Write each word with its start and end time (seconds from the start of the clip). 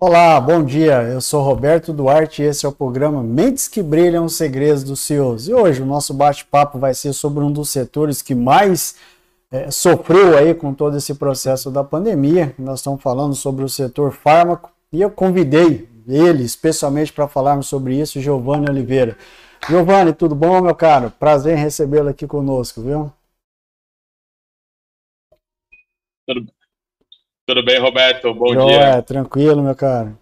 Olá, 0.00 0.40
bom 0.40 0.64
dia. 0.64 1.02
Eu 1.02 1.20
sou 1.20 1.42
Roberto 1.42 1.92
Duarte 1.92 2.40
e 2.40 2.44
esse 2.44 2.64
é 2.64 2.68
o 2.68 2.72
programa 2.72 3.20
Mentes 3.20 3.66
que 3.66 3.82
Brilham 3.82 4.26
os 4.26 4.36
Segredos 4.36 4.84
dos 4.84 5.00
CEOs. 5.00 5.48
E 5.48 5.52
hoje 5.52 5.82
o 5.82 5.86
nosso 5.86 6.14
bate-papo 6.14 6.78
vai 6.78 6.94
ser 6.94 7.12
sobre 7.12 7.42
um 7.42 7.50
dos 7.50 7.68
setores 7.70 8.22
que 8.22 8.32
mais 8.32 8.94
é, 9.50 9.72
sofreu 9.72 10.38
aí 10.38 10.54
com 10.54 10.72
todo 10.72 10.96
esse 10.96 11.16
processo 11.16 11.68
da 11.68 11.82
pandemia. 11.82 12.54
Nós 12.56 12.78
estamos 12.78 13.02
falando 13.02 13.34
sobre 13.34 13.64
o 13.64 13.68
setor 13.68 14.12
fármaco 14.12 14.70
e 14.92 15.00
eu 15.02 15.10
convidei 15.10 15.88
ele 16.06 16.44
especialmente 16.44 17.12
para 17.12 17.26
falarmos 17.26 17.66
sobre 17.66 18.00
isso, 18.00 18.20
Giovanni 18.20 18.70
Oliveira. 18.70 19.18
Giovanni, 19.68 20.12
tudo 20.12 20.32
bom, 20.36 20.60
meu 20.62 20.76
caro? 20.76 21.10
Prazer 21.10 21.58
em 21.58 21.60
recebê-lo 21.60 22.08
aqui 22.08 22.24
conosco, 22.24 22.80
viu? 22.80 23.12
Tudo, 26.24 26.52
tudo 27.48 27.64
bem, 27.64 27.78
Roberto? 27.78 28.34
Bom 28.34 28.52
Joia, 28.52 28.92
dia. 28.92 29.02
Tranquilo, 29.02 29.62
meu 29.62 29.74
caro. 29.74 30.18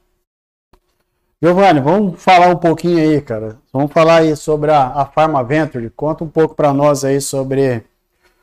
Giovanni, 1.42 1.80
vamos 1.80 2.22
falar 2.22 2.46
um 2.50 2.56
pouquinho 2.56 3.00
aí, 3.00 3.20
cara. 3.20 3.58
Vamos 3.72 3.92
falar 3.92 4.18
aí 4.18 4.36
sobre 4.36 4.70
a, 4.70 4.86
a 4.86 5.04
Pharma 5.04 5.42
Venture. 5.42 5.90
Conta 5.90 6.22
um 6.22 6.30
pouco 6.30 6.54
para 6.54 6.72
nós 6.72 7.04
aí 7.04 7.20
sobre, 7.20 7.84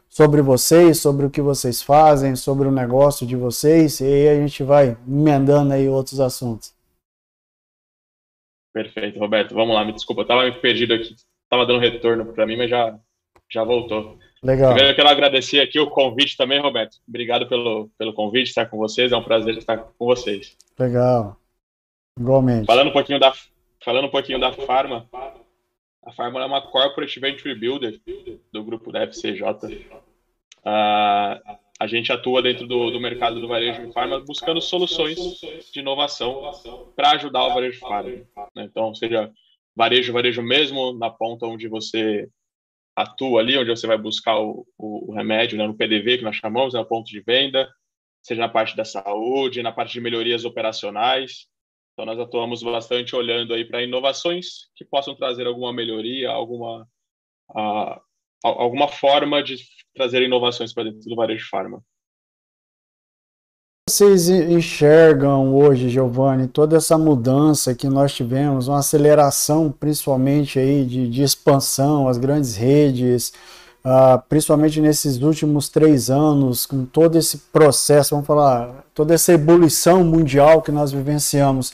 sobre 0.10 0.42
vocês, 0.42 1.00
sobre 1.00 1.26
o 1.26 1.30
que 1.30 1.42
vocês 1.42 1.82
fazem, 1.82 2.36
sobre 2.36 2.68
o 2.68 2.72
negócio 2.72 3.26
de 3.26 3.38
vocês, 3.38 4.02
e 4.02 4.06
aí 4.06 4.28
a 4.28 4.36
gente 4.36 4.62
vai 4.64 4.98
emendando 5.08 5.74
aí 5.74 5.88
outros 5.88 6.20
assuntos. 6.20 6.76
Perfeito, 8.74 9.18
Roberto. 9.18 9.56
Vamos 9.56 9.74
lá, 9.74 9.86
me 9.86 9.94
desculpa, 9.94 10.24
eu 10.24 10.28
tava 10.28 10.44
me 10.44 10.60
perdido 10.60 10.94
aqui. 10.94 11.16
Tava 11.50 11.66
dando 11.66 11.80
retorno 11.80 12.26
para 12.34 12.46
mim, 12.46 12.58
mas 12.58 12.70
já, 12.70 13.00
já 13.50 13.64
voltou. 13.64 14.20
Legal. 14.44 14.74
Primeiro 14.74 14.92
eu 14.92 14.96
quero 14.96 15.08
agradecer 15.08 15.62
aqui 15.62 15.80
o 15.80 15.90
convite 15.90 16.36
também, 16.36 16.60
Roberto. 16.60 16.98
Obrigado 17.08 17.48
pelo, 17.48 17.90
pelo 17.98 18.14
convite, 18.14 18.48
estar 18.48 18.66
com 18.66 18.78
vocês. 18.78 19.12
É 19.12 19.18
um 19.18 19.24
prazer 19.24 19.58
estar 19.58 19.78
com 19.78 20.06
vocês. 20.06 20.58
Legal. 20.78 21.38
Igualmente. 22.20 22.66
Falando 22.66 22.90
um 22.90 22.94
pouquinho 22.94 23.20
da, 23.20 23.34
falando 23.84 24.06
um 24.06 24.12
pouquinho 24.12 24.40
da 24.40 24.52
Farma. 24.52 25.08
A 26.06 26.12
Farma 26.12 26.42
é 26.42 26.46
uma 26.46 26.62
corporate 26.62 27.18
venture 27.22 27.56
builder 27.56 28.00
do 28.52 28.64
grupo 28.64 28.92
da 28.92 29.08
FCJ. 29.08 29.88
Uh, 30.60 31.40
a 31.80 31.88
gente 31.88 32.12
atua 32.12 32.42
dentro 32.42 32.68
do, 32.68 32.92
do 32.92 33.00
mercado 33.00 33.40
do 33.40 33.48
varejo 33.48 33.86
de 33.86 33.94
farma 33.94 34.20
buscando 34.20 34.62
soluções 34.62 35.18
de 35.72 35.80
inovação 35.80 36.52
para 36.96 37.12
ajudar 37.12 37.46
o 37.46 37.54
varejo 37.54 37.80
de 37.80 37.80
farma. 37.80 38.12
Né? 38.56 38.66
Então, 38.66 38.94
seja 38.94 39.32
varejo, 39.76 40.12
varejo 40.12 40.42
mesmo, 40.42 40.94
na 40.94 41.10
ponta 41.10 41.46
onde 41.46 41.68
você 41.68 42.30
atua 42.96 43.42
ali, 43.42 43.58
onde 43.58 43.70
você 43.70 43.88
vai 43.88 43.98
buscar 43.98 44.40
o, 44.40 44.68
o, 44.78 45.12
o 45.12 45.14
remédio, 45.14 45.58
né, 45.58 45.66
no 45.66 45.76
PDV, 45.76 46.20
que 46.20 46.24
nós 46.24 46.36
chamamos, 46.36 46.74
é 46.74 46.78
né, 46.78 46.84
o 46.84 46.88
ponto 46.88 47.08
de 47.08 47.22
venda, 47.22 47.70
seja 48.22 48.42
na 48.42 48.50
parte 48.50 48.76
da 48.76 48.86
saúde, 48.86 49.64
na 49.64 49.72
parte 49.72 49.94
de 49.94 50.02
melhorias 50.02 50.46
operacionais. 50.46 51.48
Então, 51.94 52.06
nós 52.06 52.20
atuamos 52.20 52.64
bastante 52.64 53.16
olhando 53.16 53.54
aí 53.54 53.66
para 53.66 53.84
inovações 53.84 54.70
que 54.76 54.86
possam 54.86 55.16
trazer 55.16 55.46
alguma 55.46 55.74
melhoria, 55.74 56.30
alguma, 56.30 56.88
a, 57.56 58.02
alguma 58.44 58.88
forma 58.88 59.44
de 59.44 59.58
trazer 59.94 60.22
inovações 60.24 60.74
para 60.74 60.86
dentro 60.86 61.08
do 61.08 61.16
varejo 61.16 61.48
farma 61.50 61.84
vocês 63.90 64.30
enxergam 64.30 65.54
hoje, 65.54 65.90
Giovanni, 65.90 66.48
toda 66.48 66.78
essa 66.78 66.98
mudança 66.98 67.76
que 67.76 67.88
nós 67.88 68.14
tivemos, 68.14 68.70
uma 68.70 68.80
aceleração 68.80 69.70
principalmente 69.70 70.58
aí 70.58 70.86
de, 70.86 71.10
de 71.10 71.22
expansão, 71.22 72.08
as 72.08 72.18
grandes 72.18 72.56
redes, 72.56 73.34
uh, 73.84 74.22
principalmente 74.30 74.80
nesses 74.80 75.22
últimos 75.22 75.68
três 75.68 76.10
anos, 76.10 76.66
com 76.66 76.86
todo 76.86 77.18
esse 77.18 77.38
processo, 77.38 78.12
vamos 78.12 78.26
falar, 78.26 78.86
toda 78.94 79.14
essa 79.14 79.34
ebulição 79.34 80.02
mundial 80.02 80.62
que 80.62 80.72
nós 80.72 80.94
vivenciamos, 80.94 81.74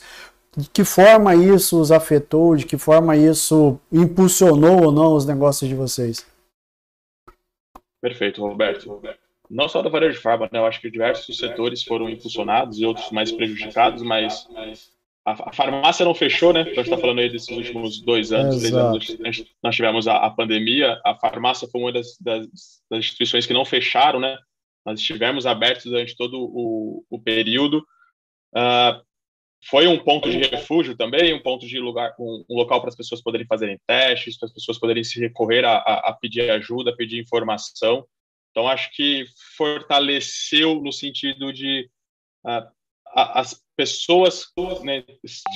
de 0.56 0.68
que 0.68 0.82
forma 0.82 1.36
isso 1.36 1.80
os 1.80 1.92
afetou, 1.92 2.56
de 2.56 2.66
que 2.66 2.76
forma 2.76 3.16
isso 3.16 3.78
impulsionou 3.92 4.86
ou 4.86 4.92
não 4.92 5.14
os 5.14 5.24
negócios 5.24 5.68
de 5.68 5.76
vocês? 5.76 6.26
Perfeito, 8.02 8.42
Roberto. 8.42 8.88
Roberto 8.88 9.29
não 9.50 9.68
só 9.68 9.82
do 9.82 9.90
varejo 9.90 10.16
de 10.16 10.22
farma, 10.22 10.48
né? 10.52 10.60
Eu 10.60 10.66
acho 10.66 10.80
que 10.80 10.90
diversos 10.90 11.36
setores 11.36 11.82
foram 11.82 12.08
impulsionados 12.08 12.78
e 12.78 12.86
outros 12.86 13.10
mais 13.10 13.32
prejudicados, 13.32 14.02
mas 14.02 14.48
a, 15.26 15.32
a 15.50 15.52
farmácia 15.52 16.04
não 16.04 16.14
fechou, 16.14 16.52
né? 16.52 16.60
Então 16.60 16.72
a 16.72 16.76
gente 16.76 16.84
está 16.84 16.98
falando 16.98 17.18
aí 17.18 17.28
desses 17.28 17.48
últimos 17.48 18.00
dois 18.00 18.32
anos, 18.32 18.58
três 18.58 18.72
anos, 18.72 19.16
nós 19.62 19.74
tivemos 19.74 20.06
a, 20.06 20.18
a, 20.18 20.30
pandemia, 20.30 21.00
a 21.04 21.16
farmácia 21.16 21.66
foi 21.66 21.80
uma 21.80 21.92
das, 21.92 22.16
das, 22.20 22.46
das, 22.88 23.00
instituições 23.00 23.44
que 23.44 23.52
não 23.52 23.64
fecharam, 23.64 24.20
né? 24.20 24.38
Nós 24.86 25.00
estivemos 25.00 25.44
abertos 25.44 25.84
durante 25.84 26.16
todo 26.16 26.38
o, 26.40 27.04
o 27.10 27.20
período. 27.20 27.78
Uh, 28.54 29.02
foi 29.68 29.86
um 29.86 29.98
ponto 29.98 30.30
de 30.30 30.38
refúgio 30.38 30.96
também, 30.96 31.34
um 31.34 31.42
ponto 31.42 31.66
de 31.66 31.78
lugar, 31.78 32.14
um, 32.18 32.44
um 32.48 32.56
local 32.56 32.80
para 32.80 32.88
as 32.88 32.96
pessoas 32.96 33.20
poderem 33.20 33.46
fazerem 33.46 33.78
testes, 33.86 34.38
para 34.38 34.46
as 34.46 34.54
pessoas 34.54 34.78
poderem 34.78 35.04
se 35.04 35.20
recorrer 35.20 35.64
a, 35.64 35.76
a, 35.76 36.10
a 36.10 36.12
pedir 36.14 36.50
ajuda, 36.50 36.96
pedir 36.96 37.20
informação. 37.20 38.06
Então, 38.50 38.68
acho 38.68 38.90
que 38.92 39.24
fortaleceu 39.56 40.80
no 40.82 40.92
sentido 40.92 41.52
de 41.52 41.88
uh, 42.44 42.68
as 43.14 43.62
pessoas 43.76 44.52
né, 44.82 45.04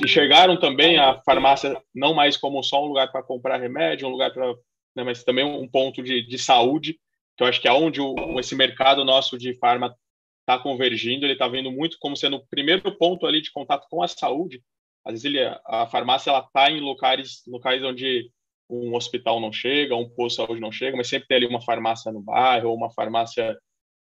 enxergaram 0.02 0.58
também 0.58 0.98
a 0.98 1.20
farmácia 1.22 1.80
não 1.94 2.14
mais 2.14 2.36
como 2.36 2.62
só 2.62 2.82
um 2.82 2.88
lugar 2.88 3.12
para 3.12 3.22
comprar 3.22 3.58
remédio, 3.58 4.08
um 4.08 4.10
lugar 4.10 4.32
para, 4.32 4.54
né, 4.96 5.04
mas 5.04 5.22
também 5.22 5.44
um 5.44 5.68
ponto 5.68 6.02
de, 6.02 6.22
de 6.22 6.38
saúde, 6.38 6.98
eu 7.38 7.46
acho 7.46 7.60
que 7.60 7.68
é 7.68 7.72
onde 7.72 8.00
o, 8.00 8.38
esse 8.38 8.54
mercado 8.54 9.04
nosso 9.04 9.36
de 9.36 9.54
farma 9.54 9.94
está 10.40 10.58
convergindo, 10.58 11.24
ele 11.24 11.32
está 11.32 11.48
vendo 11.48 11.70
muito 11.70 11.96
como 11.98 12.16
sendo 12.16 12.36
o 12.36 12.46
primeiro 12.46 12.96
ponto 12.96 13.26
ali 13.26 13.40
de 13.40 13.50
contato 13.50 13.86
com 13.90 14.02
a 14.02 14.08
saúde. 14.08 14.62
Às 15.04 15.14
vezes 15.14 15.24
ele, 15.24 15.40
a 15.66 15.86
farmácia 15.86 16.30
ela 16.30 16.40
está 16.40 16.70
em 16.70 16.80
locais, 16.80 17.42
locais 17.46 17.82
onde 17.82 18.30
um 18.68 18.94
hospital 18.94 19.40
não 19.40 19.52
chega, 19.52 19.94
um 19.94 20.08
posto 20.08 20.40
de 20.40 20.46
saúde 20.46 20.60
não 20.60 20.72
chega, 20.72 20.96
mas 20.96 21.08
sempre 21.08 21.28
tem 21.28 21.36
ali 21.36 21.46
uma 21.46 21.60
farmácia 21.60 22.10
no 22.10 22.22
bairro, 22.22 22.70
ou 22.70 22.76
uma 22.76 22.90
farmácia 22.90 23.56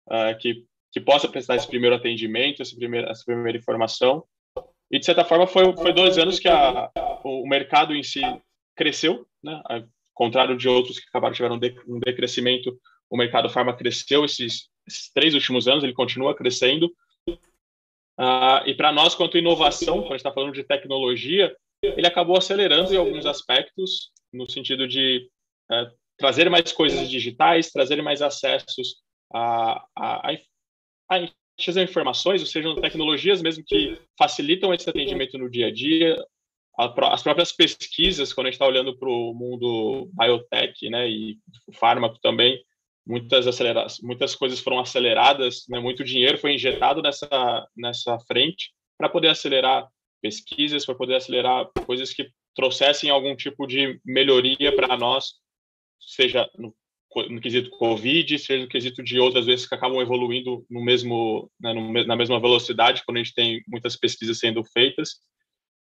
uh, 0.08 0.38
que, 0.38 0.64
que 0.92 1.00
possa 1.00 1.28
prestar 1.28 1.56
esse 1.56 1.66
primeiro 1.66 1.96
atendimento, 1.96 2.62
esse 2.62 2.76
primeiro, 2.76 3.08
essa 3.08 3.24
primeira 3.24 3.58
informação. 3.58 4.24
E, 4.90 4.98
de 4.98 5.04
certa 5.04 5.24
forma, 5.24 5.46
foi, 5.46 5.74
foi 5.76 5.92
dois 5.92 6.18
anos 6.18 6.38
que 6.38 6.48
a, 6.48 6.90
o 7.24 7.46
mercado 7.46 7.94
em 7.94 8.02
si 8.02 8.20
cresceu, 8.74 9.26
né? 9.42 9.60
Ao 9.66 9.82
contrário 10.14 10.56
de 10.56 10.68
outros 10.68 10.98
que 10.98 11.08
acabaram 11.08 11.34
tiveram 11.34 11.56
um, 11.56 11.58
de, 11.58 11.76
um 11.86 12.00
decrescimento, 12.00 12.76
o 13.10 13.16
mercado 13.16 13.48
farma 13.50 13.76
cresceu 13.76 14.24
esses, 14.24 14.68
esses, 14.86 15.12
três 15.12 15.34
últimos 15.34 15.68
anos, 15.68 15.84
ele 15.84 15.92
continua 15.92 16.34
crescendo. 16.34 16.86
Uh, 18.18 18.66
e 18.66 18.74
para 18.74 18.90
nós, 18.90 19.14
quanto 19.14 19.38
inovação, 19.38 20.00
quando 20.00 20.06
a 20.06 20.16
gente 20.16 20.20
está 20.20 20.32
falando 20.32 20.54
de 20.54 20.64
tecnologia, 20.64 21.54
ele 21.82 22.06
acabou 22.06 22.36
acelerando 22.36 22.92
em 22.92 22.96
alguns 22.96 23.26
aspectos, 23.26 24.10
no 24.32 24.48
sentido 24.50 24.86
de 24.86 25.28
é, 25.70 25.90
trazer 26.16 26.50
mais 26.50 26.72
coisas 26.72 27.08
digitais, 27.08 27.70
trazer 27.70 28.02
mais 28.02 28.22
acessos 28.22 28.96
a, 29.32 29.84
a, 29.96 30.32
a, 30.32 30.36
a 31.10 31.82
informações, 31.82 32.40
ou 32.40 32.46
seja, 32.46 32.80
tecnologias 32.80 33.42
mesmo 33.42 33.64
que 33.66 34.00
facilitam 34.18 34.72
esse 34.72 34.88
atendimento 34.88 35.36
no 35.36 35.50
dia 35.50 35.66
a 35.66 35.72
dia, 35.72 36.16
as 36.78 37.22
próprias 37.22 37.50
pesquisas, 37.50 38.32
quando 38.32 38.46
a 38.46 38.50
gente 38.50 38.54
está 38.54 38.66
olhando 38.66 38.96
para 38.96 39.08
o 39.08 39.34
mundo 39.34 40.08
biotech 40.12 40.88
né, 40.88 41.08
e 41.08 41.36
fármaco 41.74 42.18
também, 42.22 42.56
muitas, 43.04 43.48
acelera 43.48 43.86
muitas 44.00 44.36
coisas 44.36 44.60
foram 44.60 44.78
aceleradas, 44.78 45.64
né, 45.68 45.80
muito 45.80 46.04
dinheiro 46.04 46.38
foi 46.38 46.54
injetado 46.54 47.02
nessa, 47.02 47.66
nessa 47.76 48.18
frente 48.20 48.70
para 48.96 49.08
poder 49.08 49.28
acelerar 49.28 49.88
pesquisas, 50.22 50.86
para 50.86 50.94
poder 50.94 51.16
acelerar 51.16 51.68
coisas 51.84 52.12
que 52.12 52.30
trouxessem 52.58 53.08
algum 53.08 53.36
tipo 53.36 53.68
de 53.68 54.00
melhoria 54.04 54.74
para 54.74 54.96
nós, 54.96 55.34
seja 56.00 56.50
no, 56.58 56.74
no, 57.30 57.40
quesito 57.40 57.70
Covid, 57.70 58.36
seja 58.36 58.64
no 58.64 58.68
quesito 58.68 59.00
de 59.00 59.20
outras 59.20 59.46
vezes 59.46 59.64
que 59.64 59.76
acabam 59.76 60.00
evoluindo 60.00 60.66
no 60.68 60.84
mesmo, 60.84 61.48
né, 61.60 61.72
no, 61.72 61.92
na 62.04 62.16
mesma 62.16 62.40
velocidade, 62.40 63.04
quando 63.06 63.18
a 63.18 63.22
gente 63.22 63.32
tem 63.32 63.62
muitas 63.68 63.94
pesquisas 63.94 64.40
sendo 64.40 64.64
feitas. 64.64 65.20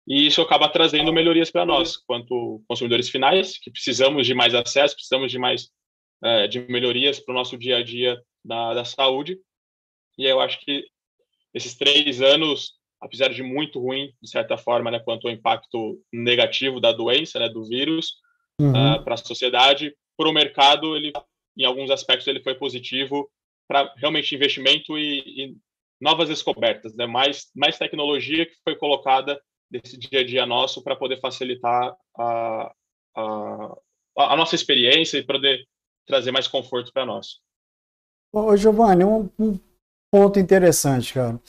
E 0.06 0.24
isso 0.24 0.40
acaba 0.40 0.68
trazendo 0.68 1.12
melhorias 1.12 1.50
para 1.50 1.66
nós, 1.66 1.96
quanto 1.96 2.62
consumidores 2.68 3.10
finais, 3.10 3.58
que 3.58 3.72
precisamos 3.72 4.24
de 4.24 4.32
mais 4.32 4.54
acesso, 4.54 4.94
precisamos 4.94 5.32
de 5.32 5.38
mais 5.38 5.70
é, 6.22 6.46
de 6.46 6.60
melhorias 6.60 7.18
para 7.18 7.32
o 7.32 7.36
nosso 7.36 7.58
dia 7.58 7.78
a 7.78 7.82
dia 7.82 8.22
da, 8.44 8.74
da 8.74 8.84
saúde. 8.84 9.36
E 10.16 10.26
eu 10.26 10.40
acho 10.40 10.60
que 10.60 10.84
esses 11.52 11.74
três 11.74 12.22
anos 12.22 12.77
apesar 13.00 13.28
de 13.28 13.42
muito 13.42 13.80
ruim, 13.80 14.12
de 14.20 14.28
certa 14.28 14.56
forma, 14.56 14.90
né, 14.90 14.98
quanto 14.98 15.28
ao 15.28 15.32
impacto 15.32 16.00
negativo 16.12 16.80
da 16.80 16.92
doença, 16.92 17.38
né, 17.38 17.48
do 17.48 17.64
vírus, 17.64 18.16
uhum. 18.60 18.70
uh, 18.70 19.04
para 19.04 19.14
a 19.14 19.18
sociedade, 19.18 19.94
para 20.16 20.28
o 20.28 20.32
mercado, 20.32 20.96
ele, 20.96 21.12
em 21.56 21.64
alguns 21.64 21.90
aspectos, 21.90 22.26
ele 22.26 22.42
foi 22.42 22.54
positivo 22.54 23.30
para 23.68 23.92
realmente 23.96 24.34
investimento 24.34 24.98
e, 24.98 25.18
e, 25.18 25.56
novas 26.00 26.28
descobertas, 26.28 26.94
né, 26.94 27.06
mais, 27.06 27.50
mais 27.54 27.78
tecnologia 27.78 28.46
que 28.46 28.54
foi 28.64 28.76
colocada 28.76 29.40
nesse 29.70 29.98
dia 29.98 30.20
a 30.20 30.24
dia 30.24 30.46
nosso 30.46 30.82
para 30.82 30.96
poder 30.96 31.20
facilitar 31.20 31.94
a, 32.16 32.72
a, 33.16 33.76
a 34.16 34.36
nossa 34.36 34.54
experiência 34.54 35.18
e 35.18 35.26
poder 35.26 35.66
trazer 36.06 36.30
mais 36.30 36.48
conforto 36.48 36.92
para 36.92 37.04
nós. 37.04 37.40
Ô, 38.32 38.56
Giovanni, 38.56 39.04
um, 39.04 39.28
um 39.38 39.58
ponto 40.10 40.38
interessante, 40.38 41.14
cara. 41.14 41.40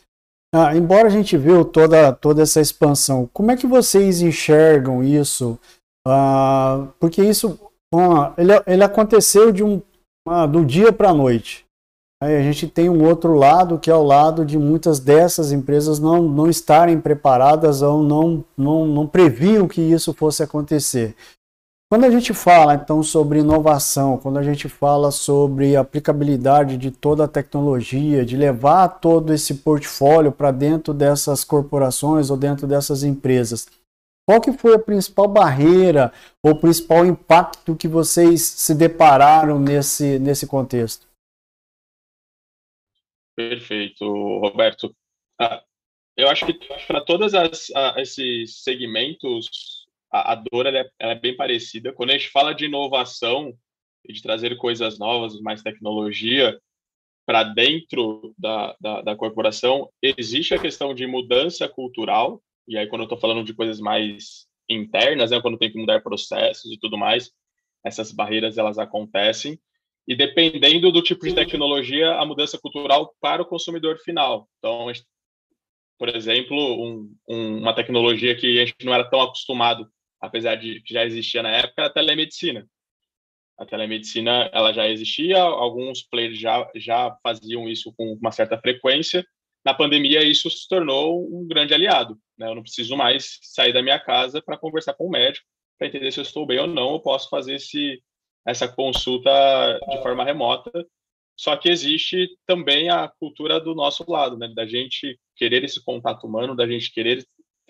Ah, 0.54 0.76
embora 0.76 1.08
a 1.08 1.12
gente 1.12 1.38
viu 1.38 1.64
toda, 1.64 2.12
toda 2.12 2.42
essa 2.42 2.60
expansão, 2.60 3.30
como 3.32 3.52
é 3.52 3.58
que 3.58 3.68
vocês 3.68 4.22
enxergam 4.22 5.04
isso? 5.04 5.60
Ah, 6.08 6.88
porque 7.00 7.24
isso 7.24 7.60
ele, 8.38 8.54
ele 8.66 8.84
aconteceu 8.84 9.52
de 9.52 9.64
um, 9.64 9.82
ah, 10.28 10.46
do 10.46 10.66
dia 10.66 10.92
para 10.92 11.10
a 11.10 11.14
noite. 11.14 11.66
Aí 12.22 12.36
a 12.36 12.42
gente 12.42 12.68
tem 12.68 12.90
um 12.90 13.08
outro 13.08 13.34
lado 13.34 13.80
que 13.80 13.90
é 13.90 13.96
o 13.96 14.04
lado 14.04 14.44
de 14.44 14.58
muitas 14.58 15.00
dessas 15.00 15.52
empresas 15.52 16.00
não, 16.00 16.24
não 16.24 16.50
estarem 16.50 17.00
preparadas 17.00 17.82
ou 17.82 18.04
não, 18.04 18.44
não, 18.58 18.86
não 18.86 19.08
previam 19.08 19.68
que 19.68 19.82
isso 19.82 20.14
fosse 20.14 20.44
acontecer. 20.44 21.16
Quando 21.92 22.06
a 22.06 22.12
gente 22.12 22.36
fala 22.36 22.76
então 22.76 23.02
sobre 23.02 23.40
inovação, 23.40 24.16
quando 24.20 24.38
a 24.38 24.44
gente 24.44 24.70
fala 24.70 25.10
sobre 25.10 25.76
aplicabilidade 25.76 26.78
de 26.78 26.92
toda 26.92 27.24
a 27.24 27.28
tecnologia, 27.28 28.24
de 28.24 28.38
levar 28.38 29.00
todo 29.00 29.34
esse 29.34 29.64
portfólio 29.64 30.32
para 30.32 30.52
dentro 30.52 30.94
dessas 30.94 31.44
corporações 31.44 32.30
ou 32.30 32.38
dentro 32.38 32.68
dessas 32.68 33.02
empresas, 33.02 33.68
qual 34.24 34.40
que 34.40 34.54
foi 34.54 34.76
a 34.76 34.80
principal 34.80 35.28
barreira 35.28 36.14
ou 36.44 36.56
principal 36.56 37.04
impacto 37.08 37.76
que 37.76 37.88
vocês 37.88 38.44
se 38.44 38.76
depararam 38.76 39.60
nesse, 39.60 40.20
nesse 40.20 40.46
contexto? 40.46 41.08
Perfeito, 43.36 44.06
Roberto. 44.06 44.96
Ah, 45.42 45.64
eu 46.16 46.30
acho 46.30 46.46
que 46.46 46.54
para 46.86 47.04
todos 47.04 47.34
esses 47.98 48.62
segmentos, 48.62 49.79
a, 50.12 50.34
a 50.34 50.36
dor 50.36 50.66
ela 50.66 50.80
é, 50.80 50.90
ela 51.00 51.12
é, 51.14 51.20
bem 51.20 51.36
parecida. 51.36 51.94
Quando 51.94 52.12
a 52.12 52.14
gente 52.14 52.30
fala 52.30 52.54
de 52.54 52.66
inovação 52.66 53.54
e 54.08 54.14
de 54.14 54.22
trazer 54.22 54.56
coisas 54.58 54.98
novas, 54.98 55.40
mais 55.42 55.62
tecnologia 55.62 56.60
para 57.26 57.44
dentro 57.44 58.34
da, 58.38 58.76
da, 58.80 59.02
da 59.02 59.16
corporação, 59.16 59.90
existe 60.02 60.54
a 60.54 60.60
questão 60.60 60.96
de 60.96 61.06
mudança 61.06 61.68
cultural. 61.70 62.42
E 62.68 62.78
aí, 62.78 62.88
quando 62.88 63.02
eu 63.02 63.06
estou 63.06 63.20
falando 63.20 63.44
de 63.44 63.54
coisas 63.54 63.80
mais 63.80 64.48
internas, 64.68 65.32
né, 65.32 65.42
quando 65.42 65.58
tem 65.58 65.72
que 65.72 65.80
mudar 65.80 66.02
processos 66.02 66.72
e 66.72 66.78
tudo 66.80 66.98
mais, 66.98 67.32
essas 67.84 68.12
barreiras 68.12 68.58
elas 68.58 68.78
acontecem 68.78 69.60
e 70.10 70.16
dependendo 70.16 70.92
do 70.92 71.04
tipo 71.04 71.24
de 71.24 71.36
tecnologia, 71.36 72.16
a 72.16 72.26
mudança 72.26 72.58
cultural 72.58 73.14
para 73.22 73.44
o 73.44 73.46
consumidor 73.46 74.00
final. 74.00 74.50
Então, 74.58 74.92
por 76.00 76.10
exemplo, 76.10 76.58
um, 76.58 77.16
um, 77.28 77.58
uma 77.60 77.76
tecnologia 77.76 78.36
que 78.36 78.60
a 78.60 78.66
gente 78.66 78.84
não 78.84 78.94
era 78.94 79.08
tão 79.08 79.22
acostumado, 79.22 79.88
apesar 80.20 80.56
de 80.56 80.82
que 80.82 80.94
já 80.94 81.06
existia 81.06 81.42
na 81.42 81.50
época, 81.50 81.86
a 81.86 81.90
telemedicina. 81.90 82.68
A 83.58 83.66
telemedicina 83.66 84.50
ela 84.54 84.72
já 84.72 84.88
existia, 84.88 85.42
alguns 85.42 86.02
players 86.02 86.40
já, 86.40 86.70
já 86.76 87.16
faziam 87.22 87.68
isso 87.68 87.94
com 87.98 88.14
uma 88.14 88.32
certa 88.32 88.58
frequência. 88.58 89.26
Na 89.66 89.74
pandemia, 89.74 90.24
isso 90.24 90.50
se 90.50 90.68
tornou 90.68 91.28
um 91.28 91.46
grande 91.46 91.74
aliado. 91.74 92.18
Né? 92.38 92.48
Eu 92.48 92.56
não 92.56 92.62
preciso 92.62 92.96
mais 92.96 93.38
sair 93.42 93.74
da 93.74 93.84
minha 93.84 94.00
casa 94.00 94.42
para 94.42 94.58
conversar 94.58 94.94
com 94.94 95.08
o 95.08 95.10
médico, 95.10 95.46
para 95.78 95.88
entender 95.88 96.12
se 96.12 96.20
eu 96.20 96.24
estou 96.24 96.46
bem 96.46 96.60
ou 96.60 96.68
não. 96.68 96.94
Eu 96.94 97.00
posso 97.02 97.30
fazer 97.30 97.56
esse, 97.56 98.02
essa 98.48 98.68
consulta 98.68 99.30
de 99.90 100.02
forma 100.02 100.24
remota. 100.24 100.72
Só 101.36 101.56
que 101.58 101.70
existe 101.70 102.30
também 102.46 102.90
a 102.90 103.12
cultura 103.20 103.60
do 103.60 103.76
nosso 103.76 104.10
lado, 104.10 104.38
né? 104.38 104.50
Da 104.56 104.66
gente 104.66 105.20
querer 105.36 105.64
esse 105.64 105.84
contato 105.84 106.26
humano, 106.28 106.56
da 106.56 106.68
gente 106.68 106.94
querer 106.94 107.26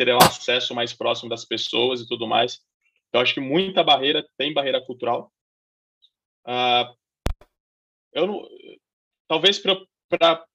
ter 0.06 0.14
um 0.14 0.18
acesso 0.18 0.74
mais 0.74 0.94
próximo 0.94 1.30
das 1.30 1.44
pessoas 1.44 2.00
e 2.00 2.08
tudo 2.08 2.26
mais. 2.26 2.62
Então, 3.10 3.22
acho 3.22 3.34
que 3.34 3.42
muita 3.42 3.84
barreira, 3.84 4.26
tem 4.38 4.54
barreira 4.54 4.82
cultural. 4.82 5.32
Uh, 6.48 6.96
eu 8.14 8.26
não, 8.26 8.48
talvez 9.28 9.60
para 9.60 10.46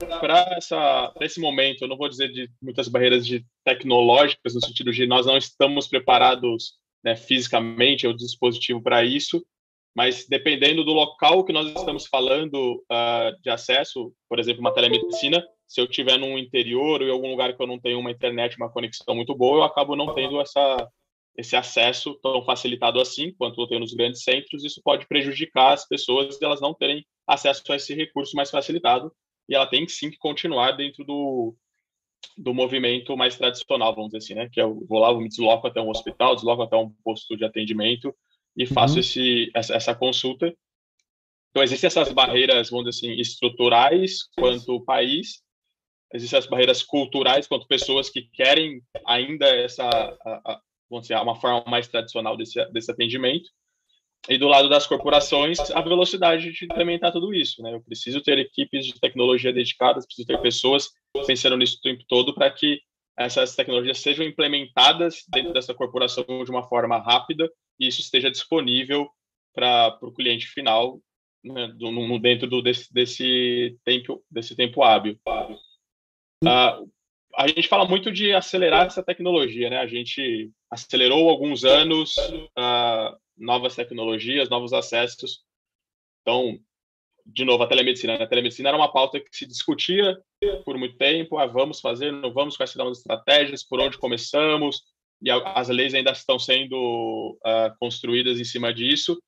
esse 1.21 1.41
momento, 1.41 1.83
eu 1.83 1.89
não 1.89 1.97
vou 1.97 2.09
dizer 2.09 2.33
de 2.33 2.51
muitas 2.61 2.89
barreiras 2.89 3.27
de 3.27 3.45
tecnológicas, 3.65 4.55
no 4.55 4.65
sentido 4.65 4.93
de 4.93 5.07
nós 5.07 5.27
não 5.27 5.37
estamos 5.37 5.87
preparados 5.87 6.75
né, 7.05 7.15
fisicamente, 7.15 8.07
o 8.07 8.17
dispositivo 8.17 8.83
para 8.83 9.05
isso, 9.05 9.45
mas 9.95 10.27
dependendo 10.27 10.85
do 10.85 10.93
local 10.93 11.45
que 11.45 11.53
nós 11.53 11.69
estamos 11.69 12.07
falando 12.07 12.83
uh, 12.91 13.41
de 13.43 13.51
acesso, 13.51 14.13
por 14.29 14.39
exemplo, 14.39 14.61
uma 14.61 14.75
telemedicina, 14.75 15.47
se 15.75 15.81
eu 15.81 15.87
estiver 15.87 16.17
num 16.17 16.39
interior 16.39 17.03
ou 17.03 17.09
em 17.09 17.11
algum 17.11 17.29
lugar 17.29 17.53
que 17.53 17.61
eu 17.61 17.67
não 17.67 17.81
tenho 17.81 17.99
uma 17.99 18.13
internet, 18.13 18.57
uma 18.57 18.71
conexão 18.71 19.13
muito 19.13 19.35
boa, 19.35 19.59
eu 19.59 19.65
acabo 19.65 19.97
não 19.97 20.15
tendo 20.15 20.41
essa, 20.41 20.89
esse 21.37 21.57
acesso 21.57 22.15
tão 22.23 22.45
facilitado 22.45 23.01
assim 23.01 23.35
quanto 23.37 23.61
eu 23.61 23.67
tenho 23.67 23.81
nos 23.81 23.93
grandes 23.93 24.23
centros. 24.23 24.65
Isso 24.65 24.81
pode 24.85 25.05
prejudicar 25.09 25.73
as 25.73 25.85
pessoas 25.85 26.39
de 26.39 26.45
elas 26.45 26.61
não 26.61 26.73
terem 26.73 27.05
acesso 27.27 27.73
a 27.73 27.75
esse 27.75 27.93
recurso 27.93 28.37
mais 28.37 28.53
facilitado 28.53 29.13
e 29.49 29.57
ela 29.57 29.67
tem 29.67 29.89
sim 29.89 30.13
que 30.13 30.17
continuar 30.17 30.77
dentro 30.77 31.05
do, 31.05 31.57
do 32.39 32.55
movimento 32.55 33.17
mais 33.17 33.37
tradicional, 33.37 33.97
vamos 33.97 34.13
dizer 34.13 34.19
assim, 34.19 34.35
né? 34.35 34.49
Que 34.53 34.63
eu 34.63 34.87
vou 34.89 35.01
lá, 35.01 35.11
eu 35.11 35.19
me 35.19 35.29
desloco 35.29 35.67
até 35.67 35.81
um 35.81 35.91
hospital, 35.91 36.37
desloco 36.37 36.63
até 36.63 36.77
um 36.77 36.91
posto 37.03 37.37
de 37.37 37.45
atendimento 37.45 38.15
e 38.57 38.65
faço 38.65 38.95
uhum. 38.95 39.01
esse, 39.01 39.51
essa, 39.53 39.75
essa, 39.75 39.93
consulta. 39.93 40.55
Então, 41.51 41.65
existem 41.65 41.89
essas 41.89 42.13
barreiras, 42.13 42.71
vamos 42.71 42.89
dizer 42.89 43.09
assim, 43.09 43.21
estruturais 43.21 44.29
quanto 44.37 44.85
país, 44.85 45.43
existem 46.15 46.39
as 46.39 46.47
barreiras 46.47 46.83
culturais 46.83 47.47
quanto 47.47 47.67
pessoas 47.67 48.09
que 48.09 48.23
querem 48.33 48.81
ainda 49.05 49.47
essa, 49.47 49.85
a, 49.85 50.53
a, 50.53 50.61
vamos 50.89 51.09
dizer, 51.09 51.17
uma 51.17 51.35
forma 51.35 51.65
mais 51.69 51.89
tradicional 51.89 52.37
desse, 52.37 52.65
desse 52.73 52.91
atendimento. 52.91 53.51
E 54.27 54.39
do 54.39 54.49
lado 54.49 54.71
das 54.71 54.87
corporações, 54.87 55.59
a 55.73 55.83
velocidade 55.83 56.51
de 56.51 56.65
implementar 56.65 57.13
tudo 57.13 57.35
isso. 57.35 57.61
Né? 57.63 57.75
Eu 57.75 57.83
preciso 57.83 58.23
ter 58.23 58.39
equipes 58.39 58.87
de 58.87 58.99
tecnologia 58.99 59.53
dedicadas, 59.53 60.07
preciso 60.07 60.27
ter 60.27 60.41
pessoas 60.41 60.89
pensando 61.27 61.59
nisso 61.59 61.77
o 61.77 61.83
tempo 61.83 62.03
todo 62.09 62.35
para 62.35 62.51
que 62.51 62.81
essas 63.19 63.55
tecnologias 63.55 63.99
sejam 63.99 64.25
implementadas 64.25 65.25
dentro 65.29 65.53
dessa 65.53 65.75
corporação 65.75 66.25
de 66.25 66.51
uma 66.51 66.67
forma 66.67 66.97
rápida 66.99 67.51
e 67.79 67.87
isso 67.87 68.01
esteja 68.01 68.31
disponível 68.31 69.09
para 69.55 69.99
o 70.01 70.13
cliente 70.13 70.47
final 70.47 71.01
né, 71.45 71.69
do, 71.77 71.91
no, 71.91 72.19
dentro 72.19 72.49
do, 72.49 72.63
desse, 72.63 72.93
desse, 72.93 73.79
tempo, 73.85 74.25
desse 74.31 74.57
tempo 74.57 74.83
hábil. 74.83 75.19
Uh, 76.47 76.91
a 77.37 77.49
gente 77.49 77.69
fala 77.69 77.87
muito 77.87 78.13
de 78.13 78.33
acelerar 78.33 78.87
essa 78.87 79.03
tecnologia, 79.03 79.69
né? 79.69 79.79
A 79.79 79.87
gente 79.87 80.51
acelerou 80.71 81.29
alguns 81.29 81.65
anos 81.65 82.15
uh, 82.17 83.17
novas 83.37 83.75
tecnologias, 83.75 84.49
novos 84.49 84.73
acessos. 84.73 85.41
Então, 86.23 86.59
de 87.27 87.45
novo, 87.45 87.63
a 87.63 87.67
telemedicina. 87.67 88.19
Né? 88.19 88.25
A 88.25 88.29
telemedicina 88.29 88.69
era 88.69 88.79
uma 88.79 88.93
pauta 88.93 89.19
que 89.19 89.27
se 89.33 89.47
discutia 89.47 90.17
por 90.65 90.79
muito 90.79 90.97
tempo. 90.97 91.39
Ah, 91.39 91.47
vamos 91.47 91.81
fazer, 91.81 92.13
não 92.13 92.33
vamos, 92.33 92.57
quais 92.57 92.71
serão 92.71 92.89
as 92.89 92.99
estratégias, 92.99 93.65
por 93.65 93.81
onde 93.81 93.99
começamos, 93.99 94.83
e 95.23 95.31
as 95.31 95.69
leis 95.69 95.95
ainda 95.95 96.13
estão 96.13 96.39
sendo 96.39 97.39
uh, 97.47 97.75
construídas 97.81 98.39
em 98.39 98.45
cima 98.45 98.75
disso, 98.75 99.19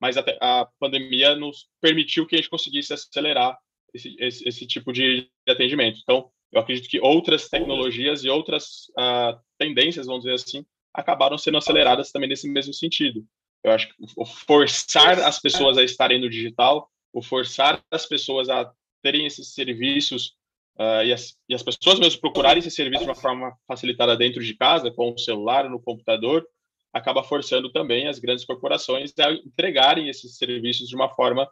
mas 0.00 0.16
a, 0.16 0.24
a, 0.40 0.68
pandemia 0.78 1.34
nos 1.34 1.68
permitiu 1.80 2.26
que 2.26 2.36
a 2.36 2.38
gente 2.38 2.50
conseguisse 2.50 2.92
acelerar 2.92 3.56
esse, 3.94 4.14
esse, 4.18 4.46
esse, 4.46 4.66
tipo 4.66 4.92
de 4.92 5.28
atendimento. 5.48 5.98
Então, 6.02 6.30
eu 6.52 6.60
acredito 6.60 6.88
que 6.88 7.00
outras 7.00 7.48
tecnologias 7.48 8.24
e 8.24 8.28
outras 8.28 8.88
uh, 8.98 9.38
tendências, 9.58 10.06
vamos 10.06 10.22
dizer 10.22 10.34
assim, 10.34 10.64
acabaram 10.92 11.36
sendo 11.36 11.58
aceleradas 11.58 12.10
também 12.10 12.28
nesse 12.28 12.48
mesmo 12.48 12.72
sentido. 12.72 13.24
Eu 13.62 13.72
acho 13.72 13.88
que 13.88 13.94
o 14.16 14.24
forçar 14.24 15.18
as 15.20 15.38
pessoas 15.38 15.76
a 15.76 15.82
estarem 15.82 16.20
no 16.20 16.30
digital, 16.30 16.88
o 17.12 17.22
forçar 17.22 17.82
as 17.90 18.06
pessoas 18.06 18.48
a 18.48 18.70
terem 19.02 19.26
esses 19.26 19.52
serviços 19.52 20.36
uh, 20.78 21.04
e, 21.04 21.12
as, 21.12 21.36
e 21.48 21.54
as 21.54 21.62
pessoas 21.62 21.98
mesmo 21.98 22.20
procurarem 22.20 22.60
esse 22.60 22.70
serviço 22.70 23.04
de 23.04 23.10
uma 23.10 23.14
forma 23.14 23.54
facilitada 23.66 24.16
dentro 24.16 24.42
de 24.42 24.54
casa, 24.54 24.90
com 24.90 25.12
o 25.12 25.18
celular, 25.18 25.68
no 25.68 25.80
computador, 25.80 26.46
acaba 26.92 27.22
forçando 27.22 27.70
também 27.70 28.08
as 28.08 28.18
grandes 28.18 28.44
corporações 28.44 29.12
a 29.18 29.32
entregarem 29.32 30.08
esses 30.08 30.36
serviços 30.36 30.88
de 30.88 30.96
uma 30.96 31.08
forma 31.10 31.48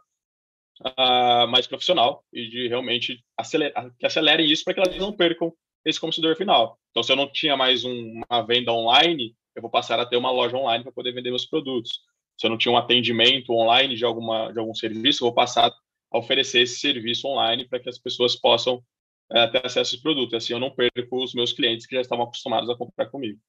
uh, 0.81 1.47
mais 1.47 1.67
profissional 1.67 2.23
e 2.31 2.47
de 2.49 2.67
realmente 2.67 3.23
acelerar, 3.37 3.91
que 3.97 4.05
acelerem 4.05 4.49
isso 4.49 4.63
para 4.63 4.73
que 4.73 4.79
elas 4.79 4.97
não 4.97 5.13
percam 5.13 5.53
esse 5.85 5.99
consumidor 5.99 6.35
final. 6.35 6.77
Então, 6.91 7.03
se 7.03 7.11
eu 7.11 7.15
não 7.15 7.31
tinha 7.31 7.55
mais 7.55 7.83
um, 7.85 8.21
uma 8.29 8.41
venda 8.41 8.71
online, 8.71 9.35
eu 9.55 9.61
vou 9.61 9.71
passar 9.71 9.99
a 9.99 10.05
ter 10.05 10.17
uma 10.17 10.31
loja 10.31 10.57
online 10.57 10.83
para 10.83 10.91
poder 10.91 11.13
vender 11.13 11.29
meus 11.29 11.45
produtos. 11.45 12.01
Se 12.37 12.45
eu 12.45 12.49
não 12.49 12.57
tinha 12.57 12.71
um 12.71 12.77
atendimento 12.77 13.51
online 13.51 13.95
de, 13.95 14.05
alguma, 14.05 14.51
de 14.51 14.59
algum 14.59 14.73
serviço, 14.73 15.23
eu 15.23 15.27
vou 15.27 15.33
passar 15.33 15.71
a 16.11 16.17
oferecer 16.17 16.61
esse 16.61 16.79
serviço 16.79 17.27
online 17.27 17.67
para 17.67 17.79
que 17.79 17.89
as 17.89 17.97
pessoas 17.97 18.35
possam 18.35 18.83
é, 19.31 19.47
ter 19.47 19.65
acesso 19.65 19.95
aos 19.95 20.01
produtos. 20.01 20.33
Assim 20.33 20.53
eu 20.53 20.59
não 20.59 20.71
perco 20.71 21.23
os 21.23 21.33
meus 21.33 21.53
clientes 21.53 21.85
que 21.85 21.95
já 21.95 22.01
estavam 22.01 22.25
acostumados 22.25 22.69
a 22.69 22.75
comprar 22.75 23.07
comigo. 23.07 23.39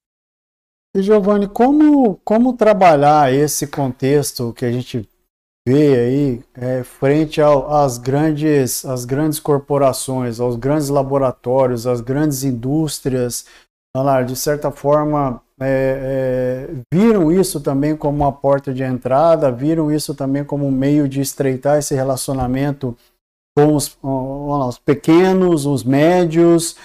E 0.97 1.03
Giovanni, 1.03 1.47
como, 1.47 2.17
como 2.25 2.57
trabalhar 2.57 3.33
esse 3.33 3.71
contexto 3.71 4.55
que 4.55 4.65
a 4.65 4.73
gente 4.73 5.07
vê 5.69 5.95
aí 5.95 6.43
é, 6.55 6.83
frente 6.83 7.43
ao, 7.43 7.71
às, 7.71 7.99
grandes, 7.99 8.87
às 8.87 9.05
grandes 9.05 9.39
corporações, 9.39 10.41
aos 10.41 10.57
grandes 10.57 10.89
laboratórios, 10.89 11.87
às 11.87 12.01
grandes 12.01 12.43
indústrias, 12.43 13.45
de 14.27 14.37
certa 14.37 14.71
forma 14.71 15.43
é, 15.61 16.69
é, 16.71 16.75
viram 16.91 17.31
isso 17.31 17.61
também 17.61 17.95
como 17.95 18.17
uma 18.25 18.33
porta 18.33 18.73
de 18.73 18.83
entrada, 18.83 19.53
viram 19.53 19.93
isso 19.93 20.15
também 20.15 20.43
como 20.43 20.67
um 20.67 20.71
meio 20.71 21.07
de 21.07 21.21
estreitar 21.21 21.79
esse 21.79 21.95
relacionamento 21.95 22.97
com 23.55 23.75
os, 23.75 23.99
os 24.03 24.79
pequenos, 24.79 25.67
os 25.67 25.85
médios, 25.85 26.77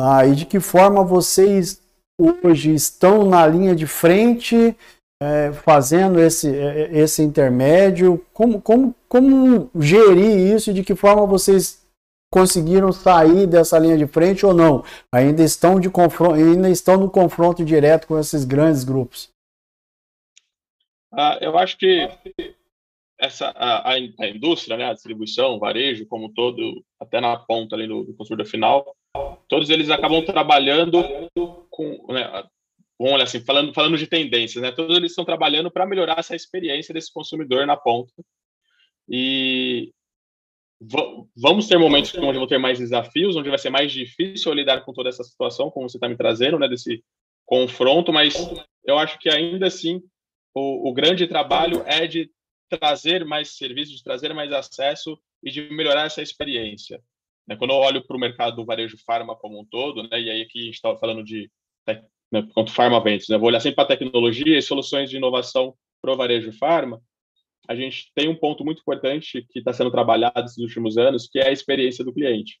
Ah, 0.00 0.26
e 0.26 0.34
de 0.34 0.46
que 0.46 0.58
forma 0.58 1.04
vocês 1.04 1.80
hoje 2.18 2.74
estão 2.74 3.24
na 3.24 3.46
linha 3.46 3.76
de 3.76 3.86
frente, 3.86 4.76
é, 5.22 5.52
fazendo 5.52 6.20
esse, 6.20 6.48
é, 6.48 6.82
é, 6.82 6.98
esse 6.98 7.22
intermédio? 7.22 8.24
Como, 8.32 8.60
como, 8.60 8.94
como 9.08 9.70
gerir 9.80 10.54
isso 10.54 10.70
e 10.70 10.74
de 10.74 10.82
que 10.82 10.96
forma 10.96 11.24
vocês 11.26 11.86
conseguiram 12.32 12.92
sair 12.92 13.46
dessa 13.46 13.78
linha 13.78 13.96
de 13.96 14.06
frente 14.06 14.44
ou 14.44 14.52
não? 14.52 14.84
Ainda 15.12 15.42
estão, 15.44 15.78
de 15.78 15.88
confronto, 15.88 16.34
ainda 16.34 16.68
estão 16.68 16.96
no 16.96 17.10
confronto 17.10 17.64
direto 17.64 18.08
com 18.08 18.18
esses 18.18 18.44
grandes 18.44 18.82
grupos? 18.82 19.30
Ah, 21.12 21.38
eu 21.40 21.56
acho 21.58 21.78
que 21.78 22.08
essa 23.20 23.50
a, 23.50 23.92
a, 23.92 23.98
indústria, 24.28 24.76
né, 24.76 24.86
a 24.86 24.94
distribuição, 24.94 25.54
o 25.54 25.58
varejo 25.60 26.06
como 26.06 26.32
todo, 26.32 26.84
até 26.98 27.20
na 27.20 27.36
ponta 27.36 27.76
ali 27.76 27.86
do, 27.86 28.02
do 28.02 28.14
consumidor 28.14 28.46
final, 28.46 28.96
todos 29.46 29.70
eles 29.70 29.90
acabam 29.90 30.24
trabalhando 30.24 31.04
com, 31.70 32.12
né, 32.12 32.44
vamos 32.98 33.14
olhar 33.14 33.24
assim, 33.24 33.40
falando, 33.40 33.74
falando 33.74 33.98
de 33.98 34.06
tendências, 34.06 34.62
né, 34.62 34.70
todos 34.72 34.96
eles 34.96 35.12
estão 35.12 35.24
trabalhando 35.24 35.70
para 35.70 35.86
melhorar 35.86 36.18
essa 36.18 36.36
experiência 36.36 36.94
desse 36.94 37.12
consumidor 37.12 37.66
na 37.66 37.76
ponta. 37.76 38.12
E 39.08 39.92
vamos 41.36 41.68
ter 41.68 41.78
momentos 41.78 42.14
onde 42.14 42.38
vão 42.38 42.46
ter 42.46 42.58
mais 42.58 42.78
desafios, 42.78 43.36
onde 43.36 43.48
vai 43.48 43.58
ser 43.58 43.70
mais 43.70 43.92
difícil 43.92 44.52
lidar 44.52 44.84
com 44.84 44.92
toda 44.92 45.08
essa 45.08 45.22
situação, 45.22 45.70
como 45.70 45.88
você 45.88 45.96
está 45.96 46.08
me 46.08 46.16
trazendo, 46.16 46.58
né, 46.58 46.68
desse 46.68 47.02
confronto, 47.44 48.12
mas 48.12 48.34
eu 48.84 48.98
acho 48.98 49.18
que 49.18 49.28
ainda 49.28 49.66
assim 49.66 50.02
o, 50.54 50.90
o 50.90 50.92
grande 50.92 51.26
trabalho 51.26 51.82
é 51.86 52.06
de 52.06 52.30
trazer 52.68 53.24
mais 53.24 53.56
serviços, 53.56 53.96
de 53.96 54.02
trazer 54.02 54.32
mais 54.32 54.52
acesso 54.52 55.18
e 55.42 55.50
de 55.50 55.68
melhorar 55.70 56.06
essa 56.06 56.22
experiência. 56.22 57.00
Né? 57.46 57.56
Quando 57.56 57.72
eu 57.72 57.76
olho 57.76 58.06
para 58.06 58.16
o 58.16 58.20
mercado 58.20 58.56
do 58.56 58.64
varejo 58.64 58.96
farma 59.04 59.36
como 59.36 59.60
um 59.60 59.64
todo, 59.64 60.02
né, 60.02 60.20
e 60.20 60.30
aí 60.30 60.42
aqui 60.42 60.60
a 60.60 60.64
gente 60.64 60.74
estava 60.74 60.98
falando 60.98 61.22
de 61.22 61.50
né, 62.32 62.48
quanto 62.54 62.72
farma 62.72 63.02
ventos, 63.02 63.28
né, 63.28 63.36
vou 63.36 63.48
olhar 63.48 63.60
sempre 63.60 63.76
para 63.76 63.96
tecnologia 63.96 64.58
e 64.58 64.62
soluções 64.62 65.10
de 65.10 65.16
inovação 65.16 65.74
para 66.00 66.12
o 66.12 66.16
varejo 66.16 66.52
farma, 66.52 67.00
a 67.68 67.76
gente 67.76 68.10
tem 68.14 68.28
um 68.28 68.34
ponto 68.34 68.64
muito 68.64 68.80
importante 68.80 69.46
que 69.50 69.60
está 69.60 69.72
sendo 69.72 69.90
trabalhado 69.90 70.42
nesses 70.42 70.58
últimos 70.58 70.98
anos, 70.98 71.28
que 71.28 71.38
é 71.38 71.48
a 71.48 71.52
experiência 71.52 72.04
do 72.04 72.12
cliente, 72.12 72.58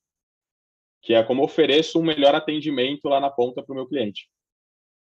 que 1.02 1.14
é 1.14 1.22
como 1.24 1.42
ofereço 1.42 1.98
um 1.98 2.04
melhor 2.04 2.34
atendimento 2.34 3.08
lá 3.08 3.18
na 3.18 3.30
ponta 3.30 3.62
para 3.62 3.72
o 3.72 3.76
meu 3.76 3.86
cliente. 3.86 4.28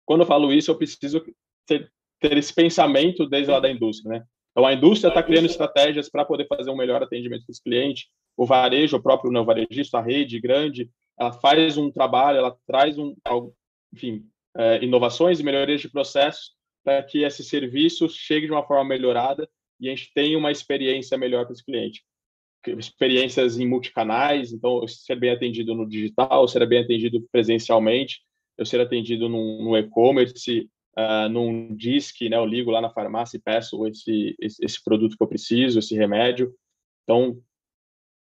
Quando 0.06 0.23
eu 0.23 0.26
falo 0.26 0.52
isso, 0.52 0.70
eu 0.70 0.78
preciso 0.78 1.23
ter, 1.66 1.92
ter 2.18 2.37
esse 2.37 2.54
pensamento 2.54 3.26
desde 3.26 3.50
lá 3.50 3.61
da 3.61 3.70
indústria, 3.70 4.18
né? 4.18 4.25
Então, 4.52 4.64
a 4.64 4.73
indústria 4.73 5.08
está 5.08 5.23
criando 5.23 5.46
estratégias 5.46 6.08
para 6.08 6.25
poder 6.25 6.46
fazer 6.46 6.70
um 6.70 6.76
melhor 6.76 7.02
atendimento 7.02 7.44
para 7.44 7.52
os 7.52 7.58
clientes. 7.58 8.06
O 8.37 8.46
varejo, 8.46 8.96
o 8.96 9.02
próprio 9.02 9.32
não, 9.32 9.44
varejista, 9.44 9.99
a 9.99 10.02
rede 10.02 10.40
grande, 10.40 10.88
ela 11.18 11.32
faz 11.32 11.76
um 11.76 11.90
trabalho, 11.90 12.38
ela 12.38 12.56
traz 12.64 12.96
um, 12.96 13.14
enfim, 13.92 14.25
é, 14.56 14.84
inovações 14.84 15.40
e 15.40 15.42
melhorias 15.42 15.80
de 15.80 15.88
processos 15.88 16.52
para 16.84 17.02
que 17.02 17.23
esse 17.23 17.42
serviço 17.42 18.08
chegue 18.08 18.46
de 18.46 18.52
uma 18.52 18.66
forma 18.66 18.84
melhorada 18.84 19.49
e 19.80 19.88
a 19.88 19.94
gente 19.94 20.12
tenha 20.14 20.38
uma 20.38 20.52
experiência 20.52 21.16
melhor 21.18 21.44
para 21.44 21.54
os 21.54 21.62
clientes. 21.62 22.02
Experiências 22.66 23.58
em 23.58 23.66
multicanais, 23.66 24.52
então 24.52 24.87
ser 24.88 25.16
bem 25.16 25.30
atendido 25.30 25.75
no 25.75 25.87
digital, 25.87 26.46
ser 26.49 26.66
bem 26.66 26.80
atendido 26.80 27.26
presencialmente, 27.30 28.20
eu 28.56 28.64
ser 28.64 28.80
atendido 28.80 29.28
no 29.28 29.76
e-commerce, 29.76 30.70
uh, 30.96 31.28
num 31.28 31.75
disque, 31.75 32.28
né, 32.28 32.37
eu 32.37 32.46
ligo 32.46 32.70
lá 32.70 32.80
na 32.80 32.90
farmácia 32.90 33.37
e 33.37 33.40
peço 33.40 33.87
esse, 33.87 34.34
esse, 34.40 34.64
esse 34.64 34.82
produto 34.82 35.16
que 35.16 35.23
eu 35.23 35.28
preciso, 35.28 35.78
esse 35.78 35.94
remédio. 35.94 36.54
Então, 37.02 37.38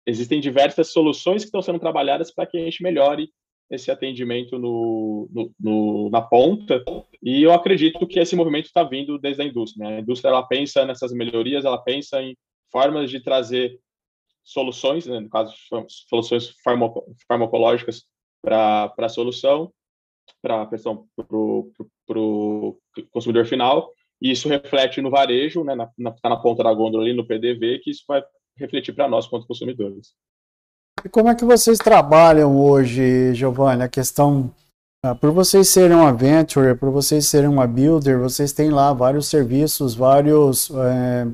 existem 0.06 0.40
diversas 0.40 0.88
soluções 0.88 1.42
que 1.42 1.46
estão 1.46 1.62
sendo 1.62 1.78
trabalhadas 1.78 2.30
para 2.30 2.46
que 2.46 2.58
a 2.58 2.64
gente 2.64 2.82
melhore 2.82 3.30
esse 3.70 3.90
atendimento 3.90 4.58
no, 4.58 5.28
no, 5.32 5.52
no, 5.58 6.10
na 6.10 6.22
ponta 6.22 6.84
e 7.22 7.42
eu 7.42 7.52
acredito 7.52 8.06
que 8.06 8.20
esse 8.20 8.36
movimento 8.36 8.66
está 8.66 8.84
vindo 8.84 9.18
desde 9.18 9.42
a 9.42 9.44
indústria. 9.44 9.88
Né? 9.88 9.96
A 9.96 10.00
indústria 10.00 10.30
ela 10.30 10.46
pensa 10.46 10.84
nessas 10.84 11.12
melhorias, 11.12 11.64
ela 11.64 11.78
pensa 11.78 12.22
em 12.22 12.36
formas 12.70 13.10
de 13.10 13.20
trazer 13.20 13.78
soluções, 14.44 15.06
né? 15.06 15.18
no 15.18 15.28
caso 15.28 15.54
soluções 16.08 16.54
farmacológicas 17.26 18.04
para 18.40 18.92
a 18.96 19.08
solução, 19.08 19.72
para 20.40 20.62
a 20.62 20.66
para 20.66 22.18
o 22.18 22.78
consumidor 23.10 23.46
final 23.46 23.92
e 24.22 24.30
isso 24.30 24.48
reflete 24.48 25.00
no 25.00 25.10
varejo, 25.10 25.64
né? 25.64 25.74
na, 25.74 25.90
na, 25.98 26.12
tá 26.12 26.28
na 26.28 26.36
ponta 26.36 26.62
da 26.62 26.72
gôndola 26.72 27.02
ali 27.02 27.12
no 27.12 27.26
PDV, 27.26 27.80
que 27.80 27.90
isso 27.90 28.04
vai 28.06 28.22
refletir 28.56 28.94
para 28.94 29.08
nós 29.08 29.26
quanto 29.26 29.46
consumidores. 29.46 30.14
E 31.04 31.08
como 31.08 31.28
é 31.28 31.34
que 31.34 31.44
vocês 31.44 31.78
trabalham 31.78 32.56
hoje, 32.58 33.34
Giovanni? 33.34 33.82
A 33.82 33.88
questão, 33.88 34.50
ah, 35.04 35.14
por 35.14 35.30
vocês 35.30 35.68
serem 35.68 35.96
uma 35.96 36.12
venture, 36.12 36.74
por 36.74 36.90
vocês 36.90 37.26
serem 37.26 37.48
uma 37.48 37.66
builder, 37.66 38.18
vocês 38.18 38.52
têm 38.52 38.70
lá 38.70 38.92
vários 38.92 39.28
serviços, 39.28 39.94
vários 39.94 40.70
é, 40.70 41.26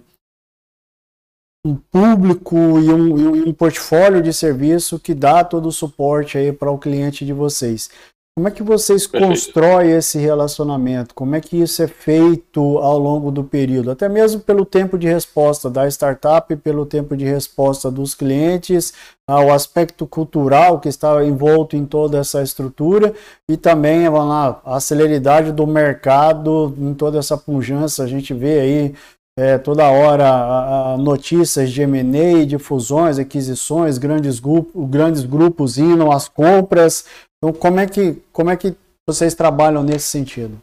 um 1.64 1.76
público 1.76 2.57
e 2.57 2.92
um, 2.92 3.37
e 3.37 3.49
um 3.49 3.54
portfólio 3.54 4.21
de 4.21 4.33
serviço 4.33 4.99
que 4.99 5.14
dá 5.14 5.45
todo 5.45 5.66
o 5.66 5.73
suporte 5.73 6.37
aí 6.37 6.52
para 6.52 6.71
o 6.71 6.78
cliente 6.78 7.25
de 7.25 7.33
vocês. 7.33 7.88
Como 8.34 8.48
é 8.48 8.50
que 8.50 8.62
vocês 8.62 9.06
Perfeito. 9.06 9.28
constroem 9.28 9.90
esse 9.90 10.18
relacionamento? 10.18 11.14
Como 11.14 11.36
é 11.36 11.40
que 11.40 11.60
isso 11.60 11.82
é 11.82 11.86
feito 11.86 12.78
ao 12.78 12.98
longo 12.98 13.30
do 13.30 13.44
período? 13.44 13.90
Até 13.90 14.08
mesmo 14.08 14.40
pelo 14.40 14.64
tempo 14.64 14.96
de 14.96 15.06
resposta 15.06 15.68
da 15.68 15.86
startup, 15.86 16.56
pelo 16.56 16.86
tempo 16.86 17.14
de 17.14 17.26
resposta 17.26 17.90
dos 17.90 18.14
clientes, 18.14 18.94
o 19.28 19.52
aspecto 19.52 20.06
cultural 20.06 20.80
que 20.80 20.88
está 20.88 21.22
envolto 21.22 21.76
em 21.76 21.84
toda 21.84 22.18
essa 22.18 22.42
estrutura 22.42 23.12
e 23.46 23.58
também 23.58 24.08
lá, 24.08 24.62
a 24.64 24.80
celeridade 24.80 25.52
do 25.52 25.66
mercado 25.66 26.74
em 26.78 26.94
toda 26.94 27.18
essa 27.18 27.36
pujança. 27.36 28.02
A 28.02 28.06
gente 28.06 28.32
vê 28.32 28.60
aí 28.60 28.94
é, 29.38 29.58
toda 29.58 29.90
hora 29.90 30.26
a, 30.26 30.92
a 30.94 30.96
notícias 30.96 31.70
de 31.70 31.82
M&A, 31.82 32.46
de 32.46 32.58
fusões, 32.58 33.18
aquisições, 33.18 33.98
grandes, 33.98 34.40
grupo, 34.40 34.86
grandes 34.86 35.22
grupos 35.22 35.76
indo 35.76 36.10
às 36.10 36.28
compras, 36.28 37.04
então, 37.42 37.52
como 37.52 37.80
é 37.80 37.88
que, 37.88 38.14
como 38.32 38.50
é 38.50 38.56
que 38.56 38.76
vocês 39.04 39.34
trabalham 39.34 39.82
nesse 39.82 40.06
sentido? 40.06 40.62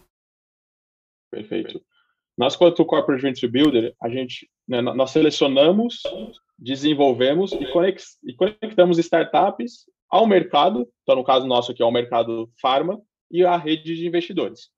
Perfeito. 1.30 1.84
Nós, 2.38 2.56
quanto 2.56 2.86
Corporate 2.86 3.22
Venture 3.22 3.52
Builder, 3.52 3.94
a 4.02 4.08
gente, 4.08 4.50
né, 4.66 4.82
nós 4.82 5.12
selecionamos, 5.12 6.02
desenvolvemos 6.58 7.52
e, 7.52 8.34
conectamos 8.34 8.98
startups 8.98 9.90
ao 10.10 10.26
mercado, 10.26 10.88
então 11.04 11.18
no 11.18 11.24
caso 11.24 11.46
nosso 11.46 11.74
aqui 11.74 11.84
é 11.84 11.86
o 11.86 11.92
mercado 11.92 12.50
farma 12.62 12.98
e 13.30 13.44
a 13.44 13.58
rede 13.58 13.98
de 13.98 14.08
investidores. 14.08 14.70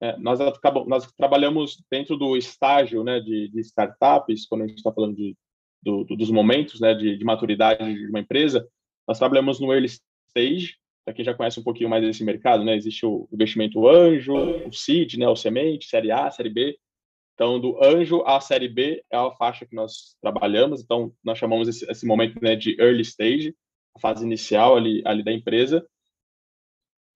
É, 0.00 0.16
nós, 0.16 0.40
nós 0.88 1.12
trabalhamos 1.12 1.80
dentro 1.88 2.16
do 2.16 2.36
estágio 2.36 3.04
né, 3.04 3.20
de, 3.20 3.48
de 3.48 3.60
startups, 3.60 4.44
quando 4.44 4.62
a 4.62 4.66
gente 4.66 4.78
está 4.78 4.92
falando 4.92 5.14
de, 5.14 5.36
do, 5.80 6.02
dos 6.04 6.32
momentos 6.32 6.80
né, 6.80 6.94
de, 6.94 7.16
de 7.16 7.24
maturidade 7.24 7.94
de 7.94 8.08
uma 8.08 8.20
empresa, 8.20 8.68
nós 9.06 9.20
trabalhamos 9.20 9.60
no 9.60 9.72
early 9.72 9.86
stage, 9.86 10.76
para 11.08 11.14
quem 11.14 11.24
já 11.24 11.32
conhece 11.32 11.58
um 11.58 11.62
pouquinho 11.62 11.88
mais 11.88 12.04
desse 12.04 12.22
mercado, 12.22 12.62
né, 12.62 12.76
existe 12.76 13.06
o 13.06 13.26
investimento 13.32 13.88
anjo, 13.88 14.34
o 14.34 14.70
seed, 14.70 15.14
né, 15.14 15.26
o 15.26 15.34
semente, 15.34 15.88
série 15.88 16.12
A, 16.12 16.30
série 16.30 16.50
B. 16.50 16.78
Então, 17.32 17.58
do 17.58 17.82
anjo 17.82 18.22
à 18.26 18.38
série 18.42 18.68
B 18.68 19.02
é 19.10 19.16
a 19.16 19.30
faixa 19.30 19.64
que 19.64 19.74
nós 19.74 20.18
trabalhamos. 20.20 20.82
Então, 20.82 21.10
nós 21.24 21.38
chamamos 21.38 21.66
esse, 21.66 21.90
esse 21.90 22.04
momento 22.04 22.38
né, 22.42 22.54
de 22.54 22.78
early 22.78 23.00
stage, 23.00 23.56
a 23.96 24.00
fase 24.00 24.22
inicial 24.22 24.76
ali, 24.76 25.00
ali 25.06 25.24
da 25.24 25.32
empresa. 25.32 25.86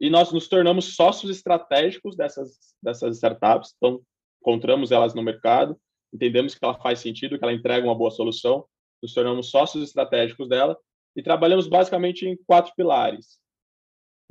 E 0.00 0.08
nós 0.08 0.32
nos 0.32 0.48
tornamos 0.48 0.96
sócios 0.96 1.30
estratégicos 1.30 2.16
dessas, 2.16 2.56
dessas 2.82 3.16
startups. 3.16 3.74
Então, 3.76 4.00
encontramos 4.40 4.90
elas 4.90 5.12
no 5.12 5.22
mercado, 5.22 5.78
entendemos 6.10 6.54
que 6.54 6.64
ela 6.64 6.80
faz 6.80 7.00
sentido, 7.00 7.38
que 7.38 7.44
ela 7.44 7.52
entrega 7.52 7.86
uma 7.86 7.94
boa 7.94 8.10
solução, 8.10 8.64
nos 9.02 9.12
tornamos 9.12 9.50
sócios 9.50 9.84
estratégicos 9.84 10.48
dela 10.48 10.78
e 11.14 11.22
trabalhamos 11.22 11.68
basicamente 11.68 12.26
em 12.26 12.38
quatro 12.46 12.72
pilares 12.74 13.41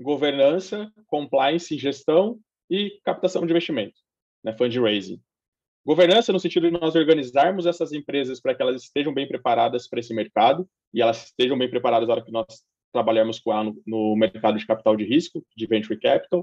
governança, 0.01 0.91
compliance, 1.07 1.77
gestão 1.77 2.39
e 2.69 2.99
captação 3.03 3.45
de 3.45 3.51
investimento, 3.51 3.99
né, 4.43 4.55
fundraising. 4.57 5.21
Governança 5.85 6.31
no 6.31 6.39
sentido 6.39 6.69
de 6.69 6.79
nós 6.79 6.95
organizarmos 6.95 7.65
essas 7.65 7.91
empresas 7.91 8.39
para 8.39 8.53
que 8.53 8.61
elas 8.61 8.83
estejam 8.83 9.13
bem 9.13 9.27
preparadas 9.27 9.87
para 9.87 9.99
esse 9.99 10.13
mercado 10.13 10.67
e 10.93 11.01
elas 11.01 11.25
estejam 11.25 11.57
bem 11.57 11.69
preparadas 11.69 12.07
na 12.07 12.13
hora 12.13 12.23
que 12.23 12.31
nós 12.31 12.45
trabalharmos 12.93 13.39
com 13.39 13.51
ela 13.51 13.63
no, 13.63 13.81
no 13.85 14.15
mercado 14.15 14.59
de 14.59 14.65
capital 14.65 14.95
de 14.95 15.05
risco, 15.05 15.43
de 15.55 15.65
venture 15.65 15.99
capital. 15.99 16.41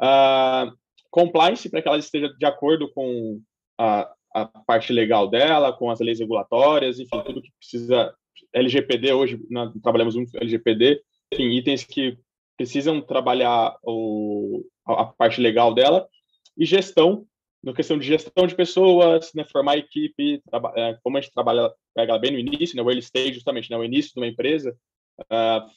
Uh, 0.00 0.76
compliance 1.10 1.68
para 1.70 1.80
que 1.80 1.88
ela 1.88 1.98
esteja 1.98 2.28
de 2.28 2.44
acordo 2.44 2.90
com 2.92 3.40
a, 3.78 4.12
a 4.34 4.46
parte 4.46 4.92
legal 4.92 5.28
dela, 5.28 5.72
com 5.72 5.90
as 5.90 6.00
leis 6.00 6.18
regulatórias, 6.18 6.98
enfim, 6.98 7.22
tudo 7.24 7.42
que 7.42 7.52
precisa. 7.58 8.14
LGPD, 8.52 9.12
hoje 9.12 9.40
nós 9.48 9.72
trabalhamos 9.82 10.14
muito 10.14 10.36
LGPD, 10.36 11.02
enfim, 11.32 11.50
itens 11.56 11.84
que 11.84 12.18
precisam 12.56 13.00
trabalhar 13.00 13.76
o, 13.82 14.64
a, 14.86 15.06
parte 15.06 15.40
legal 15.40 15.74
dela 15.74 16.08
e 16.56 16.64
gestão, 16.64 17.26
na 17.62 17.72
questão 17.72 17.98
de 17.98 18.06
gestão 18.06 18.46
de 18.46 18.54
pessoas, 18.54 19.32
né, 19.34 19.44
formar 19.44 19.76
equipe, 19.76 20.42
é, 20.76 20.98
como 21.02 21.18
a 21.18 21.20
gente 21.20 21.32
trabalha, 21.32 21.72
pega 21.94 22.18
bem 22.18 22.32
no 22.32 22.38
início, 22.38 22.76
né, 22.76 22.82
o 22.82 22.88
early 22.88 23.00
stage, 23.00 23.34
justamente, 23.34 23.70
né, 23.70 23.76
o 23.76 23.84
início 23.84 24.12
de 24.14 24.20
uma 24.20 24.26
empresa, 24.26 24.76
uh, 25.22 25.68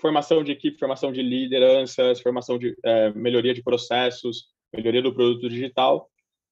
formação 0.00 0.42
de 0.44 0.52
equipe, 0.52 0.78
formação 0.78 1.12
de 1.12 1.22
lideranças, 1.22 2.20
formação 2.20 2.58
de 2.58 2.76
é, 2.84 3.10
melhoria 3.10 3.52
de 3.52 3.62
processos, 3.62 4.46
melhoria 4.72 5.02
do 5.02 5.12
produto 5.12 5.48
digital. 5.48 6.08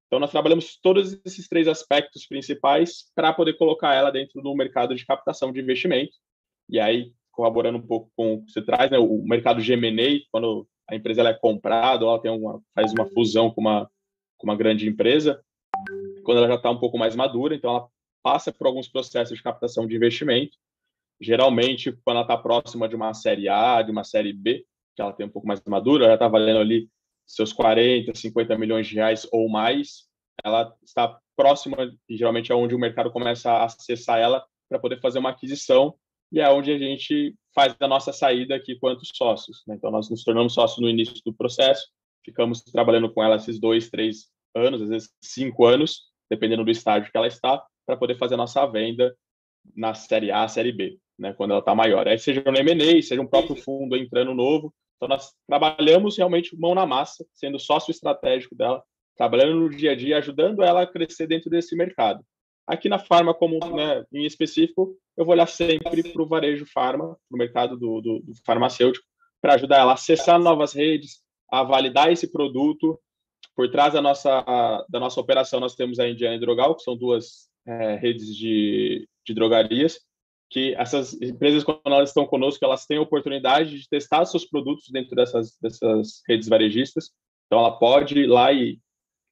Então, 0.07 0.19
nós 0.19 0.31
trabalhamos 0.31 0.79
todos 0.81 1.19
esses 1.25 1.49
três 1.49 1.67
aspectos 1.69 2.27
principais 2.27 3.11
para 3.15 3.33
poder 3.33 3.55
colocar 3.55 3.95
ela 3.95 4.11
dentro 4.11 4.41
do 4.41 4.55
mercado 4.55 4.95
de 4.95 5.05
captação 5.05 5.53
de 5.53 5.61
investimento. 5.61 6.13
E 6.69 6.79
aí, 6.79 7.13
corroborando 7.37 7.77
um 7.77 7.87
pouco 7.87 8.11
com 8.17 8.35
o 8.35 8.45
que 8.45 8.51
você 8.51 8.63
traz, 8.63 8.91
né, 8.91 8.99
o 8.99 9.23
mercado 9.23 9.61
M&A, 9.61 10.21
quando 10.33 10.67
a 10.89 10.97
empresa 10.97 11.21
ela 11.21 11.31
é 11.31 11.35
comprada, 11.35 12.05
ela 12.05 12.21
tem 12.21 12.31
uma, 12.31 12.63
faz 12.75 12.93
uma 12.93 13.05
fusão 13.07 13.51
com 13.51 13.61
uma, 13.61 13.91
com 14.39 14.47
uma 14.47 14.57
grande 14.57 14.89
empresa, 14.89 15.41
quando 16.25 16.39
ela 16.39 16.49
já 16.49 16.55
está 16.55 16.71
um 16.71 16.81
pouco 16.81 16.97
mais 16.97 17.15
madura, 17.15 17.55
então 17.55 17.71
ela 17.71 17.89
passa 18.23 18.51
por 18.51 18.67
alguns 18.67 18.89
processos 18.89 19.37
de 19.37 19.43
captação 19.43 19.87
de 19.87 19.95
investimento. 19.95 20.57
Geralmente, 21.21 21.93
quando 22.05 22.17
ela 22.17 22.23
está 22.23 22.37
próxima 22.39 22.89
de 22.89 22.97
uma 22.97 23.13
série 23.13 23.49
A, 23.49 23.83
de 23.83 23.91
uma 23.91 24.03
série 24.03 24.33
B, 24.33 24.65
que 24.95 25.03
ela 25.03 25.13
tem 25.13 25.27
um 25.27 25.31
pouco 25.31 25.47
mais 25.47 25.63
madura, 25.67 26.07
ela 26.07 26.15
está 26.15 26.27
valendo 26.27 26.61
ali 26.61 26.89
seus 27.27 27.53
40, 27.53 28.15
50 28.15 28.57
milhões 28.57 28.87
de 28.87 28.95
reais 28.95 29.29
ou 29.31 29.49
mais, 29.49 30.07
ela 30.43 30.75
está 30.83 31.19
próxima, 31.37 31.77
e 32.09 32.17
geralmente 32.17 32.51
é 32.51 32.55
onde 32.55 32.75
o 32.75 32.79
mercado 32.79 33.11
começa 33.11 33.51
a 33.51 33.65
acessar 33.65 34.19
ela 34.19 34.45
para 34.69 34.79
poder 34.79 35.01
fazer 35.01 35.19
uma 35.19 35.31
aquisição, 35.31 35.95
e 36.33 36.41
é 36.41 36.49
onde 36.51 36.73
a 36.73 36.79
gente 36.79 37.35
faz 37.55 37.75
a 37.81 37.89
nossa 37.89 38.13
saída 38.13 38.55
aqui 38.55 38.79
quanto 38.79 39.03
sócios. 39.05 39.63
Né? 39.67 39.77
Então, 39.77 39.91
nós 39.91 40.11
nos 40.11 40.23
tornamos 40.25 40.55
sócios 40.55 40.81
no 40.81 40.89
início 40.89 41.17
do 41.25 41.33
processo, 41.33 41.87
ficamos 42.25 42.63
trabalhando 42.63 43.13
com 43.13 43.23
ela 43.23 43.37
esses 43.37 43.61
dois, 43.61 43.89
três 43.89 44.29
anos, 44.55 44.83
às 44.83 44.89
vezes 44.89 45.11
cinco 45.23 45.65
anos, 45.65 46.03
dependendo 46.31 46.65
do 46.65 46.71
estágio 46.71 47.11
que 47.11 47.17
ela 47.17 47.27
está, 47.27 47.65
para 47.87 47.97
poder 47.97 48.17
fazer 48.19 48.35
a 48.35 48.39
nossa 48.39 48.67
venda 48.67 49.17
na 49.75 49.95
série 49.95 50.31
A, 50.31 50.47
série 50.49 50.73
B, 50.73 50.99
né? 51.19 51.33
quando 51.33 51.53
ela 51.53 51.61
está 51.61 51.75
maior. 51.75 52.09
Aí 52.09 52.19
seja 52.19 52.43
um 52.47 52.55
M&A, 52.55 53.03
seja 53.03 53.21
um 53.21 53.27
próprio 53.27 53.57
fundo 53.57 53.97
entrando 53.97 54.35
novo, 54.35 54.75
então, 54.97 55.09
nós 55.09 55.33
trabalhamos 55.47 56.17
realmente 56.17 56.57
mão 56.59 56.75
na 56.75 56.87
massa, 56.87 57.25
sendo 57.35 57.59
sócio 57.59 57.91
estratégico 57.91 58.55
dela, 58.55 58.83
trabalhando 59.17 59.61
no 59.61 59.71
dia 59.71 59.93
a 59.93 59.95
dia, 59.95 60.19
ajudando 60.19 60.63
ela 60.63 60.83
a 60.83 60.87
crescer 60.87 61.27
dentro 61.27 61.51
desse 61.51 61.77
mercado. 61.77 62.25
Aqui 62.67 62.89
na 62.89 62.99
Farma, 62.99 63.33
como 63.33 63.59
né, 63.75 64.05
em 64.13 64.25
específico, 64.25 64.97
eu 65.17 65.25
vou 65.25 65.33
olhar 65.35 65.47
sempre 65.47 66.03
para 66.03 66.23
o 66.23 66.27
varejo 66.27 66.67
farma, 66.67 67.17
para 67.29 67.35
o 67.35 67.39
mercado 67.39 67.77
do, 67.77 68.01
do, 68.01 68.19
do 68.21 68.33
farmacêutico, 68.45 69.07
para 69.41 69.55
ajudar 69.55 69.79
ela 69.79 69.93
a 69.93 69.95
acessar 69.95 70.39
novas 70.39 70.73
redes, 70.73 71.23
a 71.51 71.63
validar 71.63 72.11
esse 72.11 72.31
produto. 72.31 72.99
Por 73.55 73.71
trás 73.71 73.95
da 73.95 74.03
nossa, 74.03 74.85
da 74.89 75.01
nossa 75.01 75.21
operação, 75.21 75.61
nós 75.61 75.75
temos 75.75 75.99
a 75.99 76.09
Indiana 76.09 76.35
e 76.35 76.41
Drogal, 76.41 76.75
que 76.75 76.83
são 76.83 76.97
duas 76.97 77.49
é, 77.67 77.97
redes 77.97 78.37
de, 78.37 79.09
de 79.25 79.33
drogarias, 79.33 79.99
que 80.51 80.75
essas 80.75 81.15
empresas, 81.23 81.65
quando 81.65 81.81
elas 81.87 82.11
estão 82.11 82.27
conosco, 82.27 82.65
elas 82.65 82.85
têm 82.85 82.99
a 82.99 83.03
oportunidade 83.03 83.79
de 83.81 83.89
testar 83.89 84.25
seus 84.27 84.45
produtos 84.45 84.89
dentro 84.91 85.17
dessas, 85.17 85.57
dessas 85.61 86.23
redes 86.29 86.49
varejistas. 86.49 87.11
Então, 87.47 87.61
ela 87.61 87.79
pode 87.79 88.19
ir 88.19 88.27
lá 88.27 88.53
e 88.53 88.79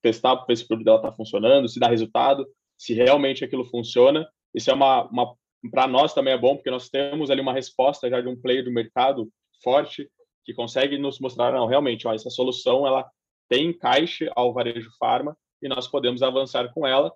testar 0.00 0.37
para 0.37 0.53
esse 0.53 0.67
produto 0.67 0.85
dela 0.85 0.99
está 0.99 1.12
funcionando, 1.12 1.69
se 1.69 1.81
dá 1.81 1.88
resultado, 1.88 2.47
se 2.85 2.93
realmente 2.93 3.43
aquilo 3.43 3.64
funciona. 3.64 4.29
Isso 4.55 4.71
é 4.71 4.75
uma, 4.75 5.05
uma 5.05 5.35
para 5.71 5.87
nós 5.87 6.12
também 6.12 6.35
é 6.35 6.38
bom, 6.38 6.55
porque 6.55 6.71
nós 6.71 6.91
temos 6.91 7.31
ali 7.31 7.41
uma 7.41 7.55
resposta 7.55 8.11
já 8.11 8.21
de 8.21 8.29
um 8.29 8.38
player 8.38 8.62
do 8.62 8.71
mercado 8.71 9.31
forte 9.62 10.07
que 10.45 10.53
consegue 10.53 10.99
nos 10.99 11.19
mostrar, 11.19 11.53
não, 11.53 11.67
realmente, 11.67 12.07
ó, 12.07 12.12
essa 12.12 12.29
solução 12.29 12.87
ela 12.87 13.11
tem 13.49 13.68
encaixe 13.68 14.31
ao 14.37 14.53
varejo 14.53 14.90
farma 14.99 15.35
e 15.62 15.68
nós 15.68 15.88
podemos 15.88 16.23
avançar 16.23 16.70
com 16.75 16.87
ela. 16.87 17.11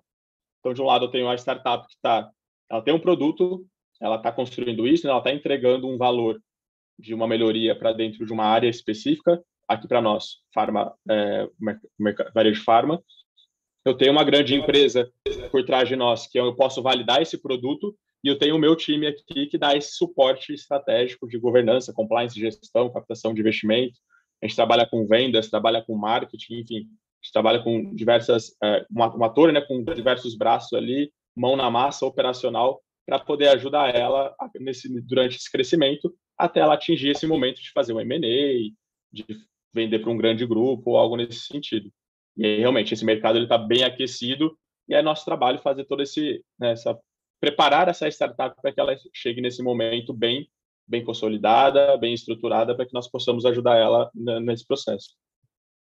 Então, 0.59 0.73
de 0.73 0.81
um 0.81 0.85
lado, 0.85 1.05
eu 1.05 1.11
tenho 1.11 1.29
a 1.29 1.35
startup 1.35 1.85
que 1.87 1.93
está, 1.93 2.27
ela 2.67 2.81
tem 2.81 2.93
um 2.93 2.99
produto, 2.99 3.63
ela 4.01 4.15
está 4.15 4.31
construindo 4.31 4.87
isso, 4.87 5.05
né? 5.05 5.11
ela 5.11 5.19
está 5.19 5.31
entregando 5.31 5.87
um 5.87 5.97
valor 5.97 6.41
de 6.97 7.13
uma 7.13 7.27
melhoria 7.27 7.77
para 7.77 7.93
dentro 7.93 8.25
de 8.25 8.33
uma 8.33 8.45
área 8.45 8.67
específica, 8.67 9.39
aqui 9.67 9.87
para 9.87 10.01
nós, 10.01 10.37
farma, 10.51 10.91
é, 11.07 11.47
varejo 12.33 12.63
farma. 12.63 12.99
Eu 13.85 13.95
tenho 13.95 14.11
uma 14.11 14.23
grande 14.23 14.55
empresa 14.55 15.11
por 15.51 15.63
trás 15.63 15.87
de 15.87 15.95
nós 15.95 16.27
que 16.27 16.39
eu 16.39 16.53
posso 16.55 16.81
validar 16.81 17.21
esse 17.21 17.37
produto 17.37 17.95
e 18.23 18.27
eu 18.27 18.37
tenho 18.37 18.55
o 18.55 18.59
meu 18.59 18.75
time 18.75 19.07
aqui 19.07 19.47
que 19.47 19.57
dá 19.57 19.75
esse 19.75 19.93
suporte 19.95 20.53
estratégico 20.53 21.27
de 21.27 21.37
governança, 21.39 21.93
compliance, 21.93 22.39
gestão, 22.39 22.91
captação 22.91 23.33
de 23.33 23.39
investimento. 23.39 23.97
A 24.41 24.47
gente 24.47 24.55
trabalha 24.55 24.85
com 24.85 25.07
vendas, 25.07 25.49
trabalha 25.49 25.81
com 25.81 25.95
marketing, 25.95 26.59
enfim, 26.59 26.77
a 26.77 27.23
gente 27.23 27.33
trabalha 27.33 27.63
com 27.63 27.93
diversas, 27.95 28.55
é, 28.61 28.85
uma, 28.89 29.29
torre, 29.29 29.53
né, 29.53 29.61
com 29.61 29.83
diversos 29.83 30.35
braços 30.35 30.73
ali, 30.73 31.11
mão 31.35 31.55
na 31.55 31.69
massa 31.69 32.05
operacional 32.05 32.81
para 33.05 33.19
poder 33.19 33.47
ajudar 33.49 33.95
ela 33.95 34.35
nesse, 34.59 34.89
durante 35.01 35.37
esse 35.37 35.49
crescimento 35.51 36.13
até 36.37 36.61
ela 36.61 36.75
atingir 36.75 37.09
esse 37.09 37.27
momento 37.27 37.61
de 37.61 37.71
fazer 37.71 37.93
um 37.93 37.99
M&A, 37.99 38.71
de 39.11 39.25
vender 39.73 39.99
para 39.99 40.09
um 40.09 40.17
grande 40.17 40.45
grupo 40.45 40.91
ou 40.91 40.97
algo 40.97 41.17
nesse 41.17 41.41
sentido. 41.41 41.91
E 42.39 42.45
aí, 42.45 42.59
realmente, 42.59 42.93
esse 42.93 43.03
mercado 43.03 43.37
está 43.37 43.57
bem 43.57 43.83
aquecido 43.83 44.57
e 44.87 44.95
é 44.95 45.01
nosso 45.01 45.25
trabalho 45.25 45.59
fazer 45.59 45.83
todo 45.83 46.01
esse, 46.01 46.41
né, 46.57 46.71
essa, 46.71 46.97
preparar 47.41 47.89
essa 47.89 48.07
startup 48.07 48.55
para 48.61 48.71
que 48.71 48.79
ela 48.79 48.95
chegue 49.13 49.41
nesse 49.41 49.61
momento 49.61 50.13
bem, 50.13 50.49
bem 50.87 51.03
consolidada, 51.03 51.97
bem 51.97 52.13
estruturada, 52.13 52.73
para 52.73 52.85
que 52.85 52.93
nós 52.93 53.09
possamos 53.09 53.45
ajudar 53.45 53.75
ela 53.75 54.09
nesse 54.15 54.65
processo. 54.65 55.09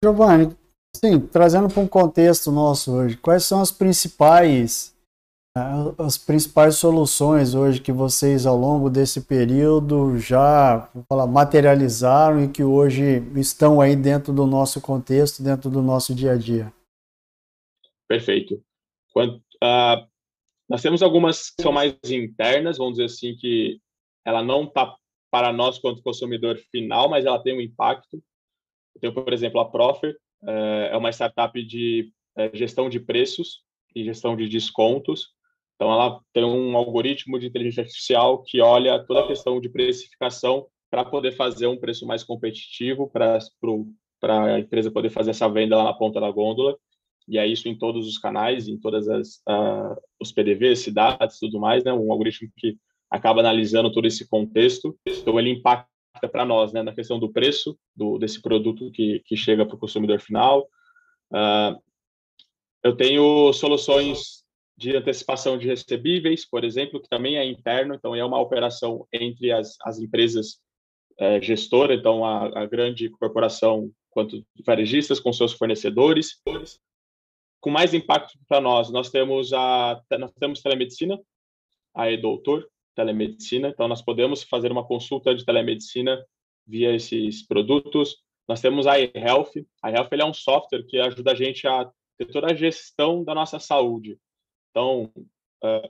Giovanni, 0.04 0.54
sim, 0.94 1.18
trazendo 1.18 1.72
para 1.72 1.82
um 1.82 1.88
contexto 1.88 2.52
nosso 2.52 2.92
hoje, 2.92 3.16
quais 3.16 3.44
são 3.44 3.62
as 3.62 3.72
principais 3.72 4.93
as 5.56 6.18
principais 6.18 6.76
soluções 6.78 7.54
hoje 7.54 7.80
que 7.80 7.92
vocês 7.92 8.44
ao 8.44 8.56
longo 8.56 8.90
desse 8.90 9.24
período 9.24 10.18
já 10.18 10.90
falar, 11.08 11.28
materializaram 11.28 12.42
e 12.42 12.48
que 12.48 12.64
hoje 12.64 13.22
estão 13.36 13.80
aí 13.80 13.94
dentro 13.94 14.32
do 14.32 14.46
nosso 14.46 14.80
contexto, 14.80 15.44
dentro 15.44 15.70
do 15.70 15.80
nosso 15.80 16.12
dia 16.12 16.32
a 16.32 16.36
dia? 16.36 16.72
Perfeito. 18.08 18.60
Quando, 19.12 19.36
uh, 19.62 20.04
nós 20.68 20.82
temos 20.82 21.04
algumas 21.04 21.50
que 21.50 21.62
são 21.62 21.70
mais 21.70 21.96
internas, 22.04 22.78
vamos 22.78 22.94
dizer 22.94 23.04
assim, 23.04 23.36
que 23.36 23.80
ela 24.24 24.42
não 24.42 24.64
está 24.64 24.96
para 25.30 25.52
nós 25.52 25.78
quanto 25.78 26.02
consumidor 26.02 26.56
final, 26.72 27.08
mas 27.08 27.24
ela 27.24 27.40
tem 27.40 27.56
um 27.56 27.60
impacto. 27.60 28.20
Eu 28.96 29.00
tenho, 29.00 29.14
por 29.14 29.32
exemplo, 29.32 29.60
a 29.60 29.70
Proffer, 29.70 30.18
uh, 30.42 30.90
é 30.90 30.96
uma 30.96 31.12
startup 31.12 31.62
de 31.64 32.12
uh, 32.36 32.56
gestão 32.56 32.88
de 32.88 32.98
preços 32.98 33.62
e 33.94 34.04
gestão 34.04 34.36
de 34.36 34.48
descontos 34.48 35.33
então, 35.74 35.92
ela 35.92 36.20
tem 36.32 36.44
um 36.44 36.76
algoritmo 36.76 37.38
de 37.38 37.46
inteligência 37.46 37.82
artificial 37.82 38.42
que 38.42 38.60
olha 38.60 39.04
toda 39.04 39.20
a 39.20 39.26
questão 39.26 39.60
de 39.60 39.68
precificação 39.68 40.66
para 40.90 41.04
poder 41.04 41.32
fazer 41.32 41.66
um 41.66 41.76
preço 41.76 42.06
mais 42.06 42.22
competitivo 42.22 43.10
para 43.10 43.38
a 44.22 44.60
empresa 44.60 44.90
poder 44.90 45.10
fazer 45.10 45.30
essa 45.30 45.48
venda 45.48 45.76
lá 45.76 45.84
na 45.84 45.92
ponta 45.92 46.20
da 46.20 46.30
gôndola. 46.30 46.76
E 47.26 47.38
é 47.38 47.46
isso 47.46 47.68
em 47.68 47.76
todos 47.76 48.06
os 48.06 48.18
canais, 48.18 48.68
em 48.68 48.78
todas 48.78 49.08
as 49.08 49.36
uh, 49.48 49.96
os 50.20 50.30
PDVs, 50.30 50.80
cidades, 50.80 51.38
tudo 51.38 51.58
mais, 51.58 51.82
né? 51.82 51.92
Um 51.92 52.12
algoritmo 52.12 52.48
que 52.56 52.76
acaba 53.10 53.40
analisando 53.40 53.90
todo 53.90 54.06
esse 54.06 54.28
contexto. 54.28 54.96
Então, 55.06 55.38
ele 55.40 55.50
impacta 55.50 55.88
para 56.30 56.44
nós, 56.44 56.72
né? 56.72 56.82
Na 56.82 56.94
questão 56.94 57.18
do 57.18 57.32
preço 57.32 57.76
do, 57.96 58.18
desse 58.18 58.40
produto 58.40 58.90
que, 58.92 59.20
que 59.26 59.36
chega 59.36 59.66
para 59.66 59.74
o 59.74 59.78
consumidor 59.78 60.20
final. 60.20 60.68
Uh, 61.32 61.82
eu 62.84 62.94
tenho 62.94 63.52
soluções 63.54 64.43
de 64.76 64.96
antecipação 64.96 65.56
de 65.56 65.66
recebíveis, 65.66 66.44
por 66.44 66.64
exemplo, 66.64 67.00
que 67.00 67.08
também 67.08 67.36
é 67.36 67.44
interno, 67.44 67.94
então 67.94 68.14
é 68.14 68.24
uma 68.24 68.40
operação 68.40 69.06
entre 69.12 69.52
as, 69.52 69.76
as 69.82 69.98
empresas 69.98 70.60
é, 71.18 71.40
gestoras, 71.40 71.98
então 71.98 72.24
a, 72.24 72.62
a, 72.62 72.66
grande 72.66 73.08
corporação 73.08 73.90
quanto 74.10 74.44
varejistas 74.64 75.20
com 75.20 75.32
seus 75.32 75.52
fornecedores. 75.52 76.40
Com 77.60 77.70
mais 77.70 77.94
impacto 77.94 78.38
para 78.48 78.60
nós, 78.60 78.90
nós 78.90 79.10
temos 79.10 79.52
a 79.52 80.00
nós 80.18 80.32
temos 80.38 80.60
telemedicina, 80.60 81.18
a 81.94 82.10
e-doutor, 82.10 82.68
telemedicina, 82.94 83.68
então 83.68 83.88
nós 83.88 84.02
podemos 84.02 84.42
fazer 84.42 84.70
uma 84.70 84.86
consulta 84.86 85.34
de 85.34 85.44
telemedicina 85.44 86.24
via 86.66 86.94
esses 86.94 87.46
produtos. 87.46 88.16
Nós 88.48 88.60
temos 88.60 88.86
a 88.86 88.98
eHealth. 88.98 89.52
A 89.82 89.90
eHealth 89.90 90.08
é 90.12 90.24
um 90.24 90.34
software 90.34 90.84
que 90.84 90.98
ajuda 90.98 91.32
a 91.32 91.34
gente 91.34 91.66
a 91.66 91.90
ter 92.18 92.26
toda 92.26 92.48
a 92.48 92.54
gestão 92.54 93.24
da 93.24 93.34
nossa 93.34 93.58
saúde. 93.58 94.18
Então, 94.74 95.08
uh, 95.62 95.88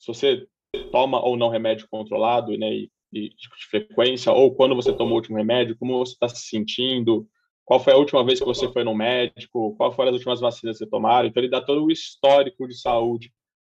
se 0.00 0.08
você 0.08 0.48
toma 0.90 1.24
ou 1.24 1.36
não 1.36 1.48
remédio 1.48 1.86
controlado, 1.88 2.58
né, 2.58 2.74
e, 2.74 2.90
e 3.12 3.28
de 3.28 3.66
frequência, 3.70 4.32
ou 4.32 4.52
quando 4.52 4.74
você 4.74 4.92
tomou 4.92 5.12
o 5.12 5.16
último 5.16 5.36
remédio, 5.36 5.78
como 5.78 5.98
você 6.04 6.14
está 6.14 6.28
se 6.28 6.48
sentindo, 6.48 7.28
qual 7.64 7.78
foi 7.78 7.92
a 7.92 7.96
última 7.96 8.24
vez 8.24 8.40
que 8.40 8.44
você 8.44 8.70
foi 8.72 8.82
no 8.82 8.96
médico, 8.96 9.76
qual 9.76 9.92
foram 9.92 10.10
as 10.10 10.16
últimas 10.16 10.40
vacinas 10.40 10.76
que 10.76 10.84
você 10.84 10.90
tomaram. 10.90 11.28
Então, 11.28 11.40
ele 11.40 11.50
dá 11.50 11.60
todo 11.60 11.84
o 11.84 11.90
histórico 11.90 12.66
de 12.66 12.74
saúde 12.74 13.32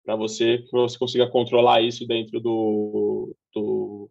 para 0.05 0.15
você, 0.15 0.59
que 0.59 0.71
você 0.71 0.97
consiga 0.97 1.29
controlar 1.29 1.83
isso 1.83 2.07
dentro 2.07 2.39
do, 2.39 3.35
do 3.53 4.09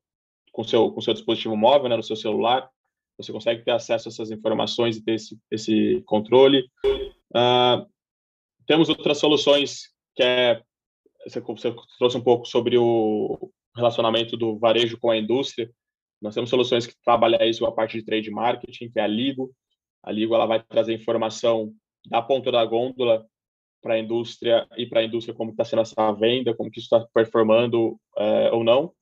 com 0.51 0.63
seu 0.65 0.91
com 0.91 0.99
seu 0.99 1.13
dispositivo 1.13 1.55
móvel, 1.55 1.87
né, 1.87 1.95
no 1.95 2.03
seu 2.03 2.17
celular. 2.17 2.69
Você 3.17 3.31
consegue 3.31 3.63
ter 3.63 3.71
acesso 3.71 4.09
a 4.09 4.11
essas 4.11 4.31
informações 4.31 4.97
e 4.97 5.03
ter 5.03 5.13
esse, 5.13 5.39
esse 5.49 6.03
controle. 6.05 6.65
Uh, 7.33 7.87
temos 8.67 8.89
outras 8.89 9.17
soluções 9.17 9.94
que 10.15 10.23
é 10.23 10.61
você, 11.25 11.39
você 11.41 11.75
trouxe 11.97 12.17
um 12.17 12.21
pouco 12.21 12.45
sobre 12.45 12.77
o 12.77 13.51
relacionamento 13.75 14.37
do 14.37 14.57
varejo 14.57 14.97
com 14.97 15.09
a 15.09 15.17
indústria. 15.17 15.69
Nós 16.21 16.33
temos 16.33 16.49
soluções 16.49 16.85
que 16.85 16.95
trabalham 17.03 17.41
isso 17.41 17.65
a 17.65 17.71
parte 17.71 17.97
de 17.97 18.05
trade 18.05 18.31
marketing, 18.31 18.89
que 18.89 18.99
é 18.99 19.03
a 19.03 19.07
Ligo. 19.07 19.51
A 20.03 20.11
Ligo 20.11 20.35
ela 20.35 20.45
vai 20.45 20.63
trazer 20.63 20.93
informação 20.93 21.73
da 22.07 22.21
ponta 22.21 22.51
da 22.51 22.63
gôndola 22.63 23.25
para 23.81 23.95
a 23.95 23.99
indústria 23.99 24.67
e 24.77 24.85
para 24.85 25.01
a 25.01 25.03
indústria 25.03 25.35
como 25.35 25.51
está 25.51 25.65
sendo 25.65 25.81
essa 25.81 26.11
venda, 26.13 26.55
como 26.55 26.71
que 26.71 26.79
está 26.79 27.05
performando 27.13 27.99
é, 28.17 28.51
ou 28.51 28.63
não. 28.63 28.93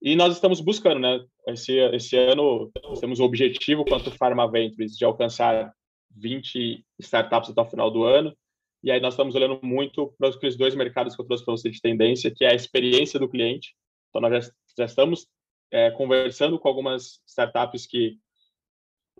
E 0.00 0.14
nós 0.14 0.34
estamos 0.34 0.60
buscando, 0.60 1.00
né? 1.00 1.24
Esse, 1.48 1.76
esse 1.92 2.16
ano 2.16 2.70
nós 2.84 3.00
temos 3.00 3.18
o 3.18 3.24
objetivo, 3.24 3.84
quanto 3.84 4.10
Pharma 4.12 4.50
Ventures, 4.50 4.96
de 4.96 5.04
alcançar 5.04 5.72
20 6.16 6.84
startups 7.00 7.50
até 7.50 7.60
o 7.60 7.66
final 7.66 7.90
do 7.90 8.04
ano. 8.04 8.34
E 8.82 8.90
aí 8.90 9.00
nós 9.00 9.14
estamos 9.14 9.34
olhando 9.34 9.58
muito 9.62 10.14
para 10.18 10.28
os 10.28 10.56
dois 10.56 10.74
mercados 10.74 11.16
que 11.16 11.20
eu 11.20 11.26
trouxe 11.26 11.44
para 11.44 11.52
você 11.52 11.70
de 11.70 11.80
tendência, 11.80 12.32
que 12.34 12.44
é 12.44 12.52
a 12.52 12.54
experiência 12.54 13.18
do 13.18 13.28
cliente. 13.28 13.74
Então 14.08 14.22
nós 14.22 14.46
já, 14.46 14.52
já 14.78 14.84
estamos 14.84 15.26
é, 15.70 15.90
conversando 15.90 16.58
com 16.58 16.68
algumas 16.68 17.20
startups 17.26 17.86
que 17.86 18.18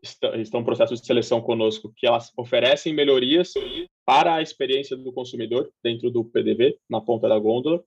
estão 0.03 0.61
em 0.61 0.64
processo 0.64 0.94
de 0.94 1.05
seleção 1.05 1.40
conosco, 1.40 1.92
que 1.97 2.07
elas 2.07 2.33
oferecem 2.37 2.94
melhorias 2.94 3.53
para 4.07 4.37
a 4.37 4.42
experiência 4.42 4.97
do 4.97 5.12
consumidor 5.12 5.71
dentro 5.83 6.11
do 6.11 6.25
PDV, 6.25 6.79
na 6.88 7.01
ponta 7.01 7.29
da 7.29 7.38
gôndola, 7.38 7.79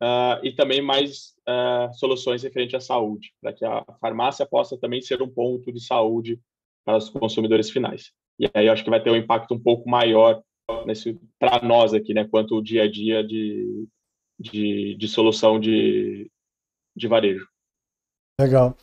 uh, 0.00 0.44
e 0.44 0.52
também 0.52 0.80
mais 0.80 1.34
uh, 1.48 1.92
soluções 1.94 2.42
referentes 2.42 2.76
à 2.76 2.80
saúde, 2.80 3.32
para 3.40 3.52
que 3.52 3.64
a 3.64 3.84
farmácia 4.00 4.46
possa 4.46 4.78
também 4.78 5.02
ser 5.02 5.20
um 5.22 5.28
ponto 5.28 5.72
de 5.72 5.80
saúde 5.80 6.40
para 6.84 6.96
os 6.96 7.08
consumidores 7.10 7.70
finais. 7.70 8.12
E 8.38 8.48
aí 8.54 8.66
eu 8.66 8.72
acho 8.72 8.84
que 8.84 8.90
vai 8.90 9.02
ter 9.02 9.10
um 9.10 9.16
impacto 9.16 9.54
um 9.54 9.60
pouco 9.60 9.88
maior 9.88 10.42
para 11.38 11.62
nós 11.62 11.94
aqui, 11.94 12.14
né, 12.14 12.26
quanto 12.26 12.56
o 12.56 12.62
dia 12.62 12.84
a 12.84 12.90
dia 12.90 13.22
de, 13.22 13.86
de, 14.38 14.96
de 14.96 15.08
solução 15.08 15.58
de, 15.58 16.30
de 16.96 17.08
varejo. 17.08 17.46
Legal. 18.40 18.76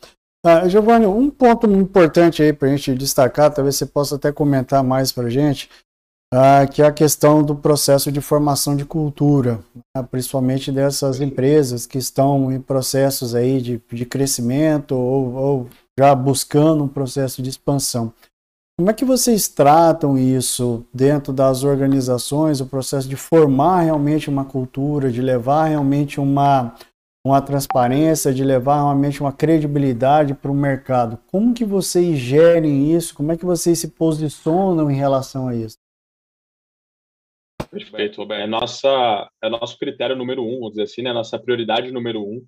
Ah, 0.44 0.68
Giovanni, 0.68 1.06
um 1.06 1.28
ponto 1.30 1.66
importante 1.66 2.42
aí 2.42 2.52
para 2.52 2.68
a 2.68 2.70
gente 2.70 2.94
destacar, 2.94 3.52
talvez 3.52 3.76
você 3.76 3.84
possa 3.84 4.14
até 4.14 4.32
comentar 4.32 4.84
mais 4.84 5.10
para 5.10 5.26
a 5.26 5.30
gente, 5.30 5.68
ah, 6.32 6.66
que 6.66 6.80
é 6.80 6.86
a 6.86 6.92
questão 6.92 7.42
do 7.42 7.56
processo 7.56 8.12
de 8.12 8.20
formação 8.20 8.76
de 8.76 8.84
cultura, 8.84 9.60
né, 9.74 10.02
principalmente 10.08 10.70
dessas 10.70 11.20
empresas 11.20 11.86
que 11.86 11.98
estão 11.98 12.52
em 12.52 12.60
processos 12.60 13.34
aí 13.34 13.60
de, 13.60 13.82
de 13.92 14.06
crescimento 14.06 14.94
ou, 14.94 15.34
ou 15.34 15.68
já 15.98 16.14
buscando 16.14 16.84
um 16.84 16.88
processo 16.88 17.42
de 17.42 17.50
expansão. 17.50 18.12
Como 18.78 18.90
é 18.92 18.94
que 18.94 19.04
vocês 19.04 19.48
tratam 19.48 20.16
isso 20.16 20.86
dentro 20.94 21.32
das 21.32 21.64
organizações, 21.64 22.60
o 22.60 22.68
processo 22.68 23.08
de 23.08 23.16
formar 23.16 23.80
realmente 23.80 24.30
uma 24.30 24.44
cultura, 24.44 25.10
de 25.10 25.20
levar 25.20 25.64
realmente 25.64 26.20
uma, 26.20 26.76
uma 27.26 27.42
transparência, 27.42 28.32
de 28.32 28.44
levar 28.44 28.76
realmente 28.76 29.20
uma 29.20 29.32
credibilidade 29.32 30.32
para 30.32 30.52
o 30.52 30.54
mercado? 30.54 31.18
Como 31.26 31.52
que 31.52 31.64
vocês 31.64 32.18
gerem 32.18 32.94
isso? 32.94 33.16
Como 33.16 33.32
é 33.32 33.36
que 33.36 33.44
vocês 33.44 33.80
se 33.80 33.88
posicionam 33.88 34.88
em 34.88 34.94
relação 34.94 35.48
a 35.48 35.56
isso? 35.56 35.76
Perfeito, 37.68 38.32
É, 38.32 38.46
nossa, 38.46 39.28
é 39.42 39.50
nosso 39.50 39.76
critério 39.76 40.14
número 40.14 40.40
um, 40.40 40.60
vamos 40.60 40.70
dizer 40.70 40.84
assim, 40.84 41.02
né? 41.02 41.12
Nossa 41.12 41.36
prioridade 41.36 41.90
número 41.90 42.22
um. 42.22 42.46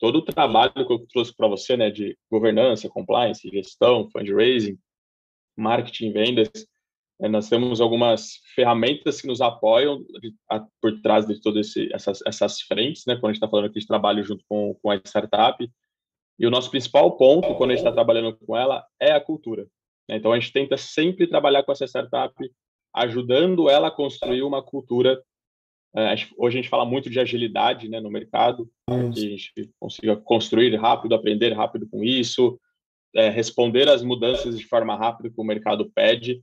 Todo 0.00 0.16
o 0.16 0.24
trabalho 0.24 0.72
que 0.72 0.92
eu 0.92 1.06
trouxe 1.06 1.32
para 1.32 1.46
você, 1.46 1.76
né, 1.76 1.92
de 1.92 2.18
governança, 2.28 2.88
compliance, 2.88 3.48
gestão, 3.48 4.10
fundraising, 4.10 4.76
marketing, 5.56 6.12
vendas, 6.12 6.50
é, 7.20 7.28
nós 7.28 7.48
temos 7.48 7.80
algumas 7.80 8.40
ferramentas 8.54 9.20
que 9.20 9.26
nos 9.26 9.40
apoiam 9.40 10.04
por 10.80 11.00
trás 11.00 11.26
de 11.26 11.40
todas 11.40 11.72
essas, 11.92 12.20
essas 12.26 12.60
frentes, 12.62 13.04
né? 13.06 13.14
Quando 13.14 13.26
a 13.26 13.28
gente 13.28 13.36
está 13.36 13.48
falando 13.48 13.66
aqui 13.66 13.78
de 13.78 13.86
trabalho 13.86 14.24
junto 14.24 14.44
com, 14.48 14.74
com 14.82 14.90
a 14.90 14.96
startup. 14.96 15.70
E 16.38 16.46
o 16.46 16.50
nosso 16.50 16.70
principal 16.70 17.16
ponto, 17.16 17.54
quando 17.54 17.70
a 17.70 17.74
gente 17.74 17.84
está 17.84 17.92
trabalhando 17.92 18.36
com 18.36 18.56
ela, 18.56 18.84
é 19.00 19.12
a 19.12 19.20
cultura. 19.20 19.68
Né? 20.08 20.16
Então, 20.16 20.32
a 20.32 20.38
gente 20.38 20.52
tenta 20.52 20.76
sempre 20.76 21.28
trabalhar 21.28 21.62
com 21.62 21.70
essa 21.70 21.86
startup, 21.86 22.34
ajudando 22.92 23.70
ela 23.70 23.88
a 23.88 23.92
construir 23.92 24.42
uma 24.42 24.60
cultura. 24.60 25.22
É, 25.96 26.12
hoje 26.36 26.58
a 26.58 26.62
gente 26.62 26.68
fala 26.68 26.84
muito 26.84 27.08
de 27.08 27.20
agilidade 27.20 27.88
né, 27.88 28.00
no 28.00 28.10
mercado, 28.10 28.68
que 29.14 29.26
a 29.26 29.30
gente 29.30 29.52
consiga 29.78 30.16
construir 30.16 30.74
rápido, 30.74 31.14
aprender 31.14 31.52
rápido 31.52 31.88
com 31.88 32.02
isso, 32.02 32.58
é, 33.14 33.28
responder 33.28 33.88
às 33.88 34.02
mudanças 34.02 34.58
de 34.58 34.66
forma 34.66 34.96
rápida 34.96 35.30
que 35.30 35.40
o 35.40 35.44
mercado 35.44 35.90
pede 35.94 36.42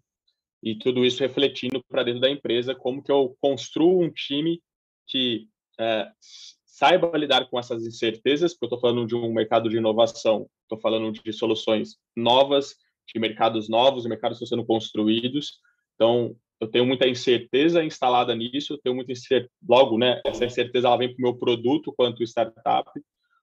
e 0.63 0.75
tudo 0.75 1.03
isso 1.03 1.19
refletindo 1.21 1.83
para 1.89 2.03
dentro 2.03 2.21
da 2.21 2.29
empresa 2.29 2.75
como 2.75 3.03
que 3.03 3.11
eu 3.11 3.35
construo 3.41 4.01
um 4.01 4.11
time 4.11 4.61
que 5.07 5.47
é, 5.79 6.07
saiba 6.65 7.15
lidar 7.17 7.49
com 7.49 7.59
essas 7.59 7.85
incertezas, 7.85 8.53
porque 8.53 8.65
eu 8.65 8.77
estou 8.77 8.79
falando 8.79 9.05
de 9.05 9.15
um 9.15 9.33
mercado 9.33 9.69
de 9.69 9.77
inovação, 9.77 10.47
estou 10.63 10.79
falando 10.79 11.11
de 11.11 11.33
soluções 11.33 11.97
novas, 12.15 12.75
de 13.13 13.19
mercados 13.19 13.67
novos, 13.67 14.05
mercados 14.05 14.37
que 14.37 14.43
estão 14.43 14.57
sendo 14.57 14.67
construídos. 14.67 15.59
Então, 15.95 16.35
eu 16.59 16.67
tenho 16.67 16.85
muita 16.85 17.07
incerteza 17.07 17.83
instalada 17.83 18.35
nisso, 18.35 18.73
eu 18.73 18.77
tenho 18.77 18.95
muita 18.95 19.11
incerteza, 19.11 19.51
logo, 19.67 19.97
né, 19.97 20.21
essa 20.25 20.45
incerteza 20.45 20.87
ela 20.87 20.97
vem 20.97 21.09
para 21.09 21.19
o 21.19 21.23
meu 21.23 21.35
produto 21.35 21.93
quanto 21.95 22.23
startup, 22.23 22.89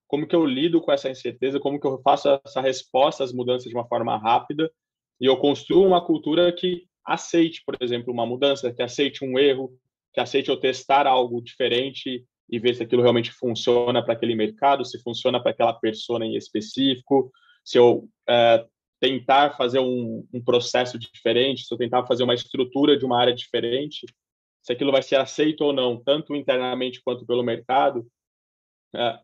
como 0.09 0.27
que 0.27 0.35
eu 0.35 0.45
lido 0.45 0.81
com 0.81 0.91
essa 0.91 1.09
incerteza, 1.09 1.61
como 1.61 1.79
que 1.79 1.87
eu 1.87 2.01
faço 2.03 2.29
essa 2.45 2.61
resposta 2.61 3.23
às 3.23 3.33
mudanças 3.33 3.69
de 3.69 3.75
uma 3.75 3.87
forma 3.87 4.17
rápida 4.17 4.69
e 5.21 5.27
eu 5.27 5.37
construo 5.37 5.87
uma 5.87 6.05
cultura 6.05 6.53
que 6.53 6.87
aceite, 7.05 7.63
por 7.65 7.77
exemplo, 7.81 8.13
uma 8.13 8.27
mudança, 8.27 8.73
que 8.73 8.83
aceite 8.83 9.25
um 9.25 9.39
erro, 9.39 9.73
que 10.13 10.21
aceite 10.21 10.49
eu 10.49 10.57
testar 10.57 11.07
algo 11.07 11.43
diferente 11.43 12.25
e 12.51 12.59
ver 12.59 12.75
se 12.75 12.83
aquilo 12.83 13.03
realmente 13.03 13.31
funciona 13.31 14.03
para 14.03 14.15
aquele 14.15 14.35
mercado, 14.35 14.85
se 14.85 15.01
funciona 15.03 15.41
para 15.41 15.51
aquela 15.51 15.73
pessoa 15.73 16.25
em 16.25 16.37
específico, 16.37 17.31
se 17.65 17.79
eu 17.79 18.09
é, 18.29 18.65
tentar 19.01 19.57
fazer 19.57 19.81
um, 19.81 20.27
um, 20.33 20.43
processo 20.43 20.99
diferente, 20.99 21.65
se 21.65 21.73
eu 21.73 21.79
tentar 21.79 22.07
fazer 22.07 22.25
uma 22.25 22.35
estrutura 22.35 22.97
de 22.97 23.05
uma 23.05 23.21
área 23.21 23.35
diferente, 23.35 24.07
se 24.63 24.73
aquilo 24.73 24.93
vai 24.93 25.03
ser 25.03 25.17
aceito 25.17 25.63
ou 25.63 25.73
não, 25.73 26.03
tanto 26.03 26.35
internamente 26.35 27.03
quanto 27.03 27.27
pelo 27.27 27.43
mercado, 27.43 28.07
é, 28.95 29.19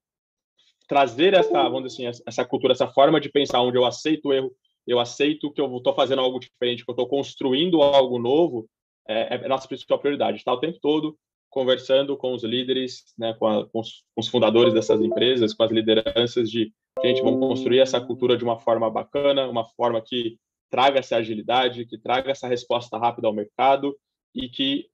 trazer 0.86 1.34
essa, 1.34 1.62
vamos 1.64 1.92
dizer 1.92 2.08
assim, 2.08 2.22
essa 2.26 2.44
cultura, 2.44 2.72
essa 2.72 2.88
forma 2.88 3.20
de 3.20 3.30
pensar, 3.30 3.60
onde 3.60 3.78
eu 3.78 3.84
aceito 3.84 4.28
o 4.28 4.32
erro, 4.32 4.52
eu 4.86 5.00
aceito 5.00 5.50
que 5.50 5.60
eu 5.60 5.76
estou 5.76 5.94
fazendo 5.94 6.20
algo 6.20 6.38
diferente, 6.38 6.84
que 6.84 6.90
eu 6.90 6.94
estou 6.94 7.08
construindo 7.08 7.82
algo 7.82 8.18
novo, 8.18 8.68
é, 9.08 9.36
é 9.36 9.48
nossa 9.48 9.66
principal 9.66 9.98
prioridade. 9.98 10.38
Está 10.38 10.52
o 10.52 10.60
tempo 10.60 10.78
todo 10.80 11.16
conversando 11.48 12.16
com 12.16 12.34
os 12.34 12.42
líderes, 12.42 13.04
né, 13.16 13.32
com, 13.34 13.46
a, 13.46 13.66
com, 13.68 13.78
os, 13.78 14.02
com, 14.14 14.20
os, 14.20 14.28
fundadores 14.28 14.74
dessas 14.74 15.00
empresas, 15.00 15.54
com 15.54 15.62
as 15.62 15.70
lideranças 15.70 16.50
de, 16.50 16.72
gente, 17.02 17.22
vamos 17.22 17.46
construir 17.46 17.78
essa 17.78 18.00
cultura 18.00 18.36
de 18.36 18.42
uma 18.42 18.58
forma 18.58 18.90
bacana, 18.90 19.48
uma 19.48 19.64
forma 19.76 20.02
que 20.02 20.36
traga 20.68 20.98
essa 20.98 21.16
agilidade, 21.16 21.86
que 21.86 21.96
traga 21.96 22.32
essa 22.32 22.48
resposta 22.48 22.98
rápida 22.98 23.28
ao 23.28 23.32
mercado 23.32 23.96
e 24.34 24.48
que 24.48 24.88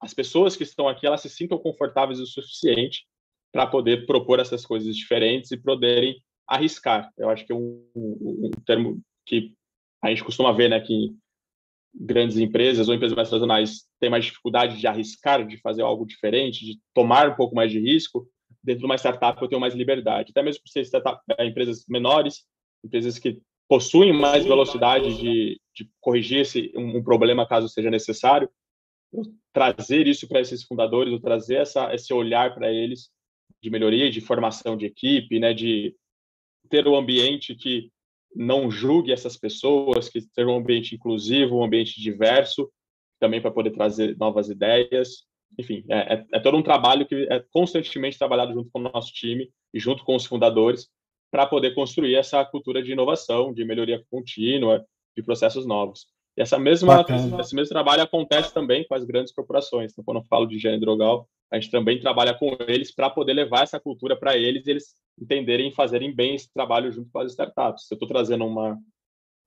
as 0.00 0.12
pessoas 0.12 0.56
que 0.56 0.64
estão 0.64 0.88
aqui, 0.88 1.06
elas 1.06 1.20
se 1.20 1.30
sintam 1.30 1.56
confortáveis 1.56 2.18
o 2.18 2.26
suficiente 2.26 3.06
para 3.56 3.66
poder 3.66 4.04
propor 4.04 4.38
essas 4.38 4.66
coisas 4.66 4.94
diferentes 4.94 5.50
e 5.50 5.56
poderem 5.56 6.22
arriscar. 6.46 7.10
Eu 7.16 7.30
acho 7.30 7.46
que 7.46 7.52
é 7.52 7.56
um, 7.56 7.82
um, 7.96 8.48
um 8.48 8.50
termo 8.66 9.00
que 9.24 9.54
a 10.04 10.10
gente 10.10 10.22
costuma 10.22 10.52
ver, 10.52 10.68
né, 10.68 10.78
que 10.78 11.16
grandes 11.94 12.36
empresas 12.36 12.86
ou 12.86 12.94
empresas 12.94 13.16
mais 13.16 13.30
tradicionais 13.30 13.86
têm 13.98 14.10
mais 14.10 14.26
dificuldade 14.26 14.78
de 14.78 14.86
arriscar, 14.86 15.46
de 15.46 15.56
fazer 15.56 15.80
algo 15.80 16.04
diferente, 16.04 16.66
de 16.66 16.78
tomar 16.92 17.30
um 17.30 17.34
pouco 17.34 17.54
mais 17.54 17.72
de 17.72 17.80
risco. 17.80 18.28
Dentro 18.62 18.80
de 18.80 18.84
uma 18.84 18.98
startup 18.98 19.40
eu 19.40 19.48
tenho 19.48 19.60
mais 19.60 19.74
liberdade, 19.74 20.32
até 20.32 20.42
mesmo 20.42 20.62
por 20.62 20.68
ser 20.68 20.82
startup, 20.82 21.18
é, 21.38 21.46
empresas 21.46 21.82
menores, 21.88 22.44
empresas 22.84 23.18
que 23.18 23.40
possuem 23.66 24.12
mais 24.12 24.44
velocidade 24.44 25.16
de, 25.16 25.58
de 25.74 25.90
corrigir 25.98 26.40
esse, 26.40 26.70
um, 26.76 26.98
um 26.98 27.02
problema 27.02 27.48
caso 27.48 27.70
seja 27.70 27.90
necessário. 27.90 28.50
trazer 29.50 30.06
isso 30.06 30.28
para 30.28 30.42
esses 30.42 30.62
fundadores, 30.62 31.10
ou 31.10 31.18
trazer 31.18 31.54
essa, 31.54 31.94
esse 31.94 32.12
olhar 32.12 32.54
para 32.54 32.70
eles 32.70 33.15
de 33.66 33.70
melhoria, 33.70 34.08
de 34.08 34.20
formação 34.20 34.76
de 34.76 34.86
equipe, 34.86 35.40
né, 35.40 35.52
de 35.52 35.92
ter 36.70 36.86
um 36.86 36.94
ambiente 36.94 37.54
que 37.54 37.90
não 38.34 38.70
julgue 38.70 39.12
essas 39.12 39.36
pessoas, 39.36 40.08
que 40.08 40.20
seja 40.20 40.48
um 40.48 40.56
ambiente 40.56 40.94
inclusivo, 40.94 41.56
um 41.56 41.64
ambiente 41.64 42.00
diverso, 42.00 42.70
também 43.18 43.40
para 43.40 43.50
poder 43.50 43.72
trazer 43.72 44.16
novas 44.18 44.48
ideias. 44.48 45.24
Enfim, 45.58 45.84
é, 45.88 46.14
é, 46.14 46.26
é, 46.34 46.40
todo 46.40 46.56
um 46.56 46.62
trabalho 46.62 47.06
que 47.06 47.26
é 47.28 47.42
constantemente 47.50 48.18
trabalhado 48.18 48.52
junto 48.52 48.70
com 48.70 48.78
o 48.78 48.82
nosso 48.82 49.12
time 49.12 49.50
e 49.74 49.80
junto 49.80 50.04
com 50.04 50.14
os 50.14 50.26
fundadores 50.26 50.88
para 51.30 51.44
poder 51.44 51.74
construir 51.74 52.14
essa 52.14 52.44
cultura 52.44 52.80
de 52.80 52.92
inovação, 52.92 53.52
de 53.52 53.64
melhoria 53.64 54.04
contínua, 54.08 54.86
de 55.16 55.22
processos 55.24 55.66
novos. 55.66 56.06
E 56.36 56.42
essa 56.42 56.58
mesma, 56.58 57.04
esse 57.40 57.54
mesmo 57.54 57.70
trabalho 57.70 58.02
acontece 58.02 58.54
também 58.54 58.86
com 58.86 58.94
as 58.94 59.02
grandes 59.04 59.32
corporações. 59.32 59.90
Então, 59.90 60.04
quando 60.04 60.18
eu 60.18 60.24
falo 60.24 60.46
de 60.46 60.56
higiene 60.56 60.78
drogal, 60.78 61.28
a 61.50 61.58
gente 61.58 61.70
também 61.70 62.00
trabalha 62.00 62.34
com 62.34 62.56
eles 62.66 62.94
para 62.94 63.10
poder 63.10 63.32
levar 63.32 63.62
essa 63.62 63.80
cultura 63.80 64.16
para 64.16 64.36
eles 64.36 64.66
e 64.66 64.70
eles 64.70 64.94
entenderem 65.20 65.68
e 65.68 65.74
fazerem 65.74 66.14
bem 66.14 66.34
esse 66.34 66.52
trabalho 66.52 66.90
junto 66.92 67.10
com 67.10 67.18
as 67.20 67.32
startups. 67.32 67.86
Se 67.86 67.94
eu 67.94 67.96
estou 67.96 68.08
trazendo 68.08 68.44
uma, 68.44 68.78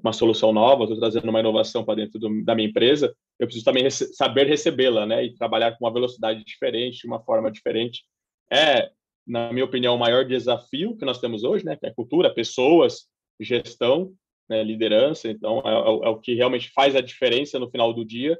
uma 0.01 0.13
solução 0.13 0.51
nova, 0.51 0.83
estou 0.83 0.97
trazendo 0.99 1.29
uma 1.29 1.39
inovação 1.39 1.83
para 1.83 1.95
dentro 1.95 2.19
do, 2.19 2.43
da 2.43 2.55
minha 2.55 2.69
empresa, 2.69 3.13
eu 3.37 3.47
preciso 3.47 3.65
também 3.65 3.83
rece 3.83 4.13
saber 4.13 4.47
recebê-la, 4.47 5.05
né? 5.05 5.25
E 5.25 5.35
trabalhar 5.35 5.77
com 5.77 5.85
uma 5.85 5.93
velocidade 5.93 6.43
diferente, 6.43 7.05
uma 7.05 7.21
forma 7.21 7.51
diferente. 7.51 8.03
É 8.51 8.91
na 9.29 9.53
minha 9.53 9.63
opinião, 9.63 9.95
o 9.95 9.99
maior 9.99 10.25
desafio 10.25 10.97
que 10.97 11.05
nós 11.05 11.19
temos 11.19 11.43
hoje, 11.43 11.63
né? 11.63 11.75
Que 11.75 11.85
é 11.85 11.93
cultura, 11.93 12.33
pessoas, 12.33 13.07
gestão, 13.39 14.11
né, 14.49 14.63
liderança. 14.63 15.29
Então, 15.29 15.61
é, 15.63 15.69
é, 15.69 16.07
é, 16.07 16.09
o 16.09 16.19
que 16.19 16.33
realmente 16.33 16.71
faz 16.71 16.95
a 16.95 17.01
diferença 17.01 17.59
no 17.59 17.69
final 17.69 17.93
do 17.93 18.03
dia. 18.03 18.37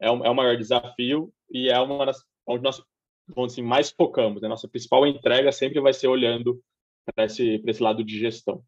É 0.00 0.10
o, 0.10 0.24
é 0.24 0.28
o 0.28 0.34
maior 0.34 0.56
desafio 0.56 1.32
e 1.48 1.68
é 1.68 1.78
uma 1.78 2.04
das 2.04 2.18
onde 2.46 2.62
nós 2.62 2.82
vamos 3.34 3.52
assim, 3.52 3.62
mais 3.62 3.90
focamos. 3.90 4.40
Né? 4.40 4.48
Nossa 4.48 4.68
principal 4.68 5.06
entrega 5.06 5.50
sempre 5.50 5.80
vai 5.80 5.92
ser 5.92 6.08
olhando 6.08 6.60
para 7.04 7.24
esse, 7.24 7.62
esse 7.66 7.82
lado 7.82 8.04
de 8.04 8.18
gestão. 8.18 8.62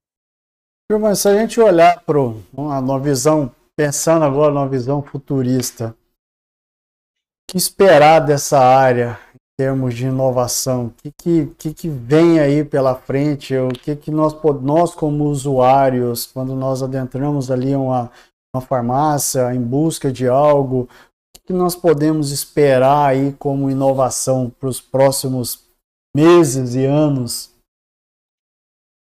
Mas 1.00 1.20
se 1.20 1.28
a 1.28 1.38
gente 1.38 1.60
olhar 1.60 2.02
para 2.02 2.18
uma 2.18 2.98
visão, 2.98 3.54
pensando 3.76 4.24
agora 4.24 4.54
numa 4.54 4.68
visão 4.68 5.02
futurista, 5.02 5.94
o 7.48 7.52
que 7.52 7.58
esperar 7.58 8.20
dessa 8.20 8.58
área 8.58 9.18
em 9.34 9.38
termos 9.58 9.94
de 9.94 10.06
inovação? 10.06 10.86
O 10.86 10.94
que, 11.12 11.46
que, 11.58 11.74
que 11.74 11.88
vem 11.88 12.40
aí 12.40 12.64
pela 12.64 12.94
frente? 12.94 13.54
O 13.54 13.68
que, 13.68 13.94
que 13.96 14.10
nós, 14.10 14.34
nós, 14.62 14.94
como 14.94 15.24
usuários, 15.24 16.24
quando 16.26 16.54
nós 16.54 16.82
adentramos 16.82 17.50
ali 17.50 17.74
uma, 17.76 18.10
uma 18.54 18.62
farmácia 18.62 19.54
em 19.54 19.60
busca 19.60 20.10
de 20.10 20.26
algo, 20.26 20.88
que 21.48 21.52
nós 21.54 21.74
podemos 21.74 22.30
esperar 22.30 23.08
aí 23.08 23.32
como 23.38 23.70
inovação 23.70 24.50
para 24.50 24.68
os 24.68 24.82
próximos 24.82 25.66
meses 26.14 26.74
e 26.74 26.84
anos? 26.84 27.58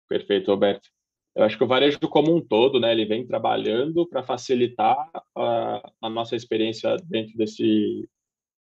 Perfeito, 0.09 0.49
Roberto. 0.49 0.89
Eu 1.35 1.43
acho 1.43 1.55
que 1.55 1.63
o 1.63 1.67
varejo 1.67 1.99
como 2.09 2.35
um 2.35 2.41
todo, 2.41 2.79
né, 2.79 2.91
ele 2.91 3.05
vem 3.05 3.27
trabalhando 3.27 4.07
para 4.07 4.23
facilitar 4.23 4.97
a, 5.37 5.91
a, 6.01 6.09
nossa 6.09 6.35
experiência 6.35 6.95
dentro 7.03 7.37
desse 7.37 8.09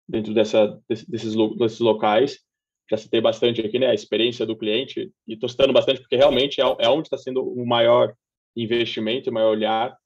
dentro 0.08 0.32
dessa 0.32 0.80
desses, 0.88 1.36
desses 1.58 1.80
locais. 1.80 2.40
Já 2.88 2.98
citei 2.98 3.20
bastante 3.20 3.62
aqui, 3.62 3.80
né, 3.80 3.88
a 3.88 3.96
experiência 3.96 4.46
do 4.46 4.56
cliente 4.56 5.12
e 5.28 5.34
estou 5.34 5.50
citando 5.50 5.74
bastante 5.74 6.02
porque 6.02 6.16
realmente 6.16 6.62
é, 6.62 6.64
é 6.64 6.88
onde 6.88 7.08
está 7.08 7.18
sendo 7.18 7.42
o 7.44 7.66
maior 7.66 8.14
investimento, 8.56 9.32
o 9.32 9.34
maior 9.34 9.50
olhar. 9.50 9.98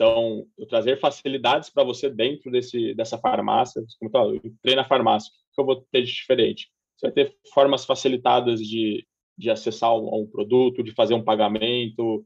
Então, 0.00 0.46
trazer 0.68 1.00
facilidades 1.00 1.70
para 1.70 1.82
você 1.82 2.08
dentro 2.08 2.52
desse 2.52 2.94
dessa 2.94 3.18
farmácia, 3.18 3.82
como 3.98 4.10
eu 4.14 4.36
entrei 4.36 4.76
na 4.76 4.84
farmácia, 4.84 5.28
o 5.28 5.54
que 5.56 5.60
eu 5.60 5.66
vou 5.66 5.84
ter 5.90 6.02
de 6.02 6.12
diferente? 6.12 6.70
Você 6.96 7.06
vai 7.06 7.12
ter 7.12 7.36
formas 7.52 7.84
facilitadas 7.84 8.60
de 8.60 9.04
de 9.36 9.50
acessar 9.50 9.94
um, 9.94 10.22
um 10.22 10.26
produto, 10.26 10.82
de 10.82 10.92
fazer 10.92 11.14
um 11.14 11.22
pagamento, 11.22 12.24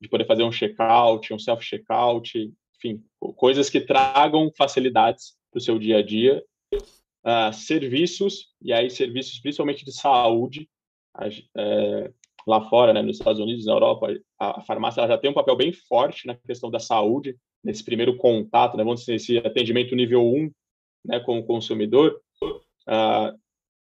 de 0.00 0.08
poder 0.08 0.26
fazer 0.26 0.42
um 0.44 0.52
checkout, 0.52 1.32
um 1.32 1.38
self-checkout, 1.38 2.52
enfim, 2.76 3.02
coisas 3.36 3.68
que 3.68 3.80
tragam 3.80 4.50
facilidades 4.56 5.34
para 5.50 5.58
o 5.58 5.60
seu 5.60 5.78
dia 5.78 5.98
a 5.98 6.02
dia. 6.02 6.42
Uh, 6.72 7.52
serviços, 7.52 8.48
e 8.60 8.72
aí 8.72 8.90
serviços 8.90 9.38
principalmente 9.40 9.84
de 9.84 9.92
saúde, 9.92 10.68
é, 11.56 12.12
lá 12.46 12.62
fora, 12.68 12.92
né, 12.92 13.02
nos 13.02 13.18
Estados 13.18 13.40
Unidos, 13.40 13.66
na 13.66 13.72
Europa, 13.72 14.08
a, 14.38 14.60
a 14.60 14.62
farmácia 14.62 15.06
já 15.06 15.18
tem 15.18 15.30
um 15.30 15.34
papel 15.34 15.56
bem 15.56 15.72
forte 15.72 16.26
na 16.26 16.34
questão 16.34 16.70
da 16.70 16.78
saúde, 16.78 17.36
nesse 17.62 17.82
primeiro 17.84 18.16
contato, 18.16 18.76
né, 18.76 18.84
vamos 18.84 19.00
dizer, 19.00 19.14
esse 19.14 19.38
atendimento 19.38 19.94
nível 19.96 20.22
1 20.22 20.50
né, 21.06 21.20
com 21.20 21.38
o 21.38 21.44
consumidor. 21.44 22.20
Uh, 22.42 23.38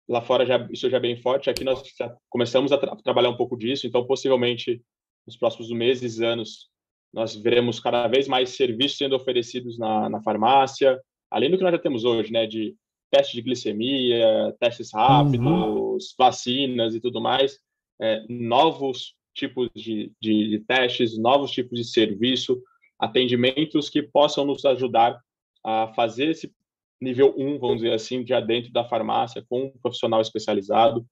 Lá 0.09 0.21
fora 0.21 0.43
já, 0.43 0.67
isso 0.71 0.89
já 0.89 0.97
é 0.97 0.99
bem 0.99 1.15
forte. 1.15 1.51
Aqui 1.51 1.63
nós 1.63 1.83
começamos 2.29 2.71
a 2.71 2.79
tra 2.79 2.95
trabalhar 2.95 3.29
um 3.29 3.37
pouco 3.37 3.55
disso. 3.55 3.85
Então, 3.85 4.03
possivelmente, 4.07 4.81
nos 5.25 5.37
próximos 5.37 5.69
meses 5.69 6.19
anos, 6.19 6.67
nós 7.13 7.35
veremos 7.35 7.79
cada 7.79 8.07
vez 8.07 8.27
mais 8.27 8.49
serviços 8.49 8.97
sendo 8.97 9.15
oferecidos 9.15 9.77
na, 9.77 10.09
na 10.09 10.19
farmácia, 10.23 10.99
além 11.29 11.51
do 11.51 11.57
que 11.57 11.63
nós 11.63 11.71
já 11.71 11.77
temos 11.77 12.05
hoje, 12.05 12.33
né, 12.33 12.47
de 12.47 12.75
teste 13.11 13.35
de 13.35 13.43
glicemia, 13.43 14.55
testes 14.59 14.91
rápidos, 14.91 15.45
uhum. 15.45 15.97
vacinas 16.17 16.95
e 16.95 16.99
tudo 16.99 17.21
mais, 17.21 17.59
é, 18.01 18.23
novos 18.29 19.15
tipos 19.33 19.69
de, 19.75 20.11
de, 20.21 20.49
de, 20.49 20.59
testes, 20.59 21.17
novos 21.17 21.51
tipos 21.51 21.77
de 21.77 21.85
serviço, 21.85 22.61
atendimentos 22.97 23.89
que 23.89 24.01
possam 24.01 24.45
nos 24.45 24.65
ajudar 24.65 25.19
a 25.63 25.87
fazer 25.93 26.31
esse 26.31 26.53
nível 27.01 27.33
1, 27.37 27.59
vamos 27.59 27.77
dizer 27.77 27.93
assim, 27.93 28.25
já 28.25 28.39
dentro 28.39 28.71
da 28.71 28.83
farmácia, 28.83 29.45
com 29.47 29.65
um 29.65 29.71
profissional 29.81 30.19
especializado 30.19 31.05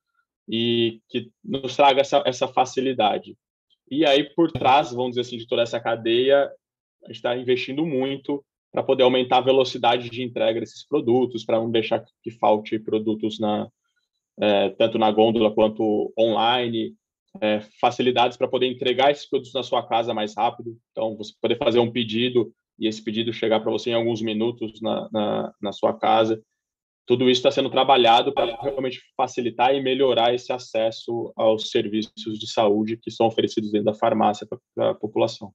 e 0.48 1.02
que 1.10 1.32
nos 1.44 1.76
traga 1.76 2.02
essa, 2.02 2.24
essa 2.26 2.48
facilidade. 2.48 3.38
E 3.90 4.06
aí, 4.06 4.24
por 4.24 4.52
trás, 4.52 4.92
vamos 4.92 5.12
dizer 5.12 5.22
assim, 5.22 5.38
de 5.38 5.48
toda 5.48 5.62
essa 5.62 5.80
cadeia, 5.80 6.52
a 7.04 7.08
gente 7.08 7.16
está 7.16 7.38
investindo 7.38 7.86
muito 7.86 8.44
para 8.72 8.84
poder 8.84 9.04
aumentar 9.04 9.38
a 9.38 9.42
velocidade 9.42 10.10
de 10.10 10.22
entrega 10.22 10.60
desses 10.60 10.86
produtos, 10.86 11.46
para 11.46 11.58
não 11.58 11.72
deixar 11.72 12.04
que 12.22 12.32
falte 12.32 12.78
produtos 12.78 13.40
na, 13.40 13.70
é, 14.40 14.70
tanto 14.70 14.98
na 14.98 15.12
gôndola 15.12 15.54
quanto 15.54 16.14
online, 16.18 16.96
é, 17.42 17.62
facilidades 17.80 18.38
para 18.38 18.48
poder 18.48 18.68
entregar 18.68 19.12
esses 19.12 19.30
produtos 19.30 19.54
na 19.54 19.64
sua 19.64 19.86
casa 19.88 20.14
mais 20.14 20.36
rápido. 20.36 20.78
Então, 20.92 21.16
você 21.16 21.34
poder 21.42 21.58
fazer 21.58 21.80
um 21.80 21.92
pedido 21.92 22.52
e 22.80 22.88
esse 22.88 23.04
pedido 23.04 23.34
chegar 23.34 23.60
para 23.60 23.72
você 23.72 23.90
em 23.90 23.96
alguns 23.96 24.22
minutos 24.22 24.82
na, 24.82 25.10
na, 25.12 25.54
na 25.62 25.72
sua 25.72 25.94
casa. 25.94 26.42
Tudo 27.08 27.30
isso 27.30 27.40
está 27.40 27.50
sendo 27.50 27.70
trabalhado 27.70 28.34
para 28.34 28.56
realmente 28.62 29.02
facilitar 29.16 29.74
e 29.74 29.82
melhorar 29.82 30.34
esse 30.34 30.52
acesso 30.52 31.32
aos 31.36 31.70
serviços 31.72 32.38
de 32.38 32.52
saúde 32.52 32.98
que 32.98 33.10
são 33.10 33.28
oferecidos 33.28 33.72
dentro 33.72 33.86
da 33.86 33.94
farmácia 33.94 34.46
para 34.76 34.92
a 34.92 34.94
população. 34.94 35.54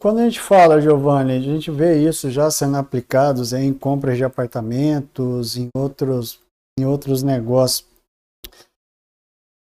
Quando 0.00 0.18
a 0.18 0.24
gente 0.24 0.40
fala, 0.40 0.80
Giovanni, 0.80 1.32
a 1.32 1.40
gente 1.40 1.70
vê 1.70 2.02
isso 2.02 2.30
já 2.30 2.50
sendo 2.50 2.78
aplicados 2.78 3.52
em 3.52 3.72
compras 3.72 4.16
de 4.16 4.24
apartamentos, 4.24 5.56
em 5.56 5.68
outros, 5.76 6.40
em 6.78 6.84
outros 6.84 7.22
negócios. 7.22 7.88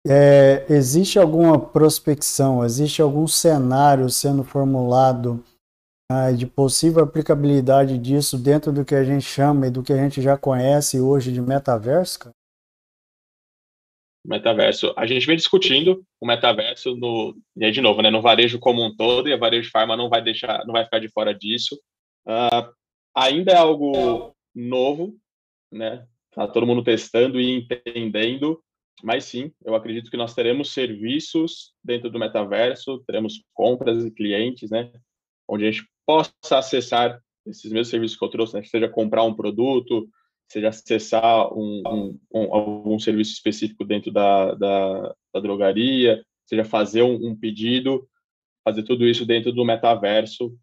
É, 0.08 0.66
existe 0.68 1.20
alguma 1.20 1.60
prospecção, 1.60 2.66
existe 2.66 3.02
algum 3.02 3.28
cenário 3.28 4.10
sendo 4.10 4.44
formulado 4.44 5.44
de 6.38 6.46
possível 6.46 7.04
aplicabilidade 7.04 7.98
disso 7.98 8.38
dentro 8.38 8.72
do 8.72 8.84
que 8.84 8.96
a 8.96 9.04
gente 9.04 9.24
chama 9.24 9.68
e 9.68 9.72
do 9.72 9.82
que 9.82 9.94
a 9.94 9.98
gente 9.98 10.22
já 10.22 10.38
conhece 10.38 11.00
hoje 11.00 11.32
de 11.32 11.42
metaverso? 11.42 12.20
Cara? 12.20 12.36
Metaverso. 14.26 14.94
A 14.98 15.08
gente 15.08 15.26
vem 15.26 15.36
discutindo 15.36 16.04
o 16.20 16.28
metaverso 16.28 16.96
no, 16.96 17.36
e 17.56 17.66
aí, 17.66 17.72
de 17.72 17.82
novo, 17.82 18.02
né, 18.02 18.10
no 18.12 18.22
varejo 18.22 18.60
como 18.60 18.86
um 18.86 18.96
todo, 18.96 19.28
e 19.28 19.34
a 19.34 19.38
varejo 19.38 19.72
farma 19.72 19.98
não 19.98 20.10
vai 20.10 20.22
deixar, 20.22 20.66
não 20.66 20.74
vai 20.74 20.84
ficar 20.84 21.00
de 21.00 21.10
fora 21.10 21.34
disso. 21.34 21.76
Uh, 22.28 22.72
ainda 23.16 23.54
é 23.54 23.58
algo 23.58 24.36
novo, 24.54 25.16
né? 25.72 26.06
Tá 26.32 26.48
todo 26.48 26.66
mundo 26.66 26.84
testando 26.84 27.40
e 27.40 27.52
entendendo, 27.52 28.64
mas 29.04 29.26
sim, 29.26 29.52
eu 29.66 29.76
acredito 29.76 30.10
que 30.10 30.18
nós 30.18 30.34
teremos 30.34 30.74
serviços 30.74 31.74
dentro 31.84 32.10
do 32.10 32.20
metaverso, 32.20 33.04
teremos 33.06 33.44
compras 33.54 34.06
e 34.06 34.12
clientes, 34.12 34.70
né? 34.70 34.92
Onde 35.48 35.68
a 35.68 35.72
gente 35.72 35.88
possa 36.06 36.58
acessar 36.58 37.20
esses 37.46 37.72
mesmos 37.72 37.90
serviços 37.90 38.18
que 38.18 38.24
eu 38.24 38.30
trouxe, 38.30 38.56
né? 38.56 38.64
seja 38.64 38.88
comprar 38.88 39.24
um 39.24 39.34
produto, 39.34 40.08
seja 40.48 40.70
acessar 40.70 41.54
um, 41.54 41.82
um, 41.88 42.20
um, 42.34 42.54
algum 42.54 43.00
serviço 43.00 43.34
específico 43.34 43.84
dentro 43.84 44.12
da, 44.12 44.54
da, 44.54 45.16
da 45.34 45.40
drogaria, 45.40 46.24
seja 46.46 46.64
fazer 46.64 47.02
um, 47.02 47.30
um, 47.30 47.36
pedido, 47.36 48.08
fazer 48.64 48.84
tudo 48.84 49.08
isso 49.08 49.26
dentro 49.26 49.52
do 49.52 49.66
metaverso, 49.66 50.56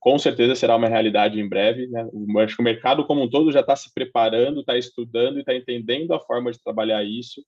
com 0.00 0.18
certeza 0.18 0.54
será 0.54 0.76
uma 0.76 0.88
realidade 0.88 1.40
em 1.40 1.48
breve. 1.48 1.86
Né? 1.86 2.08
Acho 2.42 2.56
que 2.56 2.62
o 2.62 2.64
mercado 2.64 3.04
como 3.04 3.22
um 3.22 3.30
todo 3.30 3.52
já 3.52 3.60
está 3.60 3.76
se 3.76 3.92
preparando, 3.94 4.60
está 4.60 4.76
estudando 4.76 5.36
e 5.36 5.40
está 5.40 5.54
entendendo 5.54 6.12
a 6.12 6.20
forma 6.20 6.50
de 6.50 6.62
trabalhar 6.62 7.04
isso, 7.04 7.42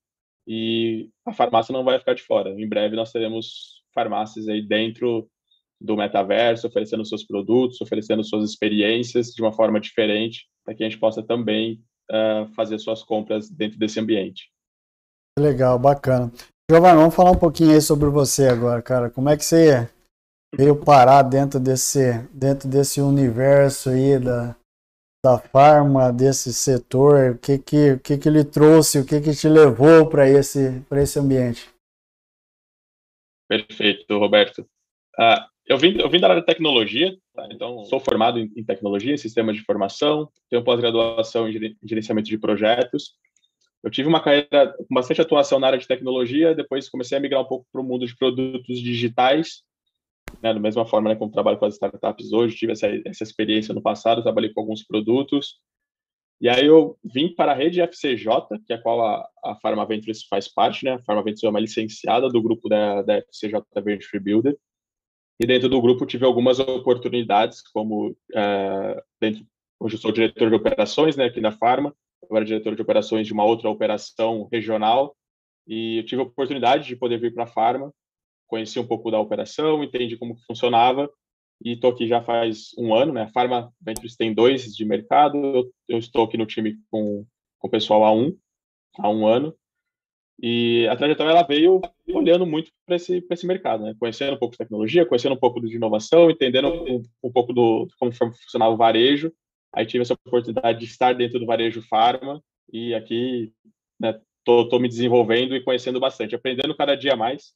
e 0.46 1.08
a 1.26 1.32
farmácia 1.32 1.72
não 1.72 1.84
vai 1.84 1.98
ficar 1.98 2.14
de 2.14 2.22
fora. 2.22 2.50
Em 2.50 2.68
breve 2.68 2.96
nós 2.96 3.10
teremos 3.10 3.82
farmácias 3.94 4.48
aí 4.48 4.60
dentro 4.60 5.28
do 5.80 5.96
metaverso, 5.96 6.66
oferecendo 6.66 7.04
seus 7.04 7.24
produtos, 7.24 7.80
oferecendo 7.80 8.24
suas 8.24 8.48
experiências 8.48 9.28
de 9.28 9.42
uma 9.42 9.52
forma 9.52 9.80
diferente, 9.80 10.46
para 10.64 10.74
que 10.74 10.82
a 10.82 10.88
gente 10.88 10.98
possa 10.98 11.22
também 11.22 11.80
uh, 12.10 12.46
fazer 12.54 12.78
suas 12.78 13.02
compras 13.02 13.50
dentro 13.50 13.78
desse 13.78 14.00
ambiente. 14.00 14.50
Legal, 15.38 15.78
bacana. 15.78 16.32
Giovanni, 16.70 16.96
vamos 16.96 17.14
falar 17.14 17.32
um 17.32 17.38
pouquinho 17.38 17.72
aí 17.72 17.80
sobre 17.80 18.08
você 18.08 18.48
agora, 18.48 18.80
cara. 18.80 19.10
Como 19.10 19.28
é 19.28 19.36
que 19.36 19.44
você 19.44 19.88
veio 20.56 20.76
parar 20.76 21.22
dentro 21.22 21.58
desse, 21.60 22.26
dentro 22.32 22.68
desse 22.68 23.00
universo 23.00 23.90
aí 23.90 24.18
da, 24.18 24.56
da 25.24 25.38
farma, 25.38 26.12
desse 26.12 26.52
setor? 26.52 27.32
O 27.32 27.38
que 27.38 27.58
que, 27.58 27.98
que, 27.98 28.18
que 28.18 28.28
ele 28.28 28.44
trouxe, 28.44 28.98
o 28.98 29.06
que 29.06 29.20
que 29.20 29.34
te 29.34 29.48
levou 29.48 30.08
para 30.08 30.28
esse, 30.28 30.82
esse 30.92 31.18
ambiente? 31.18 31.68
Perfeito, 33.48 34.18
Roberto. 34.18 34.62
Uh, 35.18 35.54
eu 35.66 35.78
vim, 35.78 35.98
eu 35.98 36.10
vim 36.10 36.20
da 36.20 36.28
área 36.28 36.40
de 36.40 36.46
tecnologia, 36.46 37.16
tá? 37.34 37.46
então 37.50 37.84
sou 37.84 37.98
formado 37.98 38.38
em, 38.38 38.50
em, 38.54 38.64
tecnologia, 38.64 39.14
em 39.14 39.18
sistemas 39.18 39.54
de 39.54 39.62
informação, 39.62 40.28
tenho 40.50 40.64
pós-graduação 40.64 41.48
em 41.48 41.76
gerenciamento 41.82 42.28
de 42.28 42.38
projetos. 42.38 43.14
Eu 43.82 43.90
tive 43.90 44.08
uma 44.08 44.22
carreira 44.22 44.74
com 44.76 44.94
bastante 44.94 45.20
atuação 45.20 45.58
na 45.58 45.68
área 45.68 45.78
de 45.78 45.86
tecnologia, 45.86 46.54
depois 46.54 46.88
comecei 46.88 47.16
a 47.16 47.20
migrar 47.20 47.42
um 47.42 47.46
pouco 47.46 47.66
para 47.70 47.80
o 47.80 47.84
mundo 47.84 48.06
de 48.06 48.16
produtos 48.16 48.78
digitais, 48.78 49.62
né, 50.42 50.54
da 50.54 50.60
mesma 50.60 50.86
forma 50.86 51.10
né, 51.10 51.16
como 51.16 51.32
trabalho 51.32 51.58
com 51.58 51.66
as 51.66 51.74
startups 51.74 52.32
hoje, 52.32 52.56
tive 52.56 52.72
essa, 52.72 52.88
essa 53.06 53.22
experiência 53.22 53.74
no 53.74 53.82
passado, 53.82 54.22
trabalhei 54.22 54.52
com 54.52 54.60
alguns 54.60 54.82
produtos. 54.82 55.60
E 56.40 56.48
aí 56.48 56.66
eu 56.66 56.98
vim 57.02 57.34
para 57.34 57.52
a 57.52 57.54
rede 57.54 57.80
FCJ, 57.80 58.26
que 58.66 58.72
é 58.72 58.76
a 58.76 58.82
qual 58.82 59.06
a, 59.06 59.28
a 59.44 59.54
Pharma 59.56 59.86
Ventures 59.86 60.24
faz 60.24 60.52
parte, 60.52 60.84
né? 60.84 60.92
A 60.92 61.02
Pharma 61.02 61.22
Ventures 61.22 61.44
é 61.44 61.48
uma 61.48 61.60
licenciada 61.60 62.28
do 62.28 62.42
grupo 62.42 62.68
da, 62.68 63.02
da 63.02 63.18
FCJ 63.18 63.62
Venture 63.82 64.22
Builder. 64.22 64.56
E 65.40 65.46
dentro 65.46 65.68
do 65.68 65.80
grupo 65.80 66.06
tive 66.06 66.24
algumas 66.24 66.58
oportunidades, 66.58 67.62
como 67.62 68.16
é, 68.34 69.02
dentro, 69.20 69.44
hoje 69.80 69.96
eu 69.96 70.00
sou 70.00 70.12
diretor 70.12 70.48
de 70.48 70.56
operações, 70.56 71.16
né, 71.16 71.24
aqui 71.24 71.40
na 71.40 71.50
Pharma, 71.50 71.94
era 72.30 72.44
diretor 72.44 72.74
de 72.74 72.82
operações 72.82 73.26
de 73.26 73.32
uma 73.32 73.44
outra 73.44 73.68
operação 73.68 74.48
regional, 74.50 75.16
e 75.66 75.98
eu 75.98 76.04
tive 76.04 76.22
a 76.22 76.24
oportunidade 76.24 76.86
de 76.86 76.96
poder 76.96 77.18
vir 77.18 77.34
para 77.34 77.44
a 77.44 77.48
Pharma, 77.48 77.92
conheci 78.46 78.78
um 78.78 78.86
pouco 78.86 79.10
da 79.10 79.18
operação, 79.18 79.82
entendi 79.82 80.16
como 80.16 80.36
funcionava, 80.46 81.10
e 81.64 81.72
estou 81.72 81.90
aqui 81.90 82.06
já 82.06 82.22
faz 82.22 82.70
um 82.78 82.94
ano, 82.94 83.12
né? 83.12 83.22
A 83.22 83.28
Pharma 83.28 83.72
Ventures 83.80 84.16
tem 84.16 84.34
dois 84.34 84.74
de 84.74 84.84
mercado, 84.84 85.38
eu, 85.38 85.72
eu 85.88 85.98
estou 85.98 86.24
aqui 86.24 86.36
no 86.36 86.46
time 86.46 86.76
com, 86.90 87.24
com 87.58 87.68
o 87.68 87.70
pessoal 87.70 88.04
há 88.04 88.12
um, 88.12 88.36
há 88.98 89.08
um 89.08 89.26
ano, 89.26 89.54
e 90.42 90.86
a 90.88 90.96
trajetória 90.96 91.30
ela 91.30 91.46
veio 91.46 91.80
olhando 92.08 92.46
muito 92.46 92.70
para 92.84 92.96
esse, 92.96 93.24
esse 93.30 93.46
mercado, 93.46 93.84
né? 93.84 93.94
conhecendo 93.98 94.34
um 94.34 94.38
pouco 94.38 94.52
de 94.52 94.58
tecnologia, 94.58 95.06
conhecendo 95.06 95.34
um 95.34 95.38
pouco 95.38 95.60
de 95.60 95.76
inovação, 95.76 96.30
entendendo 96.30 96.68
um, 96.68 97.02
um 97.22 97.32
pouco 97.32 97.52
do 97.52 97.86
como 97.98 98.12
funcionava 98.12 98.72
o 98.72 98.76
varejo. 98.76 99.32
Aí 99.72 99.86
tive 99.86 100.02
essa 100.02 100.14
oportunidade 100.14 100.78
de 100.78 100.84
estar 100.84 101.14
dentro 101.14 101.38
do 101.38 101.46
varejo 101.46 101.82
Pharma 101.82 102.42
e 102.72 102.94
aqui 102.94 103.52
né, 103.98 104.20
tô, 104.44 104.68
tô 104.68 104.78
me 104.78 104.88
desenvolvendo 104.88 105.54
e 105.54 105.62
conhecendo 105.62 106.00
bastante, 106.00 106.34
aprendendo 106.34 106.76
cada 106.76 106.96
dia 106.96 107.16
mais, 107.16 107.52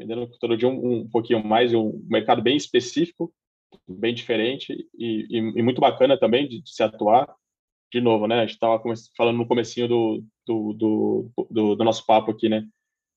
aprendendo 0.00 0.26
todo 0.38 0.56
dia 0.56 0.68
um, 0.68 1.00
um 1.00 1.08
pouquinho 1.08 1.44
mais, 1.44 1.74
um 1.74 2.02
mercado 2.08 2.40
bem 2.40 2.56
específico, 2.56 3.32
bem 3.86 4.14
diferente 4.14 4.88
e, 4.98 5.26
e, 5.28 5.38
e 5.38 5.62
muito 5.62 5.80
bacana 5.80 6.18
também 6.18 6.48
de, 6.48 6.62
de, 6.62 6.74
se 6.74 6.82
atuar. 6.82 7.28
De 7.92 8.00
novo, 8.00 8.26
né? 8.26 8.38
A 8.38 8.40
gente 8.42 8.54
estava 8.54 8.80
falando 9.16 9.36
no 9.36 9.48
comecinho 9.48 9.88
do, 9.88 10.24
do, 10.46 10.72
do, 10.72 11.30
do, 11.50 11.74
do 11.74 11.84
nosso 11.84 12.06
papo 12.06 12.30
aqui, 12.30 12.48
né? 12.48 12.64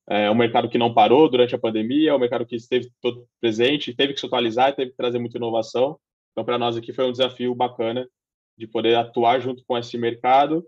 É 0.09 0.29
um 0.29 0.35
mercado 0.35 0.67
que 0.67 0.79
não 0.79 0.93
parou 0.93 1.29
durante 1.29 1.55
a 1.55 1.59
pandemia, 1.59 2.09
é 2.09 2.13
um 2.13 2.19
mercado 2.19 2.45
que 2.45 2.55
esteve 2.55 2.91
todo 2.99 3.25
presente, 3.39 3.93
teve 3.93 4.13
que 4.13 4.19
se 4.19 4.25
atualizar, 4.25 4.75
teve 4.75 4.91
que 4.91 4.97
trazer 4.97 5.19
muita 5.19 5.37
inovação. 5.37 5.97
Então, 6.31 6.43
para 6.43 6.57
nós 6.57 6.75
aqui 6.75 6.91
foi 6.91 7.05
um 7.05 7.11
desafio 7.11 7.53
bacana 7.55 8.09
de 8.57 8.67
poder 8.67 8.95
atuar 8.95 9.39
junto 9.39 9.63
com 9.65 9.77
esse 9.77 9.97
mercado 9.97 10.65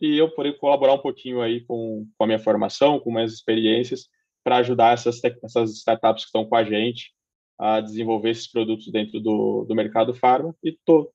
e 0.00 0.16
eu 0.16 0.30
poder 0.30 0.58
colaborar 0.58 0.92
um 0.92 0.98
pouquinho 0.98 1.40
aí 1.40 1.62
com, 1.62 2.06
com 2.16 2.24
a 2.24 2.26
minha 2.26 2.38
formação, 2.38 3.00
com 3.00 3.10
minhas 3.10 3.32
experiências, 3.32 4.08
para 4.48 4.56
ajudar 4.56 4.94
essas, 4.94 5.20
essas 5.44 5.72
startups 5.72 6.24
que 6.24 6.28
estão 6.28 6.46
com 6.46 6.56
a 6.56 6.64
gente 6.64 7.12
a 7.58 7.82
desenvolver 7.82 8.30
esses 8.30 8.50
produtos 8.50 8.90
dentro 8.90 9.20
do, 9.20 9.66
do 9.68 9.74
mercado 9.74 10.14
farma 10.14 10.54
e 10.64 10.74
tô, 10.86 11.12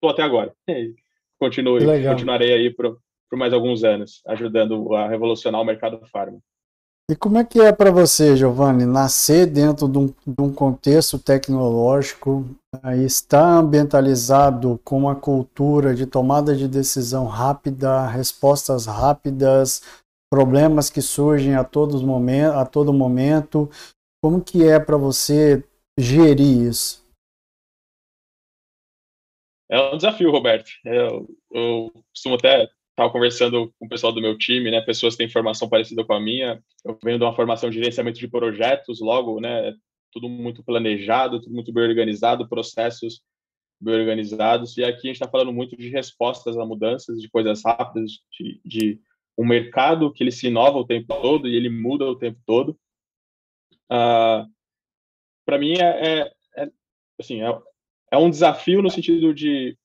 tô 0.00 0.08
até 0.08 0.22
agora. 0.22 0.54
Continuo, 1.38 1.78
continuarei 2.08 2.54
aí 2.54 2.70
por, 2.70 2.98
por 3.28 3.38
mais 3.38 3.52
alguns 3.52 3.84
anos, 3.84 4.22
ajudando 4.26 4.94
a 4.94 5.06
revolucionar 5.06 5.60
o 5.60 5.64
mercado 5.66 6.00
farma. 6.06 6.38
E 7.10 7.14
como 7.14 7.36
é 7.36 7.44
que 7.44 7.60
é 7.60 7.70
para 7.72 7.90
você, 7.90 8.34
Giovanni, 8.34 8.86
nascer 8.86 9.44
dentro 9.44 9.86
de 9.86 9.98
um, 9.98 10.06
de 10.06 10.40
um 10.40 10.50
contexto 10.50 11.18
tecnológico, 11.18 12.46
estar 13.04 13.58
ambientalizado 13.58 14.80
com 14.82 14.96
uma 14.96 15.14
cultura 15.14 15.94
de 15.94 16.06
tomada 16.06 16.56
de 16.56 16.66
decisão 16.66 17.26
rápida, 17.26 18.06
respostas 18.06 18.86
rápidas, 18.86 19.82
problemas 20.30 20.90
que 20.90 21.00
surgem 21.00 21.54
a, 21.54 21.64
todos 21.64 22.02
momentos, 22.02 22.56
a 22.56 22.66
todo 22.66 22.92
momento. 22.92 23.70
Como 24.22 24.42
que 24.42 24.66
é 24.66 24.78
para 24.78 24.96
você 24.96 25.64
gerir 25.98 26.68
isso? 26.68 27.04
É 29.68 29.80
um 29.80 29.96
desafio, 29.96 30.30
Roberto. 30.30 30.70
Eu, 30.84 31.28
eu 31.50 31.92
costumo 32.12 32.36
até 32.36 32.68
estava 32.96 33.12
conversando 33.12 33.72
com 33.78 33.84
o 33.84 33.88
pessoal 33.88 34.10
do 34.10 34.22
meu 34.22 34.38
time, 34.38 34.70
né, 34.70 34.80
pessoas 34.80 35.14
que 35.14 35.18
têm 35.18 35.28
formação 35.28 35.68
parecida 35.68 36.02
com 36.02 36.14
a 36.14 36.20
minha. 36.20 36.62
Eu 36.82 36.98
venho 37.04 37.18
de 37.18 37.24
uma 37.24 37.36
formação 37.36 37.68
de 37.68 37.76
gerenciamento 37.76 38.18
de 38.18 38.26
projetos, 38.26 39.00
logo, 39.00 39.38
né, 39.38 39.74
tudo 40.10 40.30
muito 40.30 40.64
planejado, 40.64 41.40
tudo 41.40 41.54
muito 41.54 41.72
bem 41.72 41.84
organizado, 41.84 42.48
processos 42.48 43.20
bem 43.78 43.94
organizados. 43.94 44.78
E 44.78 44.82
aqui 44.82 45.08
a 45.08 45.08
gente 45.08 45.16
está 45.16 45.28
falando 45.28 45.52
muito 45.52 45.76
de 45.76 45.90
respostas 45.90 46.56
a 46.56 46.64
mudanças, 46.64 47.20
de 47.20 47.28
coisas 47.28 47.62
rápidas, 47.62 48.12
de, 48.32 48.60
de, 48.64 49.00
um 49.38 49.46
mercado 49.46 50.12
que 50.12 50.22
ele 50.22 50.30
se 50.30 50.46
inova 50.46 50.78
o 50.78 50.86
tempo 50.86 51.06
todo 51.20 51.48
e 51.48 51.54
ele 51.54 51.68
muda 51.68 52.04
o 52.06 52.16
tempo 52.16 52.40
todo. 52.46 52.70
Uh, 53.90 53.92
ah, 53.92 54.46
Para 55.44 55.58
mim 55.58 55.74
é, 55.74 56.20
é, 56.20 56.32
é 56.56 56.70
assim 57.20 57.42
é, 57.42 57.58
é 58.10 58.16
um 58.16 58.30
desafio 58.30 58.82
no 58.82 58.90
sentido 58.90 59.34
de 59.34 59.76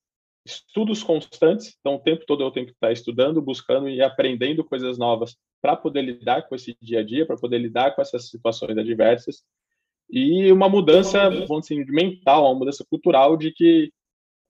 estudos 0.46 1.04
constantes, 1.04 1.76
então 1.80 1.96
o 1.96 2.00
tempo 2.00 2.26
todo 2.26 2.44
eu 2.44 2.52
tenho 2.52 2.66
que 2.66 2.72
estar 2.72 2.92
estudando, 2.92 3.42
buscando 3.42 3.88
e 3.88 4.02
aprendendo 4.02 4.64
coisas 4.64 4.98
novas 4.98 5.38
para 5.62 5.76
poder 5.76 6.02
lidar 6.02 6.48
com 6.48 6.56
esse 6.56 6.76
dia 6.82 7.02
a 7.02 7.04
dia, 7.04 7.28
para 7.28 7.38
poder 7.38 7.60
lidar 7.60 7.94
com 7.94 8.02
essas 8.02 8.30
situações 8.30 8.76
adversas. 8.76 9.44
E 10.10 10.52
uma 10.52 10.68
mudança, 10.68 11.30
vamos 11.30 11.68
dizer, 11.68 11.86
mental, 11.86 12.46
uma 12.46 12.60
mudança 12.60 12.84
cultural 12.90 13.38
de 13.38 13.52
que 13.52 13.94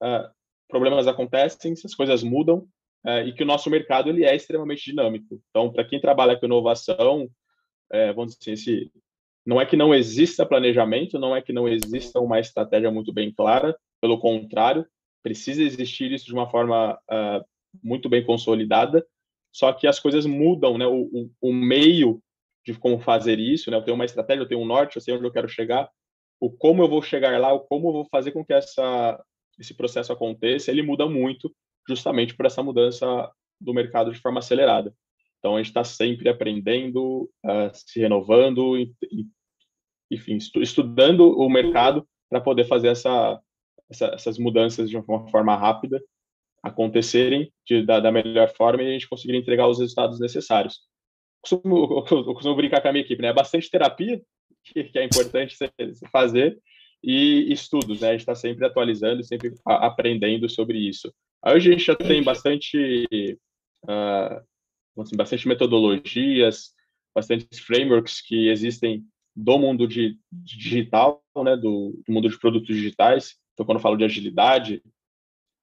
uh, 0.01 0.31
problemas 0.69 1.07
acontecem, 1.07 1.73
as 1.73 1.93
coisas 1.93 2.23
mudam 2.23 2.65
uh, 3.05 3.25
e 3.25 3.33
que 3.33 3.43
o 3.43 3.45
nosso 3.45 3.69
mercado 3.69 4.09
ele 4.09 4.25
é 4.25 4.35
extremamente 4.35 4.83
dinâmico. 4.85 5.41
Então, 5.49 5.71
para 5.71 5.85
quem 5.85 5.99
trabalha 5.99 6.37
com 6.37 6.45
inovação, 6.45 7.25
uh, 7.25 8.13
vamos 8.15 8.37
dizer, 8.37 8.53
esse, 8.53 8.91
não 9.45 9.59
é 9.59 9.65
que 9.65 9.75
não 9.75 9.93
exista 9.93 10.45
planejamento, 10.45 11.19
não 11.19 11.35
é 11.35 11.41
que 11.41 11.53
não 11.53 11.67
exista 11.67 12.19
uma 12.19 12.39
estratégia 12.39 12.91
muito 12.91 13.11
bem 13.11 13.31
clara, 13.31 13.77
pelo 13.99 14.19
contrário, 14.19 14.85
precisa 15.23 15.61
existir 15.61 16.11
isso 16.11 16.25
de 16.25 16.33
uma 16.33 16.49
forma 16.49 16.93
uh, 16.93 17.45
muito 17.83 18.09
bem 18.09 18.23
consolidada, 18.23 19.05
só 19.51 19.73
que 19.73 19.85
as 19.85 19.99
coisas 19.99 20.25
mudam, 20.25 20.77
né? 20.77 20.87
O, 20.87 21.03
o, 21.03 21.31
o, 21.41 21.53
meio 21.53 22.21
de 22.65 22.73
como 22.73 22.99
fazer 22.99 23.39
isso, 23.39 23.69
né? 23.69 23.77
Eu 23.77 23.83
tenho 23.83 23.95
uma 23.95 24.05
estratégia, 24.05 24.43
eu 24.43 24.47
tenho 24.47 24.61
um 24.61 24.65
norte, 24.65 24.95
eu 24.95 25.01
sei 25.01 25.13
onde 25.13 25.25
eu 25.25 25.31
quero 25.31 25.49
chegar, 25.49 25.89
o 26.39 26.49
como 26.49 26.81
eu 26.81 26.87
vou 26.87 27.01
chegar 27.01 27.39
lá, 27.39 27.53
o 27.53 27.59
como 27.59 27.89
eu 27.89 27.93
vou 27.93 28.05
fazer 28.05 28.31
com 28.31 28.45
que 28.45 28.53
essa, 28.53 29.21
esse 29.59 29.73
processo 29.73 30.13
aconteça, 30.13 30.71
ele 30.71 30.81
muda 30.81 31.07
muito, 31.07 31.53
justamente 31.87 32.35
por 32.35 32.45
essa 32.45 32.63
mudança 32.63 33.31
do 33.59 33.73
mercado 33.73 34.11
de 34.11 34.19
forma 34.19 34.39
acelerada. 34.39 34.93
Então, 35.39 35.55
a 35.55 35.57
gente 35.57 35.67
está 35.67 35.83
sempre 35.83 36.29
aprendendo, 36.29 37.29
uh, 37.43 37.71
se 37.73 37.99
renovando, 37.99 38.77
e, 38.77 38.93
e, 39.11 39.25
enfim, 40.11 40.35
estu 40.35 40.61
estudando 40.61 41.37
o 41.37 41.49
mercado 41.49 42.07
para 42.29 42.39
poder 42.39 42.65
fazer 42.65 42.89
essa, 42.89 43.39
essa, 43.89 44.05
essas 44.07 44.37
mudanças 44.37 44.89
de 44.89 44.97
uma 44.97 45.27
forma 45.29 45.55
rápida 45.55 46.01
acontecerem 46.63 47.51
de, 47.65 47.83
da, 47.83 47.99
da, 47.99 48.11
melhor 48.11 48.53
forma 48.55 48.83
e 48.83 48.87
a 48.87 48.91
gente 48.91 49.09
conseguir 49.09 49.35
entregar 49.35 49.67
os 49.67 49.79
resultados 49.79 50.19
necessários. 50.19 50.79
Eu 51.43 51.59
costumo, 51.59 52.05
eu 52.29 52.33
costumo 52.33 52.55
brincar 52.55 52.81
com 52.81 52.89
a 52.89 52.91
minha 52.91 53.03
equipe, 53.03 53.21
né? 53.21 53.29
É 53.29 53.33
bastante 53.33 53.69
terapia, 53.69 54.21
que, 54.63 54.83
que 54.83 54.99
é 54.99 55.03
importante 55.03 55.57
fazer, 56.11 56.59
e 57.03 57.51
estudos, 57.51 58.01
né? 58.01 58.09
A 58.09 58.11
gente 58.11 58.21
está 58.21 58.35
sempre 58.35 58.65
atualizando, 58.65 59.23
sempre 59.23 59.55
aprendendo 59.65 60.47
sobre 60.47 60.77
isso. 60.77 61.11
Hoje 61.45 61.69
a 61.69 61.71
gente 61.73 61.86
já 61.86 61.95
tem 61.95 62.23
bastante, 62.23 63.08
uh, 63.84 65.01
assim, 65.01 65.15
bastante 65.15 65.47
metodologias, 65.47 66.73
bastante 67.15 67.47
frameworks 67.62 68.21
que 68.21 68.49
existem 68.49 69.04
do 69.36 69.58
mundo 69.58 69.88
de, 69.88 70.19
de 70.32 70.58
digital, 70.58 71.23
né? 71.38 71.56
Do, 71.56 72.01
do 72.06 72.13
mundo 72.13 72.30
de 72.30 72.38
produtos 72.38 72.75
digitais, 72.75 73.39
então, 73.54 73.65
quando 73.65 73.77
eu 73.77 73.82
falo 73.82 73.97
de 73.97 74.04
agilidade, 74.04 74.82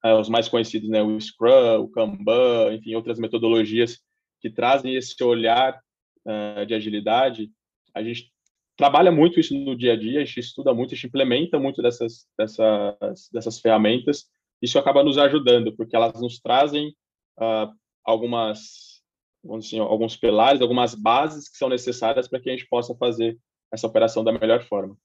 é, 0.03 0.13
os 0.13 0.29
mais 0.29 0.47
conhecidos, 0.47 0.89
né, 0.89 1.01
o 1.01 1.19
Scrum, 1.19 1.81
o 1.81 1.89
Kanban, 1.89 2.73
enfim, 2.73 2.95
outras 2.95 3.19
metodologias 3.19 3.99
que 4.39 4.49
trazem 4.49 4.95
esse 4.95 5.21
olhar 5.21 5.77
uh, 6.25 6.65
de 6.65 6.73
agilidade, 6.73 7.51
a 7.93 8.01
gente 8.01 8.31
trabalha 8.77 9.11
muito 9.11 9.37
isso 9.37 9.53
no 9.53 9.75
dia 9.75 9.93
a 9.93 9.95
dia, 9.97 10.21
a 10.21 10.23
gente 10.23 10.39
estuda 10.39 10.73
muito, 10.73 10.93
a 10.93 10.95
gente 10.95 11.07
implementa 11.07 11.59
muito 11.59 11.81
dessas, 11.81 12.25
dessas, 12.37 13.29
dessas 13.33 13.59
ferramentas, 13.59 14.29
isso 14.61 14.77
acaba 14.77 15.03
nos 15.03 15.17
ajudando, 15.17 15.75
porque 15.75 15.95
elas 15.95 16.19
nos 16.21 16.39
trazem 16.39 16.89
uh, 17.39 17.73
algumas, 18.03 19.01
assim, 19.57 19.79
alguns 19.79 20.17
pilares, 20.17 20.61
algumas 20.61 20.95
bases 20.95 21.49
que 21.49 21.57
são 21.57 21.69
necessárias 21.69 22.27
para 22.27 22.39
que 22.39 22.49
a 22.49 22.53
gente 22.53 22.67
possa 22.67 22.95
fazer 22.95 23.37
essa 23.71 23.87
operação 23.87 24.23
da 24.23 24.31
melhor 24.31 24.63
forma. 24.63 24.95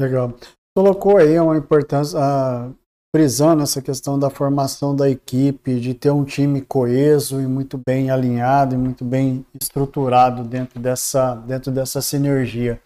Legal 0.00 0.36
colocou 0.74 1.18
aí 1.18 1.38
uma 1.38 1.56
importância, 1.56 2.18
uh, 2.18 2.74
frisando 3.14 3.62
essa 3.62 3.82
questão 3.82 4.18
da 4.18 4.30
formação 4.30 4.96
da 4.96 5.08
equipe, 5.08 5.78
de 5.78 5.94
ter 5.94 6.10
um 6.10 6.24
time 6.24 6.62
coeso 6.62 7.40
e 7.40 7.46
muito 7.46 7.78
bem 7.86 8.10
alinhado 8.10 8.74
e 8.74 8.78
muito 8.78 9.04
bem 9.04 9.44
estruturado 9.60 10.42
dentro 10.44 10.80
dessa, 10.80 11.34
dentro 11.34 11.70
dessa 11.70 12.00
sinergia. 12.00 12.80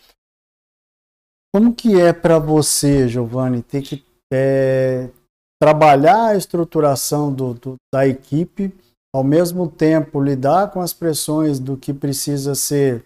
Como 1.55 1.75
que 1.75 1.99
é 1.99 2.13
para 2.13 2.39
você, 2.39 3.09
Giovanni, 3.09 3.63
ter 3.63 3.83
que 3.83 4.05
é, 4.33 5.09
trabalhar 5.61 6.29
a 6.29 6.37
estruturação 6.37 7.33
do, 7.33 7.55
do, 7.55 7.75
da 7.93 8.07
equipe, 8.07 8.73
ao 9.15 9.25
mesmo 9.25 9.69
tempo 9.71 10.23
lidar 10.23 10.71
com 10.71 10.81
as 10.81 10.93
pressões 10.93 11.59
do 11.59 11.77
que 11.77 11.93
precisa 11.93 12.55
ser 12.55 13.05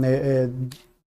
né, 0.00 0.14
é, 0.14 0.50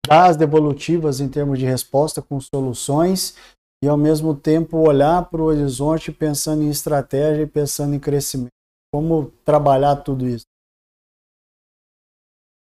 das 0.08 0.36
devolutivas 0.36 1.20
em 1.20 1.30
termos 1.30 1.58
de 1.58 1.66
resposta 1.66 2.22
com 2.22 2.40
soluções 2.40 3.36
e 3.84 3.88
ao 3.88 3.98
mesmo 3.98 4.36
tempo 4.36 4.78
olhar 4.78 5.30
para 5.30 5.42
o 5.42 5.46
horizonte 5.46 6.12
pensando 6.12 6.64
em 6.64 6.70
estratégia 6.70 7.44
e 7.44 7.48
pensando 7.48 7.96
em 7.96 8.00
crescimento? 8.00 8.52
Como 8.94 9.32
trabalhar 9.44 9.98
tudo 9.98 10.28
isso? 10.28 10.46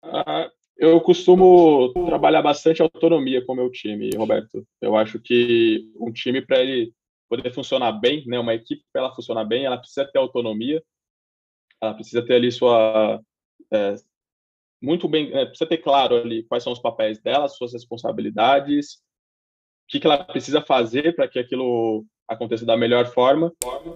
Ah, 0.04 0.50
eu 0.76 1.00
costumo 1.00 1.94
trabalhar 2.08 2.42
bastante 2.42 2.82
autonomia 2.82 3.46
com 3.46 3.54
o 3.54 3.56
meu 3.56 3.70
time, 3.70 4.10
Roberto. 4.16 4.66
Eu 4.82 4.96
acho 4.96 5.20
que 5.20 5.92
um 5.96 6.12
time, 6.12 6.42
para 6.42 6.60
ele 6.60 6.92
poder 7.36 7.52
funcionar 7.52 7.92
bem, 7.94 8.24
né, 8.28 8.40
uma 8.40 8.54
equipe, 8.54 8.84
para 8.92 9.04
ela 9.04 9.16
funcionar 9.16 9.44
bem, 9.44 9.66
ela 9.66 9.78
precisa 9.78 10.06
ter 10.06 10.20
autonomia, 10.20 10.84
ela 11.82 11.94
precisa 11.94 12.24
ter 12.24 12.36
ali 12.36 12.52
sua. 12.52 13.20
É, 13.72 13.96
muito 14.82 15.08
bem, 15.08 15.34
é, 15.34 15.46
precisa 15.46 15.68
ter 15.68 15.78
claro 15.78 16.16
ali 16.16 16.44
quais 16.44 16.64
são 16.64 16.74
os 16.74 16.80
papéis 16.80 17.20
dela, 17.20 17.48
suas 17.48 17.74
responsabilidades, 17.74 18.96
o 18.96 19.00
que, 19.88 20.00
que 20.00 20.06
ela 20.06 20.24
precisa 20.24 20.62
fazer 20.62 21.16
para 21.16 21.28
que 21.28 21.40
aquilo 21.40 22.06
aconteça 22.28 22.66
da 22.66 22.78
melhor 22.78 23.06
forma. 23.08 23.52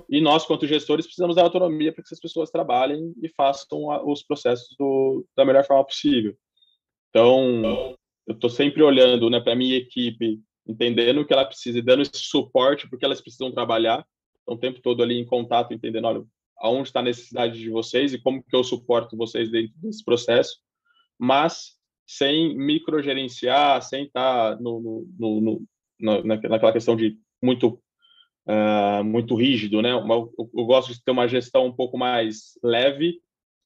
E 0.10 0.20
nós, 0.20 0.46
quanto 0.46 0.66
gestores, 0.66 1.06
precisamos 1.06 1.36
dar 1.36 1.44
autonomia 1.44 1.94
para 1.94 2.02
que 2.02 2.08
essas 2.08 2.20
pessoas 2.20 2.50
trabalhem 2.50 3.14
e 3.22 3.30
façam 3.30 3.88
os 4.06 4.24
processos 4.24 4.76
do, 4.78 5.26
da 5.36 5.46
melhor 5.46 5.64
forma 5.66 5.86
possível. 5.86 6.36
Então, 7.10 7.96
eu 8.26 8.34
estou 8.34 8.50
sempre 8.50 8.82
olhando 8.82 9.30
né, 9.30 9.40
para 9.40 9.54
a 9.54 9.56
minha 9.56 9.78
equipe, 9.78 10.42
entendendo 10.68 11.22
o 11.22 11.26
que 11.26 11.34
ela 11.34 11.46
precisa 11.46 11.80
e 11.80 11.82
dando 11.82 12.02
esse 12.02 12.12
suporte 12.18 12.90
porque 12.90 13.06
elas 13.06 13.22
precisam 13.22 13.52
trabalhar. 13.52 14.06
Então, 14.42 14.56
o 14.56 14.60
tempo 14.60 14.82
todo 14.82 15.04
ali 15.04 15.20
em 15.20 15.26
contato, 15.26 15.74
entendendo, 15.74 16.06
olha, 16.06 16.24
aonde 16.58 16.90
está 16.90 17.00
a 17.00 17.04
necessidade 17.04 17.60
de 17.60 17.70
vocês 17.70 18.14
e 18.14 18.22
como 18.22 18.44
que 18.44 18.56
eu 18.56 18.64
suporto 18.64 19.18
vocês 19.18 19.52
dentro 19.52 19.74
desse 19.78 20.04
processo, 20.04 20.58
mas 21.20 21.76
sem 22.06 22.58
microgerenciar, 22.58 23.82
sem 23.82 24.06
estar 24.06 24.56
tá 24.56 24.62
no, 24.62 24.80
no, 25.20 25.42
no, 25.42 25.62
no 26.00 26.24
naquela 26.24 26.72
questão 26.72 26.96
de 26.96 27.18
muito 27.42 27.82
uh, 28.48 29.04
muito 29.04 29.36
rígido, 29.36 29.82
né? 29.82 29.92
Eu, 29.92 30.34
eu, 30.38 30.66
gosto 30.66 30.94
de 30.94 31.04
ter 31.04 31.12
uma 31.12 31.28
gestão 31.28 31.66
um 31.66 31.74
pouco 31.74 31.98
mais 31.98 32.58
leve 32.64 33.20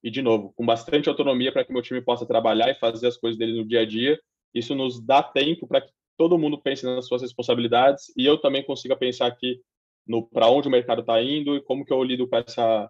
e, 0.03 0.09
de 0.09 0.21
novo, 0.21 0.51
com 0.55 0.65
bastante 0.65 1.07
autonomia 1.07 1.51
para 1.51 1.63
que 1.63 1.71
meu 1.71 1.81
time 1.81 2.01
possa 2.01 2.25
trabalhar 2.25 2.69
e 2.69 2.79
fazer 2.79 3.07
as 3.07 3.17
coisas 3.17 3.37
dele 3.37 3.57
no 3.57 3.67
dia 3.67 3.81
a 3.81 3.85
dia. 3.85 4.19
Isso 4.53 4.73
nos 4.75 4.99
dá 4.99 5.21
tempo 5.21 5.67
para 5.67 5.81
que 5.81 5.91
todo 6.17 6.37
mundo 6.37 6.61
pense 6.61 6.85
nas 6.85 7.07
suas 7.07 7.21
responsabilidades 7.21 8.11
e 8.17 8.25
eu 8.25 8.37
também 8.37 8.63
consiga 8.63 8.95
pensar 8.95 9.27
aqui 9.27 9.61
no 10.07 10.27
para 10.27 10.49
onde 10.49 10.67
o 10.67 10.71
mercado 10.71 11.01
está 11.01 11.21
indo 11.21 11.55
e 11.55 11.61
como 11.61 11.85
que 11.85 11.93
eu 11.93 12.03
lido 12.03 12.27
com 12.27 12.35
essa 12.35 12.89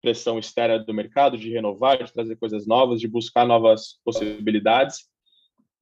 pressão 0.00 0.38
externa 0.38 0.78
do 0.78 0.94
mercado 0.94 1.36
de 1.36 1.50
renovar, 1.50 2.02
de 2.02 2.12
trazer 2.12 2.36
coisas 2.36 2.66
novas, 2.66 3.00
de 3.00 3.08
buscar 3.08 3.46
novas 3.46 3.98
possibilidades 4.04 5.08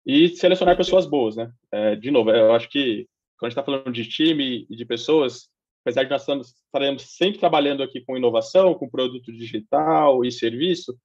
e 0.07 0.29
selecionar 0.31 0.77
pessoas 0.77 1.07
boas, 1.07 1.37
né? 1.37 1.51
É, 1.73 1.97
de 1.97 2.11
novo, 2.11 2.31
eu 2.31 2.53
acho 2.53 2.69
que 2.69 3.09
quando 3.39 3.47
a 3.47 3.51
gente 3.51 3.59
está 3.59 3.65
falando 3.65 3.93
de 3.93 4.09
time 4.09 4.67
e 4.71 4.77
de 4.77 4.85
pessoas, 4.85 5.49
apesar 5.83 6.05
de 6.05 6.11
nós 6.11 6.23
estamos, 6.23 6.49
estaremos 6.49 7.03
sempre 7.03 7.41
trabalhando 7.41 7.83
aqui 7.83 8.01
com 8.01 8.17
inovação, 8.17 8.75
com 8.75 8.89
produto 8.89 9.33
digital 9.33 10.25
e 10.25 10.31
serviço, 10.31 10.97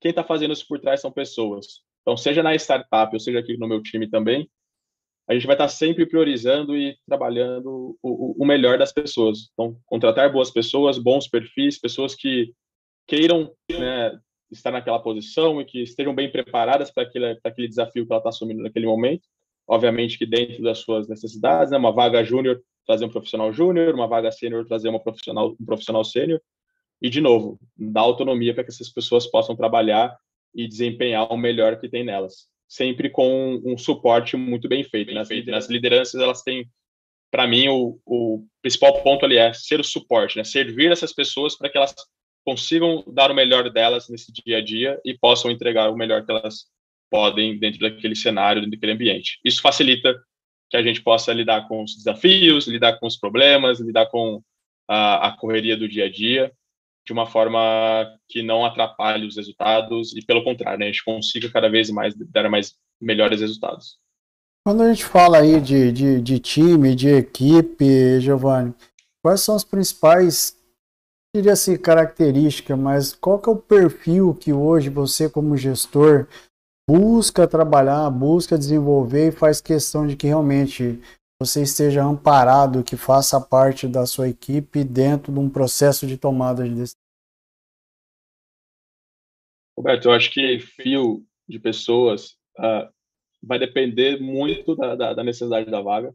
quem 0.00 0.10
está 0.10 0.24
fazendo 0.24 0.52
isso 0.52 0.66
por 0.66 0.80
trás 0.80 1.00
são 1.00 1.12
pessoas. 1.12 1.82
Então, 2.02 2.16
seja 2.16 2.42
na 2.42 2.54
startup, 2.54 3.14
ou 3.14 3.20
seja 3.20 3.38
aqui 3.38 3.56
no 3.56 3.68
meu 3.68 3.82
time 3.82 4.08
também, 4.08 4.48
a 5.30 5.34
gente 5.34 5.46
vai 5.46 5.54
estar 5.54 5.68
sempre 5.68 6.04
priorizando 6.04 6.76
e 6.76 6.96
trabalhando 7.06 7.96
o, 8.02 8.42
o 8.42 8.44
melhor 8.44 8.76
das 8.76 8.92
pessoas. 8.92 9.48
Então, 9.52 9.76
contratar 9.86 10.32
boas 10.32 10.50
pessoas, 10.50 10.98
bons 10.98 11.28
perfis, 11.28 11.78
pessoas 11.78 12.16
que 12.16 12.52
queiram 13.06 13.52
né, 13.70 14.18
estar 14.50 14.72
naquela 14.72 14.98
posição 14.98 15.60
e 15.60 15.64
que 15.64 15.82
estejam 15.82 16.12
bem 16.12 16.32
preparadas 16.32 16.90
para 16.90 17.04
aquele, 17.04 17.36
para 17.36 17.52
aquele 17.52 17.68
desafio 17.68 18.04
que 18.04 18.12
ela 18.12 18.18
está 18.18 18.30
assumindo 18.30 18.60
naquele 18.60 18.86
momento. 18.86 19.22
Obviamente 19.68 20.18
que 20.18 20.26
dentro 20.26 20.64
das 20.64 20.78
suas 20.78 21.06
necessidades, 21.06 21.70
né, 21.70 21.78
uma 21.78 21.92
vaga 21.92 22.24
júnior 22.24 22.60
trazer 22.84 23.04
um 23.04 23.10
profissional 23.10 23.52
júnior, 23.52 23.94
uma 23.94 24.08
vaga 24.08 24.32
sênior 24.32 24.66
trazer 24.66 24.88
uma 24.88 24.98
profissional, 24.98 25.54
um 25.60 25.64
profissional 25.64 26.02
sênior, 26.02 26.40
e, 27.00 27.08
de 27.08 27.20
novo, 27.20 27.56
dar 27.78 28.00
autonomia 28.00 28.52
para 28.52 28.64
que 28.64 28.70
essas 28.70 28.90
pessoas 28.90 29.28
possam 29.28 29.54
trabalhar 29.54 30.18
e 30.52 30.66
desempenhar 30.66 31.32
o 31.32 31.36
melhor 31.36 31.78
que 31.78 31.88
tem 31.88 32.04
nelas. 32.04 32.48
Sempre 32.70 33.10
com 33.10 33.60
um 33.64 33.76
suporte 33.76 34.36
muito 34.36 34.68
bem 34.68 34.84
feito. 34.84 35.12
Bem 35.12 35.24
feito 35.24 35.50
nas, 35.50 35.68
lideranças, 35.68 36.20
elas 36.20 36.42
têm, 36.42 36.70
para 37.28 37.44
mim, 37.46 37.68
o, 37.68 37.98
o, 38.06 38.46
principal 38.62 39.02
ponto 39.02 39.24
ali 39.24 39.36
é 39.36 39.52
ser 39.52 39.80
o 39.80 39.84
suporte, 39.84 40.36
né? 40.36 40.44
servir 40.44 40.92
essas 40.92 41.12
pessoas 41.12 41.58
para 41.58 41.68
que 41.68 41.76
elas 41.76 41.92
consigam 42.44 43.02
dar 43.08 43.30
o 43.30 43.34
melhor 43.34 43.70
delas 43.70 44.08
nesse 44.08 44.32
dia 44.32 44.58
a 44.58 44.60
dia 44.60 45.00
e 45.04 45.18
possam 45.18 45.50
entregar 45.50 45.90
o 45.90 45.96
melhor 45.96 46.24
que 46.24 46.30
elas 46.30 46.66
podem 47.10 47.58
dentro 47.58 47.80
daquele 47.80 48.14
cenário, 48.14 48.62
dentro 48.62 48.76
daquele 48.76 48.92
ambiente. 48.92 49.40
Isso 49.44 49.60
facilita 49.60 50.14
que 50.70 50.76
a 50.76 50.82
gente 50.82 51.02
possa 51.02 51.32
lidar 51.32 51.66
com 51.66 51.82
os 51.82 51.96
desafios, 51.96 52.68
lidar 52.68 53.00
com 53.00 53.06
os 53.08 53.16
problemas, 53.16 53.80
lidar 53.80 54.06
com 54.06 54.40
a, 54.88 55.26
a 55.28 55.36
correria 55.36 55.76
do 55.76 55.88
dia 55.88 56.04
a 56.04 56.10
dia 56.10 56.52
de 57.06 57.12
uma 57.12 57.26
forma 57.26 58.06
que 58.28 58.42
não 58.42 58.64
atrapalhe 58.64 59.26
os 59.26 59.36
resultados 59.36 60.14
e, 60.14 60.24
pelo 60.24 60.44
contrário, 60.44 60.78
né, 60.78 60.86
a 60.86 60.88
gente 60.88 61.04
consiga 61.04 61.50
cada 61.50 61.68
vez 61.68 61.90
mais 61.90 62.14
dar 62.14 62.48
mais 62.48 62.74
melhores 63.00 63.40
resultados. 63.40 63.98
Quando 64.64 64.82
a 64.82 64.92
gente 64.92 65.04
fala 65.04 65.38
aí 65.38 65.60
de, 65.60 65.90
de, 65.90 66.20
de 66.20 66.38
time, 66.38 66.94
de 66.94 67.08
equipe, 67.08 68.20
Giovanni, 68.20 68.74
quais 69.22 69.40
são 69.40 69.56
as 69.56 69.64
principais, 69.64 70.56
diria 71.34 71.52
assim, 71.52 71.76
características, 71.76 72.78
mas 72.78 73.14
qual 73.14 73.38
que 73.38 73.48
é 73.48 73.52
o 73.52 73.56
perfil 73.56 74.34
que 74.34 74.52
hoje 74.52 74.90
você, 74.90 75.30
como 75.30 75.56
gestor, 75.56 76.26
busca 76.88 77.48
trabalhar, 77.48 78.10
busca 78.10 78.58
desenvolver 78.58 79.28
e 79.28 79.32
faz 79.32 79.60
questão 79.60 80.06
de 80.06 80.16
que 80.16 80.26
realmente 80.26 81.00
você 81.40 81.62
esteja 81.62 82.04
amparado, 82.04 82.84
que 82.84 82.98
faça 82.98 83.40
parte 83.40 83.88
da 83.88 84.04
sua 84.04 84.28
equipe 84.28 84.84
dentro 84.84 85.32
de 85.32 85.38
um 85.38 85.48
processo 85.48 86.06
de 86.06 86.18
tomada 86.18 86.68
de 86.68 86.74
decisão? 86.74 87.00
Roberto, 89.74 90.04
eu 90.04 90.12
acho 90.12 90.30
que 90.30 90.60
fio 90.60 91.24
de 91.48 91.58
pessoas 91.58 92.32
uh, 92.58 92.92
vai 93.42 93.58
depender 93.58 94.20
muito 94.20 94.76
da, 94.76 94.94
da, 94.94 95.14
da, 95.14 95.24
necessidade 95.24 95.70
da 95.70 95.80
vaga. 95.80 96.14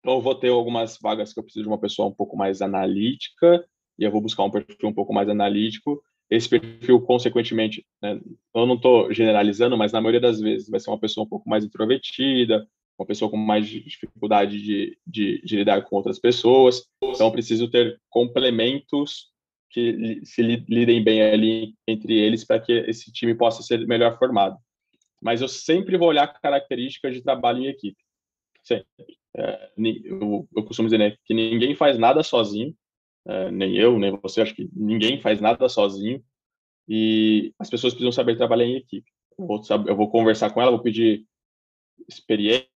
Então, 0.00 0.16
eu 0.16 0.20
vou 0.20 0.34
ter 0.34 0.50
algumas 0.50 0.98
vagas 1.00 1.32
que 1.32 1.40
eu 1.40 1.42
preciso 1.42 1.62
de 1.62 1.68
uma 1.68 1.80
pessoa 1.80 2.08
um 2.08 2.14
pouco 2.14 2.36
mais 2.36 2.60
analítica, 2.60 3.66
e 3.98 4.04
eu 4.04 4.10
vou 4.10 4.20
buscar 4.20 4.44
um 4.44 4.50
perfil 4.50 4.90
um 4.90 4.92
pouco 4.92 5.14
mais 5.14 5.30
analítico, 5.30 6.02
esse 6.28 6.50
perfil, 6.50 7.00
consequentemente, 7.00 7.86
né, 8.02 8.20
eu 8.54 8.66
não 8.66 8.74
estou 8.74 9.10
generalizando, 9.10 9.78
mas 9.78 9.92
na 9.92 10.02
maioria 10.02 10.20
das 10.20 10.38
vezes 10.38 10.68
vai 10.68 10.80
ser 10.80 10.90
uma 10.90 11.00
pessoa 11.00 11.24
um 11.24 11.28
pouco 11.28 11.48
mais 11.48 11.64
introvertida, 11.64 12.68
uma 12.98 13.06
pessoa 13.06 13.30
com 13.30 13.36
mais 13.36 13.66
dificuldade 13.66 14.60
de, 14.62 14.98
de, 15.06 15.42
de 15.42 15.56
lidar 15.56 15.82
com 15.82 15.96
outras 15.96 16.18
pessoas. 16.18 16.86
Então, 17.02 17.30
preciso 17.30 17.68
ter 17.68 18.00
complementos 18.08 19.32
que 19.70 20.20
se 20.24 20.40
lidem 20.42 21.02
bem 21.02 21.20
ali 21.20 21.74
entre 21.86 22.14
eles 22.14 22.44
para 22.44 22.60
que 22.60 22.72
esse 22.72 23.12
time 23.12 23.34
possa 23.34 23.62
ser 23.62 23.84
melhor 23.86 24.16
formado. 24.16 24.56
Mas 25.20 25.40
eu 25.42 25.48
sempre 25.48 25.96
vou 25.96 26.08
olhar 26.08 26.28
características 26.40 27.14
de 27.14 27.22
trabalho 27.22 27.58
em 27.64 27.66
equipe. 27.66 27.96
Sempre. 28.62 28.86
É, 29.36 29.70
eu, 29.76 30.48
eu 30.54 30.64
costumo 30.64 30.86
dizer 30.86 30.98
né, 30.98 31.16
que 31.24 31.34
ninguém 31.34 31.74
faz 31.74 31.98
nada 31.98 32.22
sozinho, 32.22 32.72
é, 33.26 33.50
nem 33.50 33.76
eu, 33.76 33.98
nem 33.98 34.12
você, 34.12 34.42
acho 34.42 34.54
que 34.54 34.68
ninguém 34.72 35.20
faz 35.20 35.40
nada 35.40 35.68
sozinho 35.68 36.22
e 36.88 37.52
as 37.58 37.68
pessoas 37.68 37.94
precisam 37.94 38.12
saber 38.12 38.36
trabalhar 38.36 38.66
em 38.66 38.76
equipe. 38.76 39.10
Eu 39.36 39.46
vou, 39.46 39.60
eu 39.88 39.96
vou 39.96 40.08
conversar 40.08 40.50
com 40.50 40.62
ela, 40.62 40.70
vou 40.70 40.82
pedir 40.82 41.26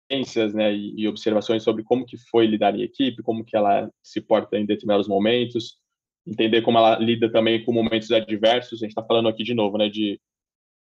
experiências 0.08 0.54
né, 0.54 0.74
e, 0.74 1.06
observações 1.08 1.62
sobre 1.62 1.82
como 1.82 2.06
que 2.06 2.16
foi 2.30 2.46
lidar 2.46 2.74
em 2.74 2.82
equipe, 2.82 3.22
como 3.22 3.44
que 3.44 3.56
ela 3.56 3.90
se 4.02 4.20
porta 4.20 4.56
em 4.56 4.66
determinados 4.66 5.08
momentos, 5.08 5.78
entender 6.26 6.62
como 6.62 6.78
ela 6.78 6.98
lida 6.98 7.30
também 7.30 7.64
com 7.64 7.72
momentos 7.72 8.10
adversos. 8.10 8.80
A 8.80 8.84
gente 8.84 8.90
está 8.90 9.04
falando 9.04 9.28
aqui 9.28 9.44
de 9.44 9.54
novo, 9.54 9.78
né, 9.78 9.88
de 9.88 10.20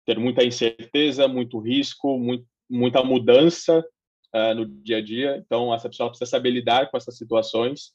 ter 0.06 0.20
muita 0.20 0.44
incerteza, 0.44 1.28
muito 1.28 1.60
risco, 1.60 2.18
muito, 2.18 2.46
muita 2.70 3.04
mudança 3.04 3.84
uh, 4.34 4.54
no 4.56 4.66
dia 4.66 4.98
a 4.98 5.02
dia. 5.02 5.44
Então, 5.46 5.74
essa 5.74 5.90
pessoa 5.90 6.10
precisa 6.10 6.30
saber 6.30 6.52
lidar 6.52 6.90
com 6.90 6.98
essas 6.98 7.18
situações 7.18 7.94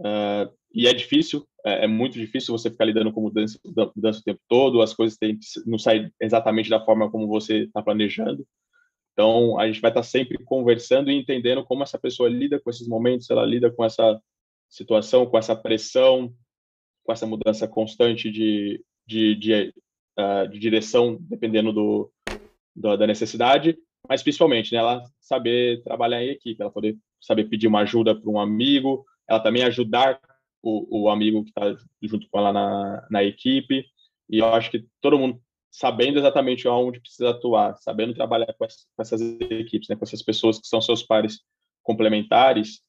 Uh, 0.00 0.50
e 0.72 0.86
é 0.86 0.94
difícil, 0.94 1.46
é, 1.64 1.84
é, 1.84 1.86
muito 1.86 2.14
difícil 2.14 2.56
você 2.56 2.70
ficar 2.70 2.86
lidando 2.86 3.12
com 3.12 3.20
mudança, 3.20 3.58
mudança 3.94 4.20
o 4.20 4.22
tempo 4.22 4.40
todo, 4.48 4.80
as 4.80 4.94
coisas 4.94 5.18
têm, 5.18 5.38
não 5.66 5.78
saem 5.78 6.10
exatamente 6.18 6.70
da 6.70 6.82
forma 6.82 7.10
como 7.10 7.28
você 7.28 7.64
está 7.64 7.82
planejando. 7.82 8.46
Então, 9.12 9.58
a 9.58 9.66
gente 9.66 9.80
vai 9.80 9.90
estar 9.90 10.02
sempre 10.02 10.42
conversando 10.44 11.10
e 11.10 11.18
entendendo 11.18 11.64
como 11.64 11.82
essa 11.82 11.98
pessoa 11.98 12.28
lida 12.28 12.60
com 12.60 12.70
esses 12.70 12.88
momentos, 12.88 13.28
ela 13.30 13.44
lida 13.44 13.70
com 13.70 13.84
essa 13.84 14.20
situação, 14.68 15.26
com 15.26 15.36
essa 15.36 15.54
pressão, 15.54 16.32
com 17.04 17.12
essa 17.12 17.26
mudança 17.26 17.66
constante 17.66 18.30
de, 18.30 18.84
de, 19.06 19.34
de, 19.34 19.74
uh, 20.18 20.48
de 20.48 20.58
direção, 20.58 21.18
dependendo 21.20 21.72
do, 21.72 22.12
do, 22.74 22.96
da 22.96 23.06
necessidade, 23.06 23.76
mas 24.08 24.22
principalmente, 24.22 24.72
né, 24.72 24.78
ela 24.78 25.04
saber 25.20 25.82
trabalhar 25.82 26.22
em 26.22 26.30
equipe, 26.30 26.60
ela 26.60 26.70
poder 26.70 26.96
saber 27.20 27.44
pedir 27.44 27.66
uma 27.66 27.80
ajuda 27.80 28.18
para 28.18 28.30
um 28.30 28.40
amigo, 28.40 29.04
ela 29.28 29.40
também 29.40 29.62
ajudar 29.64 30.20
o, 30.62 31.04
o 31.04 31.10
amigo 31.10 31.44
que 31.44 31.50
está 31.50 31.76
junto 32.02 32.28
com 32.30 32.38
ela 32.38 32.52
na, 32.52 33.06
na 33.10 33.24
equipe. 33.24 33.84
E 34.28 34.38
eu 34.38 34.46
acho 34.46 34.70
que 34.70 34.84
todo 35.00 35.18
mundo 35.18 35.40
sabendo 35.70 36.18
exatamente 36.18 36.66
onde 36.66 37.00
precisa 37.00 37.30
atuar, 37.30 37.76
sabendo 37.76 38.14
trabalhar 38.14 38.52
com, 38.58 38.66
essas 38.98 39.20
equipes, 39.20 39.88
né, 39.88 39.96
com 39.96 40.04
essas 40.04 40.22
pessoas 40.22 40.58
que 40.58 40.66
são 40.66 40.80
seus 40.80 41.02
pares 41.02 41.40
complementares, 41.82 42.80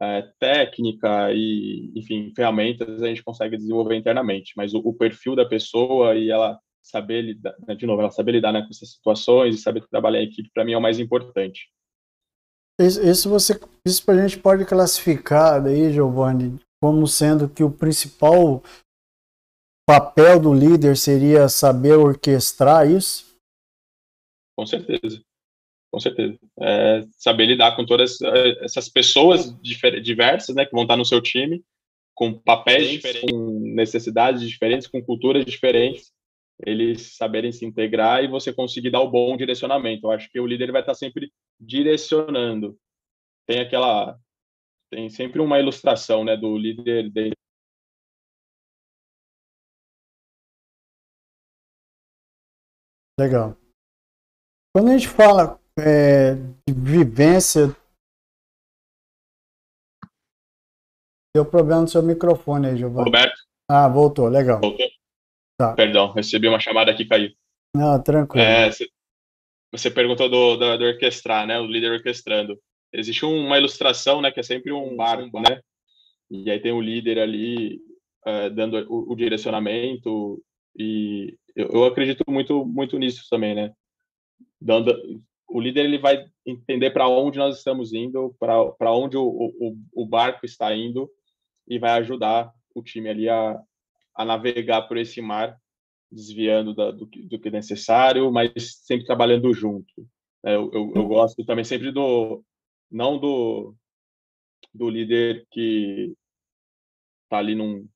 é, 0.00 0.22
técnica 0.38 1.30
e, 1.32 1.92
enfim, 1.94 2.32
ferramentas 2.34 3.02
a 3.02 3.06
gente 3.06 3.22
consegue 3.22 3.56
desenvolver 3.56 3.96
internamente, 3.96 4.54
mas 4.56 4.72
o, 4.72 4.78
o 4.78 4.94
perfil 4.94 5.36
da 5.36 5.44
pessoa 5.44 6.14
e 6.14 6.30
ela 6.30 6.58
saber 6.82 7.22
lidar, 7.22 7.54
né, 7.66 7.74
de 7.74 7.86
novo, 7.86 8.00
ela 8.00 8.10
saber 8.10 8.32
lidar 8.32 8.52
né, 8.52 8.62
com 8.62 8.68
essas 8.70 8.92
situações 8.92 9.54
e 9.54 9.58
saber 9.58 9.86
trabalhar 9.88 10.22
em 10.22 10.26
equipe, 10.26 10.50
para 10.54 10.64
mim 10.64 10.72
é 10.72 10.78
o 10.78 10.80
mais 10.80 10.98
importante. 10.98 11.68
Isso, 12.80 13.28
você, 13.28 13.60
isso 13.86 14.10
a 14.10 14.26
gente 14.26 14.38
pode 14.38 14.64
classificar 14.64 15.62
daí, 15.62 15.92
Giovanni, 15.92 16.58
como 16.80 17.06
sendo 17.06 17.46
que 17.46 17.62
o 17.62 17.70
principal 17.70 18.62
papel 19.90 20.38
do 20.38 20.54
líder 20.54 20.96
seria 20.96 21.48
saber 21.48 21.94
orquestrar 21.94 22.88
isso? 22.88 23.36
Com 24.56 24.64
certeza. 24.64 25.20
Com 25.90 25.98
certeza. 25.98 26.38
É 26.60 27.02
saber 27.10 27.46
lidar 27.46 27.74
com 27.74 27.84
todas 27.84 28.20
eh, 28.20 28.64
essas 28.64 28.88
pessoas 28.88 29.52
diversas, 29.60 30.54
né, 30.54 30.64
que 30.64 30.70
vão 30.70 30.82
estar 30.82 30.96
no 30.96 31.04
seu 31.04 31.20
time, 31.20 31.64
com 32.14 32.32
papéis 32.32 32.88
diferentes, 32.88 33.30
com 33.30 33.58
necessidades 33.74 34.48
diferentes, 34.48 34.86
com 34.86 35.02
culturas 35.02 35.44
diferentes, 35.44 36.12
eles 36.64 37.16
saberem 37.16 37.50
se 37.50 37.64
integrar 37.64 38.22
e 38.22 38.28
você 38.28 38.52
conseguir 38.52 38.90
dar 38.90 39.00
o 39.00 39.10
bom 39.10 39.36
direcionamento. 39.36 40.06
Eu 40.06 40.12
acho 40.12 40.30
que 40.30 40.38
o 40.38 40.46
líder 40.46 40.70
vai 40.70 40.82
estar 40.82 40.94
sempre 40.94 41.32
direcionando. 41.58 42.78
Tem 43.44 43.58
aquela 43.58 44.16
tem 44.88 45.08
sempre 45.08 45.40
uma 45.40 45.58
ilustração, 45.58 46.24
né, 46.24 46.36
do 46.36 46.56
líder 46.58 47.10
de... 47.10 47.30
Legal. 53.20 53.54
Quando 54.74 54.88
a 54.88 54.96
gente 54.96 55.06
fala 55.06 55.60
é, 55.78 56.36
de 56.66 56.72
vivência. 56.74 57.76
Deu 61.36 61.44
problema 61.44 61.82
no 61.82 61.88
seu 61.88 62.02
microfone 62.02 62.68
aí, 62.68 62.78
Giovanni. 62.78 63.04
Roberto? 63.04 63.38
Ah, 63.70 63.86
voltou, 63.88 64.26
legal. 64.26 64.58
Voltou. 64.58 64.88
Tá. 65.58 65.74
Perdão, 65.74 66.12
recebi 66.12 66.48
uma 66.48 66.58
chamada 66.58 66.96
que 66.96 67.04
caiu. 67.04 67.30
Não, 67.76 68.02
tranquilo. 68.02 68.42
É, 68.42 68.70
você 69.70 69.90
perguntou 69.90 70.30
do, 70.30 70.56
do, 70.56 70.78
do, 70.78 70.84
orquestrar, 70.86 71.46
né? 71.46 71.60
O 71.60 71.66
líder 71.66 71.92
orquestrando. 71.92 72.58
Existe 72.90 73.26
uma 73.26 73.58
ilustração, 73.58 74.22
né? 74.22 74.30
Que 74.30 74.40
é 74.40 74.42
sempre 74.42 74.72
um 74.72 74.96
barco, 74.96 75.38
né? 75.40 75.60
E 76.30 76.50
aí 76.50 76.58
tem 76.58 76.72
o 76.72 76.80
líder 76.80 77.18
ali 77.18 77.82
uh, 78.26 78.48
dando 78.50 78.78
o, 78.88 79.12
o, 79.12 79.14
direcionamento 79.14 80.42
e 80.74 81.36
eu, 81.54 81.68
eu, 81.72 81.84
acredito 81.84 82.24
muito 82.28 82.64
muito 82.64 82.98
nisso 82.98 83.26
também, 83.30 83.54
né? 83.54 83.72
Dando, 84.60 84.94
o 85.48 85.60
líder 85.60 85.84
ele 85.84 85.98
vai 85.98 86.24
entender 86.46 86.90
para 86.90 87.08
onde 87.08 87.38
nós 87.38 87.58
estamos 87.58 87.92
indo, 87.92 88.34
para 88.38 88.92
onde 88.92 89.16
o, 89.16 89.24
o, 89.24 89.76
o, 89.92 90.06
barco 90.06 90.46
está 90.46 90.74
indo 90.74 91.10
e 91.66 91.78
vai 91.78 91.92
ajudar 91.92 92.52
o 92.74 92.82
time 92.82 93.08
ali 93.08 93.28
a, 93.28 93.60
a 94.14 94.24
navegar 94.24 94.82
por 94.82 94.96
esse 94.96 95.20
mar, 95.20 95.58
desviando 96.10 96.74
da, 96.74 96.90
do, 96.90 97.06
do, 97.06 97.38
que 97.40 97.48
é 97.48 97.50
necessário, 97.50 98.30
mas 98.30 98.52
sempre 98.82 99.06
trabalhando 99.06 99.52
junto. 99.52 99.92
É, 100.44 100.54
eu, 100.54 100.70
eu, 100.72 100.92
eu, 100.94 101.08
gosto 101.08 101.44
também 101.44 101.64
sempre 101.64 101.90
do 101.90 102.42
não 102.90 103.18
do 103.18 103.74
do 104.72 104.88
líder 104.88 105.46
que 105.50 106.14
está 107.24 107.38
ali 107.38 107.54
num 107.54 107.86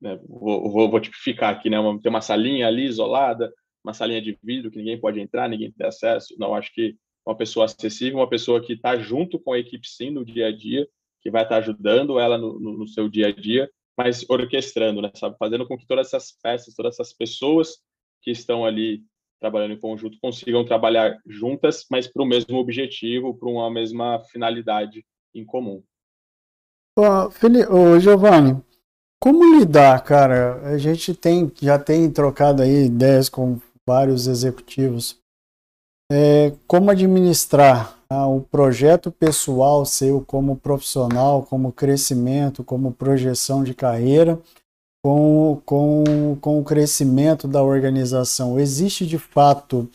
né, 0.00 0.18
vou, 0.28 0.70
vou, 0.70 0.90
vou 0.90 1.00
tipificar 1.00 1.54
aqui, 1.54 1.70
né? 1.70 1.78
Uma, 1.78 2.00
tem 2.00 2.10
uma 2.10 2.20
salinha 2.20 2.66
ali 2.66 2.84
isolada, 2.84 3.52
uma 3.84 3.94
salinha 3.94 4.20
de 4.20 4.38
vidro 4.42 4.70
que 4.70 4.78
ninguém 4.78 5.00
pode 5.00 5.20
entrar, 5.20 5.48
ninguém 5.48 5.72
tem 5.72 5.86
acesso. 5.86 6.34
Não, 6.38 6.54
acho 6.54 6.72
que 6.74 6.96
uma 7.26 7.36
pessoa 7.36 7.66
acessível, 7.66 8.18
uma 8.18 8.28
pessoa 8.28 8.60
que 8.60 8.74
está 8.74 8.96
junto 8.96 9.38
com 9.38 9.52
a 9.52 9.58
equipe 9.58 9.86
sim 9.88 10.10
no 10.10 10.24
dia 10.24 10.48
a 10.48 10.52
dia, 10.52 10.86
que 11.20 11.30
vai 11.30 11.42
estar 11.42 11.56
tá 11.56 11.60
ajudando 11.60 12.20
ela 12.20 12.38
no, 12.38 12.58
no, 12.60 12.78
no, 12.78 12.86
seu 12.86 13.08
dia 13.08 13.28
a 13.28 13.32
dia, 13.32 13.68
mas 13.96 14.24
orquestrando, 14.28 15.02
né, 15.02 15.10
sabe, 15.14 15.36
fazendo 15.38 15.66
com 15.66 15.76
que 15.76 15.86
todas 15.86 16.06
essas 16.08 16.32
peças, 16.40 16.74
todas 16.74 16.94
essas 16.94 17.12
pessoas 17.12 17.78
que 18.22 18.30
estão 18.30 18.64
ali 18.64 19.02
trabalhando 19.40 19.74
em 19.74 19.80
conjunto 19.80 20.18
consigam 20.20 20.64
trabalhar 20.64 21.18
juntas, 21.26 21.84
mas 21.90 22.06
para 22.06 22.22
o 22.22 22.26
mesmo 22.26 22.58
objetivo, 22.58 23.36
para 23.36 23.48
uma 23.48 23.70
mesma 23.70 24.22
finalidade 24.30 25.04
em 25.34 25.44
comum. 25.44 25.82
Ô, 26.96 27.30
Felipe, 27.30 27.70
ô, 27.70 27.98
Giovanni, 28.00 28.62
como 29.20 29.58
lidar, 29.58 30.02
cara? 30.04 30.60
A 30.64 30.78
gente 30.78 31.14
tem, 31.14 31.50
já 31.60 31.78
tem 31.78 32.10
trocado 32.10 32.62
aí 32.62 32.86
ideias 32.86 33.28
com 33.28 33.58
vários 33.86 34.26
executivos. 34.26 35.18
É, 36.10 36.52
como 36.66 36.90
administrar 36.90 37.98
ah, 38.08 38.26
o 38.26 38.40
projeto 38.40 39.10
pessoal 39.10 39.84
seu 39.84 40.20
como 40.20 40.56
profissional, 40.56 41.42
como 41.42 41.72
crescimento, 41.72 42.62
como 42.62 42.92
projeção 42.92 43.64
de 43.64 43.74
carreira, 43.74 44.38
com, 45.04 45.60
com, 45.64 46.36
com 46.40 46.60
o 46.60 46.64
crescimento 46.64 47.48
da 47.48 47.62
organização. 47.62 48.58
Existe 48.58 49.06
de 49.06 49.18
fato 49.18 49.88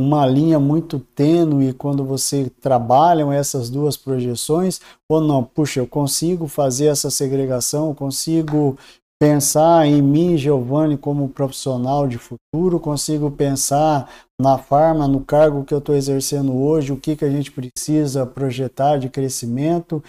uma 0.00 0.26
linha 0.26 0.58
muito 0.58 0.98
tênue 0.98 1.72
quando 1.72 2.04
você 2.04 2.50
trabalha 2.60 3.32
essas 3.34 3.68
duas 3.68 3.96
projeções 3.96 4.80
ou 5.08 5.20
não? 5.20 5.44
Puxa, 5.44 5.80
eu 5.80 5.86
consigo 5.86 6.46
fazer 6.48 6.86
essa 6.86 7.10
segregação, 7.10 7.88
eu 7.88 7.94
consigo 7.94 8.76
pensar 9.20 9.86
em 9.86 10.00
mim, 10.00 10.38
Giovanni, 10.38 10.96
como 10.96 11.28
profissional 11.28 12.08
de 12.08 12.16
futuro, 12.16 12.80
consigo 12.80 13.30
pensar 13.30 14.08
na 14.40 14.56
farma, 14.56 15.06
no 15.06 15.20
cargo 15.20 15.64
que 15.64 15.74
eu 15.74 15.78
estou 15.78 15.94
exercendo 15.94 16.56
hoje, 16.56 16.92
o 16.92 16.96
que, 16.96 17.14
que 17.14 17.24
a 17.26 17.30
gente 17.30 17.52
precisa 17.52 18.24
projetar 18.24 18.96
de 18.96 19.10
crescimento, 19.10 20.02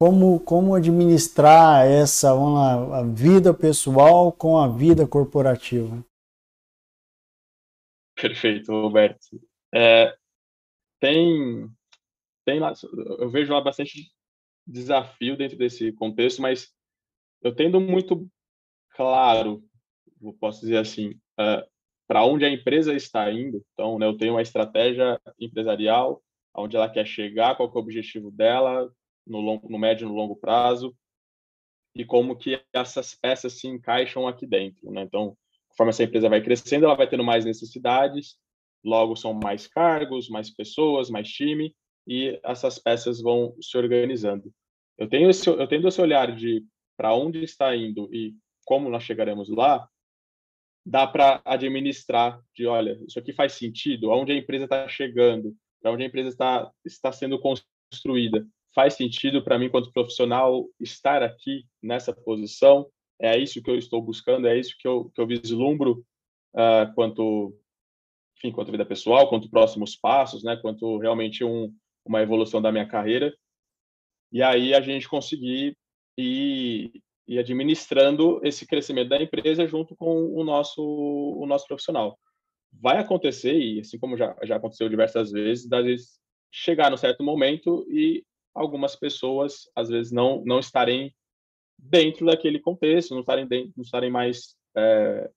como, 0.00 0.40
como 0.40 0.74
administrar 0.74 1.86
essa 1.86 2.32
lá, 2.32 2.98
a 2.98 3.02
vida 3.02 3.54
pessoal 3.54 4.32
com 4.32 4.58
a 4.58 4.66
vida 4.66 5.06
corporativa. 5.06 5.96
Perfeito, 8.20 8.72
Roberto. 8.72 9.40
É, 9.74 10.16
tem, 11.00 11.68
tem 12.44 12.58
lá, 12.58 12.72
eu 13.18 13.28
vejo 13.28 13.52
lá 13.52 13.60
bastante 13.60 14.10
desafio 14.66 15.36
dentro 15.36 15.56
desse 15.56 15.92
contexto, 15.92 16.42
mas 16.42 16.72
eu 17.42 17.54
tendo 17.54 17.80
muito 17.80 18.28
claro, 18.90 19.62
posso 20.40 20.60
dizer 20.60 20.78
assim, 20.78 21.10
uh, 21.38 21.62
para 22.08 22.24
onde 22.24 22.44
a 22.44 22.50
empresa 22.50 22.94
está 22.94 23.30
indo. 23.30 23.64
Então, 23.72 23.98
né, 23.98 24.06
eu 24.06 24.16
tenho 24.16 24.34
uma 24.34 24.42
estratégia 24.42 25.20
empresarial, 25.38 26.22
aonde 26.54 26.76
ela 26.76 26.90
quer 26.90 27.06
chegar, 27.06 27.56
qual 27.56 27.68
é 27.68 27.72
o 27.72 27.78
objetivo 27.78 28.30
dela 28.30 28.90
no, 29.26 29.40
longo, 29.40 29.68
no 29.68 29.78
médio 29.78 30.06
e 30.06 30.08
no 30.08 30.14
longo 30.14 30.36
prazo, 30.36 30.96
e 31.94 32.04
como 32.04 32.36
que 32.36 32.62
essas 32.72 33.14
peças 33.14 33.54
se 33.54 33.66
encaixam 33.66 34.26
aqui 34.26 34.46
dentro. 34.46 34.90
Né? 34.90 35.02
Então, 35.02 35.36
conforme 35.76 35.90
essa 35.90 36.04
empresa 36.04 36.28
vai 36.30 36.42
crescendo, 36.42 36.86
ela 36.86 36.94
vai 36.94 37.06
tendo 37.06 37.22
mais 37.22 37.44
necessidades, 37.44 38.36
logo 38.82 39.14
são 39.14 39.34
mais 39.34 39.66
cargos, 39.66 40.30
mais 40.30 40.48
pessoas, 40.48 41.10
mais 41.10 41.28
time, 41.28 41.76
e 42.08 42.40
essas 42.42 42.78
peças 42.78 43.20
vão 43.20 43.54
se 43.60 43.76
organizando. 43.76 44.50
Eu 44.96 45.06
tenho 45.06 45.28
esse, 45.28 45.46
eu 45.46 45.66
tenho 45.68 45.86
esse 45.86 46.00
olhar 46.00 46.34
de 46.34 46.64
para 46.96 47.14
onde 47.14 47.44
está 47.44 47.76
indo 47.76 48.08
e 48.10 48.34
como 48.64 48.88
nós 48.88 49.02
chegaremos 49.02 49.50
lá, 49.50 49.86
dá 50.84 51.06
para 51.06 51.42
administrar 51.44 52.40
de, 52.54 52.66
olha, 52.66 52.98
isso 53.06 53.18
aqui 53.18 53.32
faz 53.34 53.52
sentido, 53.52 54.10
aonde 54.10 54.32
a 54.32 54.36
empresa 54.36 54.64
está 54.64 54.88
chegando, 54.88 55.54
para 55.82 55.92
onde 55.92 56.04
a 56.04 56.06
empresa 56.06 56.30
está, 56.30 56.72
está 56.84 57.12
sendo 57.12 57.38
construída, 57.38 58.46
faz 58.74 58.94
sentido 58.94 59.44
para 59.44 59.58
mim, 59.58 59.68
quanto 59.68 59.92
profissional, 59.92 60.66
estar 60.80 61.22
aqui 61.22 61.64
nessa 61.82 62.14
posição, 62.14 62.88
é 63.20 63.38
isso 63.38 63.62
que 63.62 63.70
eu 63.70 63.76
estou 63.76 64.00
buscando, 64.02 64.46
é 64.46 64.58
isso 64.58 64.76
que 64.78 64.86
eu, 64.86 65.10
que 65.14 65.20
eu 65.20 65.26
vislumbro 65.26 66.04
uh, 66.54 66.92
quanto, 66.94 67.56
enfim, 68.36 68.52
quanto 68.52 68.70
vida 68.70 68.84
pessoal, 68.84 69.28
quanto 69.28 69.50
próximos 69.50 69.96
passos, 69.96 70.42
né, 70.42 70.56
quanto 70.56 70.98
realmente 70.98 71.44
um, 71.44 71.74
uma 72.04 72.22
evolução 72.22 72.60
da 72.60 72.72
minha 72.72 72.86
carreira, 72.86 73.34
e 74.32 74.42
aí 74.42 74.74
a 74.74 74.80
gente 74.80 75.08
conseguir 75.08 75.76
ir 76.18 77.02
e 77.28 77.38
administrando 77.38 78.40
esse 78.44 78.66
crescimento 78.66 79.08
da 79.08 79.20
empresa 79.20 79.66
junto 79.66 79.96
com 79.96 80.32
o 80.32 80.44
nosso 80.44 80.80
o 80.82 81.44
nosso 81.46 81.66
profissional. 81.66 82.18
Vai 82.72 82.98
acontecer 82.98 83.58
e 83.58 83.80
assim 83.80 83.98
como 83.98 84.16
já 84.16 84.36
já 84.44 84.56
aconteceu 84.56 84.88
diversas 84.88 85.32
vezes, 85.32 85.70
às 85.72 85.84
vezes 85.84 86.20
chegar 86.52 86.90
no 86.90 86.96
certo 86.96 87.24
momento 87.24 87.84
e 87.90 88.24
algumas 88.54 88.94
pessoas 88.94 89.68
às 89.74 89.88
vezes 89.88 90.12
não 90.12 90.44
não 90.44 90.60
estarem 90.60 91.12
dentro 91.78 92.26
daquele 92.26 92.58
contexto, 92.58 93.12
não 93.12 93.20
estarem 93.20 93.46
dentro, 93.46 93.72
não 93.76 93.82
estarem 93.82 94.10
mais 94.10 94.56
é, 94.76 95.30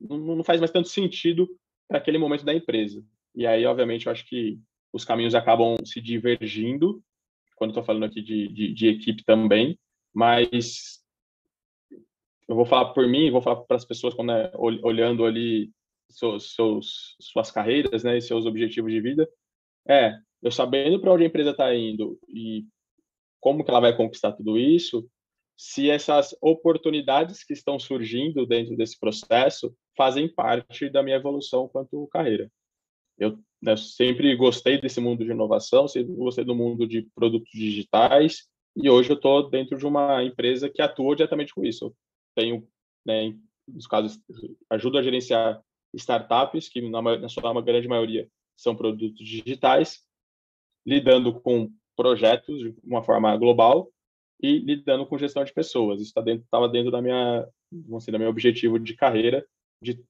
não, 0.00 0.18
não 0.18 0.44
faz 0.44 0.60
mais 0.60 0.70
tanto 0.70 0.88
sentido 0.88 1.48
para 1.88 1.98
aquele 1.98 2.18
momento 2.18 2.44
da 2.44 2.54
empresa. 2.54 3.04
E 3.34 3.46
aí, 3.46 3.64
obviamente, 3.66 4.06
eu 4.06 4.12
acho 4.12 4.26
que 4.26 4.58
os 4.92 5.04
caminhos 5.04 5.34
acabam 5.34 5.76
se 5.84 6.00
divergindo, 6.00 7.02
quando 7.56 7.70
estou 7.70 7.84
falando 7.84 8.04
aqui 8.04 8.22
de, 8.22 8.48
de, 8.48 8.72
de, 8.72 8.88
equipe 8.88 9.24
também, 9.24 9.78
mas 10.12 11.02
eu 12.48 12.54
vou 12.54 12.66
falar 12.66 12.92
por 12.92 13.06
mim, 13.06 13.30
vou 13.30 13.42
falar 13.42 13.62
para 13.62 13.76
as 13.76 13.84
pessoas 13.84 14.14
quando 14.14 14.32
é, 14.32 14.52
olhando 14.54 15.24
ali 15.24 15.70
seus, 16.08 16.54
seus, 16.54 17.16
suas 17.20 17.50
carreiras, 17.50 18.04
né, 18.04 18.18
e 18.18 18.22
seus 18.22 18.46
objetivos 18.46 18.92
de 18.92 19.00
vida, 19.00 19.28
é 19.88 20.16
eu 20.42 20.50
sabendo 20.50 21.00
para 21.00 21.12
onde 21.12 21.24
a 21.24 21.26
empresa 21.26 21.50
está 21.50 21.74
indo 21.74 22.18
e 22.28 22.64
como 23.40 23.64
que 23.64 23.70
ela 23.70 23.80
vai 23.80 23.96
conquistar 23.96 24.32
tudo 24.32 24.58
isso, 24.58 25.08
se 25.56 25.88
essas 25.88 26.36
oportunidades 26.40 27.44
que 27.44 27.52
estão 27.52 27.78
surgindo 27.78 28.46
dentro 28.46 28.76
desse 28.76 28.98
processo 28.98 29.74
fazem 29.96 30.28
parte 30.28 30.90
da 30.90 31.02
minha 31.02 31.16
evolução 31.16 31.68
quanto 31.68 32.08
carreira. 32.08 32.50
Eu 33.16 33.38
né, 33.62 33.76
sempre 33.76 34.34
gostei 34.34 34.80
desse 34.80 35.00
mundo 35.00 35.24
de 35.24 35.30
inovação, 35.30 35.86
sempre 35.86 36.12
gostei 36.14 36.44
do 36.44 36.54
mundo 36.54 36.86
de 36.86 37.02
produtos 37.14 37.50
digitais, 37.52 38.48
e 38.76 38.90
hoje 38.90 39.10
eu 39.10 39.16
estou 39.16 39.48
dentro 39.48 39.78
de 39.78 39.86
uma 39.86 40.22
empresa 40.24 40.68
que 40.68 40.82
atua 40.82 41.14
diretamente 41.14 41.54
com 41.54 41.64
isso. 41.64 41.86
Eu 41.86 41.96
tenho, 42.34 42.68
né, 43.06 43.36
nos 43.68 43.86
casos, 43.86 44.18
ajudo 44.68 44.98
a 44.98 45.02
gerenciar 45.02 45.62
startups, 45.94 46.68
que 46.68 46.80
na, 46.80 47.00
na 47.00 47.28
sua 47.28 47.62
grande 47.62 47.86
maioria 47.86 48.28
são 48.56 48.74
produtos 48.74 49.24
digitais, 49.24 50.04
lidando 50.84 51.40
com 51.40 51.70
projetos 51.96 52.58
de 52.58 52.74
uma 52.82 53.04
forma 53.04 53.36
global 53.36 53.93
e 54.40 54.58
lidando 54.58 55.06
com 55.06 55.18
gestão 55.18 55.44
de 55.44 55.52
pessoas. 55.52 56.00
Isso 56.00 56.08
estava 56.08 56.26
dentro, 56.26 56.46
tava 56.50 56.68
dentro 56.68 56.90
da 56.90 57.00
minha, 57.00 57.46
dizer, 57.70 58.12
da 58.12 58.18
meu 58.18 58.28
objetivo 58.28 58.78
de 58.78 58.94
carreira, 58.94 59.46
de 59.82 60.02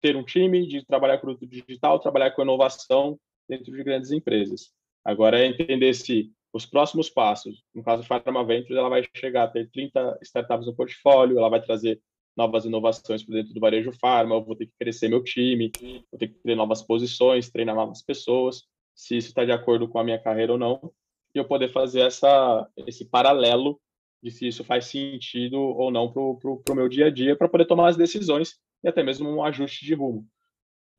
ter 0.00 0.16
um 0.16 0.24
time, 0.24 0.66
de 0.66 0.84
trabalhar 0.84 1.18
com 1.18 1.26
produto 1.26 1.46
digital, 1.46 1.98
trabalhar 1.98 2.30
com 2.32 2.42
inovação 2.42 3.18
dentro 3.48 3.72
de 3.72 3.82
grandes 3.82 4.10
empresas. 4.10 4.72
Agora 5.04 5.40
é 5.40 5.46
entender 5.46 5.94
se 5.94 6.32
os 6.52 6.66
próximos 6.66 7.10
passos, 7.10 7.62
no 7.74 7.82
caso 7.82 8.02
da 8.02 8.08
Pharma 8.08 8.44
Ventures, 8.44 8.76
ela 8.76 8.88
vai 8.88 9.04
chegar 9.14 9.44
a 9.44 9.48
ter 9.48 9.70
30 9.70 10.18
startups 10.22 10.66
no 10.66 10.74
portfólio, 10.74 11.38
ela 11.38 11.48
vai 11.48 11.60
trazer 11.60 12.00
novas 12.36 12.64
inovações 12.64 13.24
para 13.24 13.34
dentro 13.34 13.52
do 13.52 13.60
varejo 13.60 13.92
farma, 13.92 14.34
eu 14.34 14.44
vou 14.44 14.54
ter 14.54 14.66
que 14.66 14.72
crescer 14.78 15.08
meu 15.08 15.22
time, 15.22 15.72
vou 16.10 16.18
ter 16.18 16.28
que 16.28 16.34
ter 16.34 16.54
novas 16.54 16.82
posições, 16.82 17.50
treinar 17.50 17.74
novas 17.74 18.00
pessoas, 18.02 18.62
se 18.94 19.16
isso 19.16 19.28
está 19.28 19.44
de 19.44 19.52
acordo 19.52 19.88
com 19.88 19.98
a 19.98 20.04
minha 20.04 20.18
carreira 20.18 20.52
ou 20.52 20.58
não, 20.58 20.92
e 21.34 21.38
eu 21.38 21.44
poder 21.44 21.70
fazer 21.72 22.00
essa, 22.00 22.68
esse 22.86 23.04
paralelo 23.04 23.80
de 24.22 24.30
se 24.30 24.48
isso 24.48 24.64
faz 24.64 24.86
sentido 24.86 25.58
ou 25.58 25.90
não 25.90 26.12
para 26.12 26.22
o 26.22 26.74
meu 26.74 26.88
dia 26.88 27.06
a 27.06 27.10
dia, 27.10 27.36
para 27.36 27.48
poder 27.48 27.66
tomar 27.66 27.88
as 27.88 27.96
decisões 27.96 28.58
e 28.82 28.88
até 28.88 29.02
mesmo 29.02 29.28
um 29.28 29.44
ajuste 29.44 29.84
de 29.84 29.94
rumo. 29.94 30.26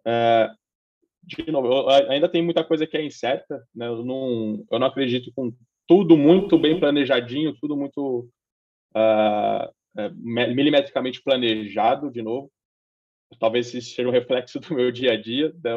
É, 0.06 0.50
de 1.24 1.52
novo, 1.52 1.68
eu, 1.68 1.90
ainda 2.10 2.30
tem 2.30 2.42
muita 2.42 2.64
coisa 2.64 2.88
que 2.88 2.98
é 2.98 3.06
incerta, 3.06 3.64
né? 3.76 3.88
eu, 3.88 4.04
não, 4.06 4.66
eu 4.72 4.80
não 4.80 4.88
acredito 4.88 5.32
com 5.36 5.54
tudo 5.88 6.16
muito 6.16 6.58
bem 6.58 6.80
planejadinho, 6.80 7.58
tudo 7.60 7.76
muito 7.76 8.30
uh, 8.96 9.74
milimetricamente 10.16 11.22
planejado, 11.22 12.12
de 12.12 12.22
novo. 12.22 12.52
Talvez 13.40 13.74
isso 13.74 13.96
seja 13.96 14.08
um 14.08 14.12
reflexo 14.12 14.60
do 14.62 14.74
meu 14.76 14.92
dia 14.92 15.14
a 15.14 15.22
dia, 15.22 15.54
né? 15.64 15.72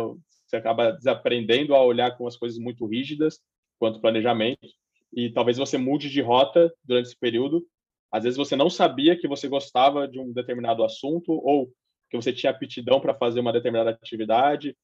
você 0.46 0.56
acaba 0.56 0.92
desaprendendo 0.92 1.74
a 1.74 1.82
olhar 1.82 2.16
com 2.16 2.26
as 2.26 2.36
coisas 2.36 2.58
muito 2.58 2.86
rígidas 2.86 3.40
quanto 3.82 4.00
planejamento, 4.00 4.68
e 5.12 5.28
talvez 5.30 5.56
você 5.56 5.76
mude 5.76 6.08
de 6.08 6.20
rota 6.20 6.72
durante 6.84 7.06
esse 7.06 7.18
período. 7.18 7.66
Às 8.12 8.22
vezes 8.22 8.36
você 8.36 8.54
não 8.54 8.70
sabia 8.70 9.18
que 9.18 9.26
você 9.26 9.48
gostava 9.48 10.06
de 10.06 10.20
um 10.20 10.32
determinado 10.32 10.84
assunto, 10.84 11.32
ou 11.32 11.66
que 12.08 12.16
você 12.16 12.32
tinha 12.32 12.52
aptidão 12.52 13.00
para 13.00 13.12
fazer 13.12 13.40
uma 13.40 13.52
determinada 13.52 13.90
atividade, 13.90 14.76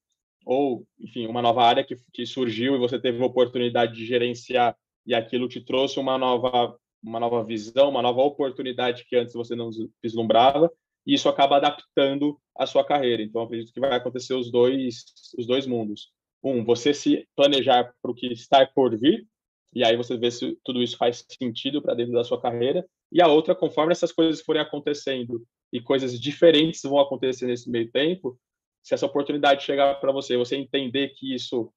ou, 0.44 0.84
enfim, 0.98 1.28
uma 1.28 1.40
nova 1.40 1.62
área 1.62 1.84
que, 1.84 1.94
que 2.12 2.26
surgiu 2.26 2.74
e 2.74 2.78
você 2.78 2.98
teve 2.98 3.22
a 3.22 3.26
oportunidade 3.26 3.94
de 3.94 4.04
gerenciar 4.04 4.76
e 5.06 5.14
aquilo 5.14 5.46
te 5.46 5.60
trouxe 5.60 6.00
uma 6.00 6.18
nova 6.18 6.76
uma 7.00 7.20
nova 7.20 7.44
visão, 7.44 7.90
uma 7.90 8.02
nova 8.02 8.20
oportunidade 8.22 9.04
que 9.04 9.14
antes 9.14 9.32
você 9.32 9.54
não 9.54 9.70
vislumbrava, 10.02 10.68
e 11.06 11.14
isso 11.14 11.28
acaba 11.28 11.58
adaptando 11.58 12.36
a 12.56 12.66
sua 12.66 12.84
carreira. 12.84 13.22
Então, 13.22 13.42
acredito 13.42 13.72
que 13.72 13.78
vai 13.78 13.94
acontecer 13.94 14.34
os 14.34 14.50
dois, 14.50 15.04
os 15.38 15.46
dois 15.46 15.68
mundos. 15.68 16.10
Um, 16.42 16.64
você 16.64 16.94
se 16.94 17.26
planejar 17.34 17.92
para 18.00 18.10
o 18.10 18.14
que 18.14 18.26
está 18.32 18.66
por 18.66 18.96
vir, 18.98 19.26
e 19.74 19.84
aí 19.84 19.96
você 19.96 20.16
vê 20.16 20.30
se 20.30 20.58
tudo 20.64 20.82
isso 20.82 20.96
faz 20.96 21.24
sentido 21.28 21.82
para 21.82 21.94
dentro 21.94 22.12
da 22.12 22.24
sua 22.24 22.40
carreira. 22.40 22.86
E 23.12 23.20
a 23.20 23.28
outra, 23.28 23.54
conforme 23.54 23.92
essas 23.92 24.12
coisas 24.12 24.40
forem 24.42 24.62
acontecendo 24.62 25.44
e 25.72 25.80
coisas 25.80 26.18
diferentes 26.18 26.82
vão 26.82 26.98
acontecer 26.98 27.46
nesse 27.46 27.70
meio 27.70 27.90
tempo, 27.90 28.38
se 28.82 28.94
essa 28.94 29.06
oportunidade 29.06 29.64
chegar 29.64 29.94
para 30.00 30.12
você, 30.12 30.36
você 30.36 30.56
entender 30.56 31.10
que 31.10 31.34
isso 31.34 31.72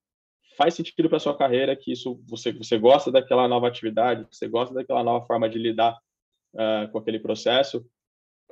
faz 0.57 0.73
sentido 0.73 1.09
para 1.09 1.19
sua 1.19 1.37
carreira, 1.37 1.75
que 1.75 1.91
isso 1.91 2.21
você 2.27 2.51
você 2.51 2.77
gosta 2.77 3.11
daquela 3.11 3.47
nova 3.47 3.67
atividade, 3.67 4.25
você 4.31 4.47
gosta 4.47 4.73
daquela 4.73 5.03
nova 5.03 5.25
forma 5.25 5.49
de 5.49 5.57
lidar 5.57 5.97
uh, 6.53 6.91
com 6.91 6.97
aquele 6.97 7.19
processo, 7.19 7.85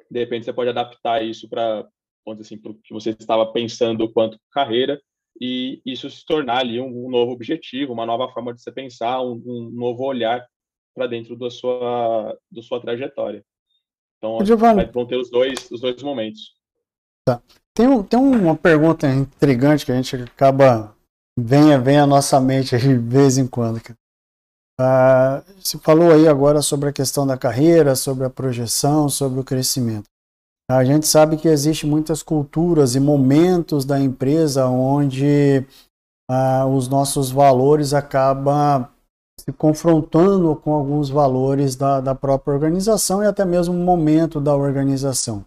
de 0.09 0.19
repente 0.19 0.45
você 0.45 0.53
pode 0.53 0.69
adaptar 0.69 1.23
isso 1.23 1.47
para 1.47 1.87
dizer 2.27 2.41
assim, 2.41 2.57
para 2.57 2.71
o 2.71 2.75
que 2.75 2.93
você 2.93 3.11
estava 3.11 3.51
pensando 3.51 4.11
quanto 4.11 4.39
carreira 4.51 5.01
e 5.39 5.81
isso 5.85 6.09
se 6.09 6.25
tornar 6.25 6.59
ali 6.59 6.79
um, 6.79 7.05
um 7.05 7.09
novo 7.09 7.31
objetivo, 7.31 7.93
uma 7.93 8.05
nova 8.05 8.31
forma 8.31 8.53
de 8.53 8.61
você 8.61 8.71
pensar, 8.71 9.21
um, 9.21 9.41
um 9.45 9.71
novo 9.73 10.03
olhar 10.03 10.45
para 10.93 11.07
dentro 11.07 11.35
da 11.35 11.49
sua 11.49 12.37
da 12.51 12.61
sua 12.61 12.81
trajetória. 12.81 13.43
Então, 14.17 14.43
Giovanni, 14.45 14.85
vão 14.85 15.05
ter 15.05 15.15
os 15.15 15.29
dois 15.29 15.69
os 15.71 15.81
dois 15.81 16.01
momentos. 16.03 16.55
Tá. 17.25 17.41
Tem, 17.73 18.03
tem 18.03 18.19
uma 18.19 18.55
pergunta 18.55 19.07
intrigante 19.07 19.85
que 19.85 19.91
a 19.91 19.95
gente 19.95 20.15
acaba 20.15 20.95
venha 21.37 21.79
vem 21.79 21.97
à 21.97 22.05
nossa 22.05 22.39
mente 22.39 22.77
de 22.77 22.97
vez 22.97 23.37
em 23.37 23.47
quando. 23.47 23.81
Ah, 24.79 25.43
você 25.57 25.77
falou 25.77 26.11
aí 26.11 26.27
agora 26.27 26.61
sobre 26.61 26.89
a 26.89 26.93
questão 26.93 27.25
da 27.25 27.37
carreira, 27.37 27.95
sobre 27.95 28.25
a 28.25 28.29
projeção, 28.29 29.09
sobre 29.09 29.39
o 29.39 29.43
crescimento. 29.43 30.09
A 30.69 30.83
gente 30.83 31.07
sabe 31.07 31.35
que 31.35 31.47
existe 31.47 31.87
muitas 31.87 32.21
culturas 32.21 32.93
e 32.93 32.99
momentos 32.99 33.85
da 33.85 33.99
empresa 33.99 34.67
onde 34.67 35.65
ah, 36.29 36.67
os 36.67 36.87
nossos 36.87 37.31
valores 37.31 37.91
acabam 37.91 38.87
se 39.39 39.51
confrontando 39.51 40.55
com 40.55 40.71
alguns 40.73 41.09
valores 41.09 41.75
da, 41.75 41.99
da 41.99 42.13
própria 42.13 42.53
organização 42.53 43.23
e 43.23 43.25
até 43.25 43.43
mesmo 43.43 43.73
o 43.73 43.83
momento 43.83 44.39
da 44.39 44.55
organização. 44.55 45.43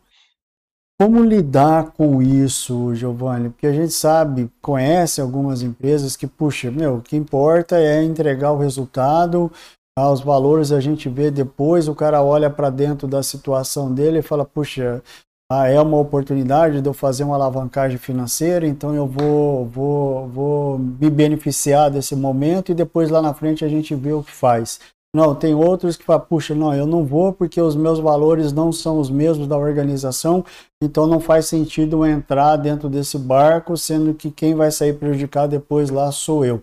Como 1.00 1.22
lidar 1.22 1.92
com 1.92 2.20
isso, 2.20 2.92
Giovanni? 2.94 3.50
Porque 3.50 3.66
a 3.68 3.72
gente 3.72 3.92
sabe, 3.92 4.50
conhece 4.60 5.20
algumas 5.20 5.62
empresas 5.62 6.16
que, 6.16 6.26
puxa, 6.26 6.68
meu, 6.68 6.96
o 6.96 7.00
que 7.00 7.16
importa 7.16 7.76
é 7.78 8.02
entregar 8.02 8.50
o 8.52 8.58
resultado, 8.58 9.52
ah, 9.98 10.10
os 10.10 10.20
valores 10.20 10.72
a 10.72 10.80
gente 10.80 11.08
vê 11.08 11.30
depois, 11.30 11.88
o 11.88 11.94
cara 11.94 12.22
olha 12.22 12.48
para 12.48 12.70
dentro 12.70 13.06
da 13.06 13.22
situação 13.22 13.92
dele 13.92 14.18
e 14.18 14.22
fala, 14.22 14.44
puxa, 14.44 15.02
ah, 15.50 15.68
é 15.68 15.78
uma 15.78 15.98
oportunidade 15.98 16.80
de 16.80 16.88
eu 16.88 16.94
fazer 16.94 17.24
uma 17.24 17.34
alavancagem 17.34 17.98
financeira, 17.98 18.66
então 18.66 18.94
eu 18.94 19.06
vou, 19.06 19.66
vou, 19.66 20.28
vou 20.28 20.78
me 20.78 21.10
beneficiar 21.10 21.90
desse 21.90 22.16
momento 22.16 22.72
e 22.72 22.74
depois 22.74 23.10
lá 23.10 23.20
na 23.20 23.34
frente 23.34 23.64
a 23.64 23.68
gente 23.68 23.94
vê 23.94 24.12
o 24.12 24.22
que 24.22 24.32
faz. 24.32 24.80
Não, 25.14 25.34
tem 25.34 25.54
outros 25.54 25.94
que 25.94 26.04
falam, 26.04 26.24
puxa, 26.26 26.54
não, 26.54 26.74
eu 26.74 26.86
não 26.86 27.04
vou 27.04 27.34
porque 27.34 27.60
os 27.60 27.76
meus 27.76 27.98
valores 27.98 28.50
não 28.50 28.72
são 28.72 28.98
os 28.98 29.10
mesmos 29.10 29.46
da 29.46 29.58
organização, 29.58 30.42
então 30.82 31.06
não 31.06 31.20
faz 31.20 31.44
sentido 31.44 32.06
entrar 32.06 32.56
dentro 32.56 32.88
desse 32.88 33.18
barco, 33.18 33.76
sendo 33.76 34.14
que 34.14 34.30
quem 34.30 34.54
vai 34.54 34.70
sair 34.70 34.94
prejudicado 34.94 35.50
depois 35.50 35.90
lá 35.90 36.10
sou 36.10 36.46
eu. 36.46 36.62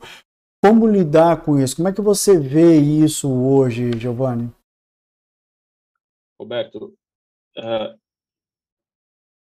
Como 0.62 0.86
lidar 0.86 1.44
com 1.44 1.58
isso? 1.58 1.76
Como 1.76 1.88
é 1.88 1.94
que 1.94 2.02
você 2.02 2.38
vê 2.38 2.78
isso 2.78 3.32
hoje, 3.32 3.92
Giovanni? 3.98 4.52
Roberto, 6.38 6.94
uh, 7.58 8.00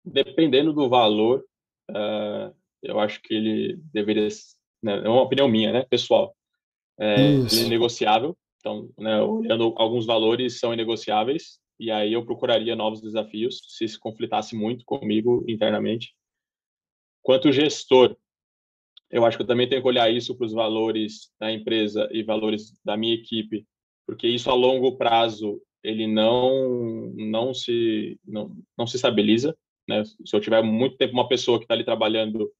dependendo 0.05 0.71
do 0.71 0.89
valor, 0.89 1.45
uh, 1.91 2.55
eu 2.81 2.99
acho 2.99 3.21
que 3.21 3.33
ele 3.33 3.77
deveria, 3.93 4.27
né, 4.81 4.97
é 5.03 5.09
uma 5.09 5.21
opinião 5.21 5.47
minha, 5.47 5.71
né, 5.73 5.85
pessoal, 5.85 6.35
é, 6.99 7.15
ele 7.15 7.65
é 7.65 7.69
negociável. 7.69 8.37
Então, 8.59 8.89
né, 8.97 9.21
olhando 9.21 9.73
alguns 9.75 10.05
valores 10.05 10.59
são 10.59 10.73
inegociáveis 10.73 11.59
e 11.77 11.91
aí 11.91 12.13
eu 12.13 12.25
procuraria 12.25 12.77
novos 12.77 13.01
desafios 13.01 13.61
se 13.67 13.87
se 13.87 13.99
conflitasse 13.99 14.55
muito 14.55 14.85
comigo 14.85 15.43
internamente. 15.49 16.15
Quanto 17.21 17.51
gestor, 17.51 18.15
eu 19.13 19.23
acho 19.23 19.37
que 19.37 19.43
eu 19.43 19.47
também 19.47 19.69
tenho 19.69 19.81
que 19.81 19.87
olhar 19.87 20.11
isso 20.11 20.35
para 20.35 20.47
os 20.47 20.53
valores 20.53 21.31
da 21.39 21.51
empresa 21.51 22.09
e 22.11 22.23
valores 22.23 22.73
da 22.83 22.97
minha 22.97 23.13
equipe, 23.13 23.63
porque 24.07 24.27
isso 24.27 24.49
a 24.49 24.55
longo 24.55 24.97
prazo 24.97 25.61
ele 25.83 26.07
não 26.07 27.13
não 27.15 27.53
se 27.53 28.19
não, 28.25 28.55
não 28.75 28.87
se 28.87 28.95
estabiliza, 28.95 29.55
né? 29.87 30.03
Se 30.03 30.35
eu 30.35 30.41
tiver 30.41 30.63
muito 30.63 30.97
tempo 30.97 31.13
uma 31.13 31.27
pessoa 31.27 31.59
que 31.59 31.65
está 31.65 31.75
ali 31.75 31.83
trabalhando 31.83 32.51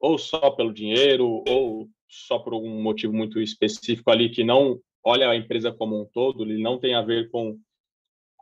ou 0.00 0.16
só 0.16 0.50
pelo 0.50 0.72
dinheiro 0.72 1.44
ou 1.46 1.88
só 2.08 2.38
por 2.38 2.54
algum 2.54 2.82
motivo 2.82 3.12
muito 3.12 3.38
específico 3.38 4.10
ali 4.10 4.30
que 4.30 4.42
não 4.42 4.80
olha 5.04 5.28
a 5.28 5.36
empresa 5.36 5.72
como 5.72 6.00
um 6.00 6.06
todo, 6.06 6.44
ele 6.44 6.62
não 6.62 6.78
tem 6.78 6.94
a 6.94 7.02
ver 7.02 7.30
com 7.30 7.58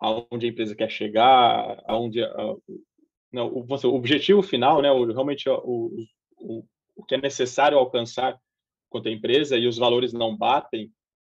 aonde 0.01 0.47
a 0.47 0.49
empresa 0.49 0.77
quer 0.77 0.91
chegar, 0.91 1.83
aonde 1.87 2.23
a, 2.23 2.57
não, 3.33 3.49
o, 3.49 3.67
o, 3.67 3.95
objetivo 3.95 4.43
final, 4.43 4.81
né, 4.81 4.91
o, 4.93 5.05
realmente 5.07 5.49
o, 5.49 6.07
o, 6.39 6.65
o 6.97 7.05
que 7.05 7.15
é 7.15 7.21
necessário 7.21 7.79
alcançar 7.79 8.39
quanto 8.89 9.09
a 9.09 9.13
empresa 9.13 9.57
e 9.57 9.67
os 9.67 9.77
valores 9.77 10.13
não 10.13 10.37
batem, 10.37 10.93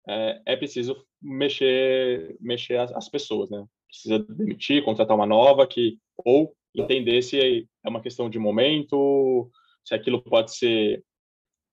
é, 0.07 0.43
é 0.47 0.57
preciso 0.57 1.05
mexer 1.21 2.37
mexer 2.41 2.79
as, 2.79 2.93
as, 2.93 3.09
pessoas, 3.09 3.51
né? 3.51 3.65
Precisa 3.89 4.19
demitir, 4.19 4.85
contratar 4.85 5.17
uma 5.17 5.27
nova 5.27 5.67
que 5.67 5.99
ou 6.25 6.55
entender 6.75 7.23
se 7.23 7.69
é 7.85 7.89
uma 7.89 8.01
questão 8.01 8.31
de 8.31 8.39
momento, 8.39 9.51
se 9.85 9.95
aquilo 9.95 10.23
pode 10.23 10.55
ser 10.55 11.03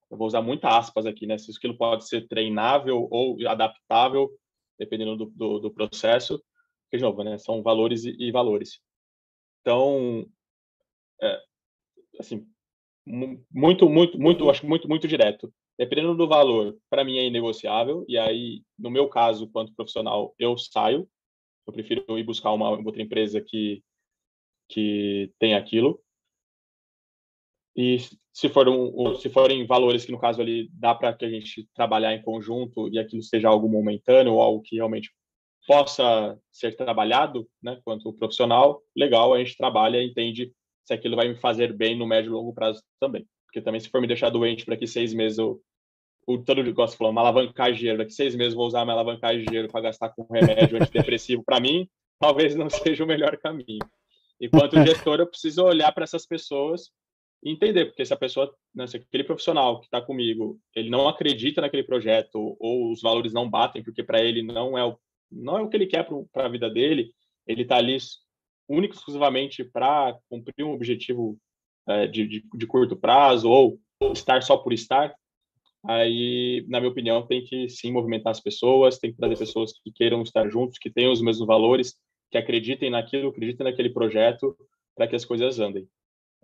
eu 0.09 0.17
vou 0.17 0.27
usar 0.27 0.41
muita 0.41 0.69
aspas 0.69 1.05
aqui, 1.05 1.25
né? 1.25 1.37
Se 1.37 1.51
aquilo 1.51 1.77
pode 1.77 2.07
ser 2.07 2.27
treinável 2.27 3.07
ou 3.09 3.37
adaptável, 3.47 4.29
dependendo 4.77 5.15
do, 5.15 5.25
do, 5.25 5.59
do 5.59 5.73
processo. 5.73 6.37
Porque, 6.83 6.97
de 6.97 7.03
novo, 7.03 7.23
né? 7.23 7.37
São 7.37 7.63
valores 7.63 8.05
e, 8.05 8.15
e 8.19 8.31
valores. 8.31 8.79
Então, 9.61 10.25
é, 11.21 11.41
assim, 12.19 12.47
muito, 13.05 13.89
muito, 13.89 14.19
muito, 14.19 14.49
acho 14.49 14.65
muito, 14.65 14.87
muito 14.87 15.07
direto. 15.07 15.53
Dependendo 15.77 16.15
do 16.15 16.27
valor, 16.27 16.75
para 16.89 17.03
mim 17.03 17.17
é 17.17 17.25
inegociável. 17.25 18.05
E 18.07 18.17
aí, 18.17 18.63
no 18.79 18.89
meu 18.89 19.07
caso, 19.07 19.49
quanto 19.49 19.75
profissional, 19.75 20.33
eu 20.39 20.57
saio. 20.57 21.07
Eu 21.67 21.73
prefiro 21.73 22.17
ir 22.17 22.23
buscar 22.23 22.51
uma 22.53 22.69
outra 22.69 23.01
empresa 23.01 23.41
que 23.41 23.83
que 24.67 25.31
tem 25.39 25.53
aquilo. 25.53 26.01
E 27.75 27.97
se, 28.31 28.49
for 28.49 28.67
um, 28.69 29.15
se 29.15 29.29
forem 29.29 29.65
valores 29.65 30.05
que, 30.05 30.11
no 30.11 30.19
caso 30.19 30.41
ali, 30.41 30.69
dá 30.73 30.95
para 30.95 31.13
que 31.13 31.25
a 31.25 31.29
gente 31.29 31.67
trabalhar 31.73 32.13
em 32.13 32.21
conjunto 32.21 32.87
e 32.89 32.97
aquilo 32.97 33.21
seja 33.21 33.49
algo 33.49 33.67
momentâneo 33.67 34.33
ou 34.33 34.41
algo 34.41 34.61
que 34.61 34.77
realmente 34.77 35.11
possa 35.67 36.39
ser 36.51 36.75
trabalhado, 36.75 37.47
né, 37.61 37.79
quanto 37.83 38.13
profissional, 38.13 38.81
legal, 38.95 39.33
a 39.33 39.39
gente 39.39 39.57
trabalha 39.57 40.01
entende 40.01 40.53
se 40.85 40.93
aquilo 40.93 41.15
vai 41.15 41.27
me 41.27 41.35
fazer 41.35 41.73
bem 41.73 41.97
no 41.97 42.07
médio 42.07 42.29
e 42.29 42.33
longo 42.33 42.53
prazo 42.53 42.81
também. 42.99 43.27
Porque 43.45 43.61
também, 43.61 43.79
se 43.79 43.89
for 43.89 43.99
me 43.99 44.07
deixar 44.07 44.29
doente 44.29 44.65
para 44.65 44.77
que 44.77 44.87
seis 44.87 45.13
meses 45.13 45.37
eu. 45.37 45.61
O 46.27 46.39
todo 46.39 46.63
de 46.63 46.71
gosto 46.71 46.97
falou, 46.97 47.11
uma 47.11 47.21
alavancagem 47.21 47.73
de 47.73 47.79
dinheiro, 47.79 47.99
daqui 47.99 48.11
seis 48.11 48.35
meses 48.35 48.55
vou 48.55 48.65
usar 48.65 48.83
uma 48.83 48.93
alavancagem 48.93 49.41
de 49.41 49.45
dinheiro 49.45 49.67
para 49.67 49.81
gastar 49.81 50.09
com 50.09 50.23
remédio 50.23 50.81
antidepressivo, 50.81 51.43
para 51.43 51.59
mim, 51.59 51.87
talvez 52.19 52.55
não 52.55 52.67
seja 52.67 53.03
o 53.03 53.07
melhor 53.07 53.37
caminho. 53.37 53.85
Enquanto 54.41 54.83
gestor, 54.83 55.19
eu 55.19 55.27
preciso 55.27 55.63
olhar 55.63 55.91
para 55.91 56.03
essas 56.03 56.25
pessoas 56.25 56.89
e 57.43 57.51
entender, 57.51 57.85
porque 57.85 58.03
se 58.03 58.11
a 58.11 58.17
pessoa, 58.17 58.51
né, 58.73 58.87
se 58.87 58.97
aquele 58.97 59.23
profissional 59.23 59.79
que 59.79 59.85
está 59.85 60.01
comigo, 60.01 60.59
ele 60.75 60.89
não 60.89 61.07
acredita 61.07 61.61
naquele 61.61 61.83
projeto 61.83 62.57
ou 62.59 62.91
os 62.91 63.03
valores 63.03 63.31
não 63.31 63.47
batem, 63.47 63.83
porque 63.83 64.03
para 64.03 64.19
ele 64.19 64.41
não 64.41 64.75
é 64.75 64.83
o, 64.83 64.97
não 65.31 65.59
é 65.59 65.61
o 65.61 65.69
que 65.69 65.77
ele 65.77 65.85
quer 65.85 66.07
para 66.33 66.47
a 66.47 66.49
vida 66.49 66.69
dele, 66.71 67.13
ele 67.45 67.61
está 67.61 67.77
ali 67.77 67.97
único 68.67 68.95
exclusivamente 68.95 69.63
para 69.63 70.17
cumprir 70.29 70.65
um 70.65 70.73
objetivo 70.73 71.37
é, 71.87 72.07
de, 72.07 72.27
de, 72.27 72.45
de 72.53 72.67
curto 72.67 72.95
prazo 72.95 73.49
ou 73.49 73.79
estar 74.13 74.41
só 74.41 74.57
por 74.57 74.73
estar, 74.73 75.13
aí, 75.87 76.65
na 76.67 76.79
minha 76.79 76.91
opinião, 76.91 77.25
tem 77.25 77.43
que 77.43 77.69
sim 77.69 77.91
movimentar 77.91 78.31
as 78.31 78.39
pessoas, 78.39 78.97
tem 78.97 79.11
que 79.11 79.17
trazer 79.17 79.37
pessoas 79.37 79.73
que 79.83 79.91
queiram 79.91 80.21
estar 80.21 80.49
juntos, 80.49 80.77
que 80.77 80.89
tenham 80.89 81.11
os 81.11 81.21
mesmos 81.21 81.47
valores, 81.47 81.95
que 82.31 82.37
acreditem 82.37 82.89
naquilo, 82.89 83.29
acreditem 83.29 83.65
naquele 83.65 83.89
projeto 83.89 84.55
para 84.95 85.07
que 85.07 85.15
as 85.15 85.25
coisas 85.25 85.59
andem. 85.59 85.87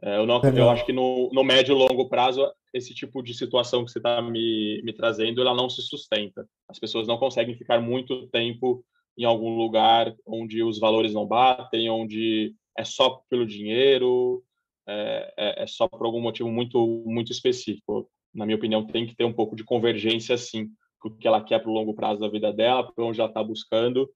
É, 0.04 0.18
eu, 0.18 0.26
não, 0.26 0.42
eu 0.42 0.70
acho 0.70 0.86
que 0.86 0.94
no, 0.94 1.30
no 1.32 1.44
médio 1.44 1.76
e 1.76 1.78
longo 1.78 2.10
prazo, 2.10 2.52
esse 2.74 2.94
tipo 2.94 3.22
de 3.22 3.34
situação 3.34 3.86
que 3.86 3.92
você 3.92 4.00
está 4.00 4.22
me, 4.22 4.82
me 4.84 4.94
trazendo, 4.94 5.42
ela 5.42 5.54
não 5.54 5.70
se 5.70 5.82
sustenta. 5.82 6.48
As 6.68 6.80
pessoas 6.80 7.08
não 7.08 7.18
conseguem 7.18 7.56
ficar 7.56 7.80
muito 7.80 8.28
tempo 8.28 8.84
em 9.18 9.24
algum 9.26 9.58
lugar 9.58 10.16
onde 10.26 10.64
os 10.64 10.80
valores 10.80 11.14
não 11.14 11.26
batem, 11.26 11.90
onde 11.90 12.56
é 12.78 12.84
só 12.84 13.22
pelo 13.30 13.46
dinheiro, 13.46 14.44
é, 14.88 15.34
é, 15.38 15.64
é 15.64 15.68
só 15.68 15.88
por 15.88 16.06
algum 16.06 16.22
motivo 16.22 16.50
muito, 16.50 17.04
muito 17.06 17.32
específico. 17.32 18.10
Na 18.34 18.46
minha 18.46 18.56
opinião, 18.56 18.86
tem 18.86 19.06
que 19.06 19.16
ter 19.16 19.26
um 19.26 19.34
pouco 19.34 19.56
de 19.56 19.64
convergência, 19.64 20.38
sim, 20.38 20.70
o 21.04 21.10
que 21.10 21.28
ela 21.28 21.44
quer 21.44 21.60
para 21.60 21.70
o 21.70 21.74
longo 21.74 21.94
prazo 21.94 22.22
da 22.22 22.30
vida 22.30 22.54
dela, 22.54 22.90
para 22.92 23.06
onde 23.06 23.20
ela 23.20 23.30
está 23.30 23.44
buscando, 23.44 24.10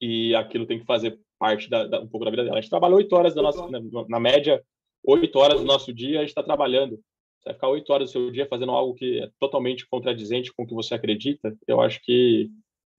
e 0.00 0.34
aquilo 0.34 0.66
tem 0.66 0.80
que 0.80 0.86
fazer 0.86 1.18
parte 1.38 1.68
da, 1.68 1.86
da, 1.86 2.00
um 2.00 2.08
pouco 2.08 2.24
da 2.24 2.30
vida 2.30 2.44
dela. 2.44 2.58
A 2.58 2.60
gente 2.60 2.70
trabalha 2.70 2.96
oito 2.96 3.14
horas 3.14 3.34
da 3.34 3.42
nossa, 3.42 3.68
na, 3.68 3.80
na 4.08 4.20
média, 4.20 4.62
oito 5.04 5.38
horas 5.38 5.60
do 5.60 5.66
nosso 5.66 5.92
dia, 5.92 6.18
a 6.18 6.22
gente 6.22 6.30
está 6.30 6.42
trabalhando. 6.42 6.98
Você 7.38 7.46
vai 7.46 7.54
ficar 7.54 7.68
oito 7.68 7.92
horas 7.92 8.08
do 8.08 8.12
seu 8.12 8.30
dia 8.30 8.46
fazendo 8.46 8.72
algo 8.72 8.94
que 8.94 9.20
é 9.20 9.30
totalmente 9.38 9.86
contradizente 9.88 10.52
com 10.52 10.62
o 10.62 10.66
que 10.66 10.74
você 10.74 10.94
acredita. 10.94 11.56
Eu 11.66 11.80
acho 11.80 12.00
que 12.02 12.50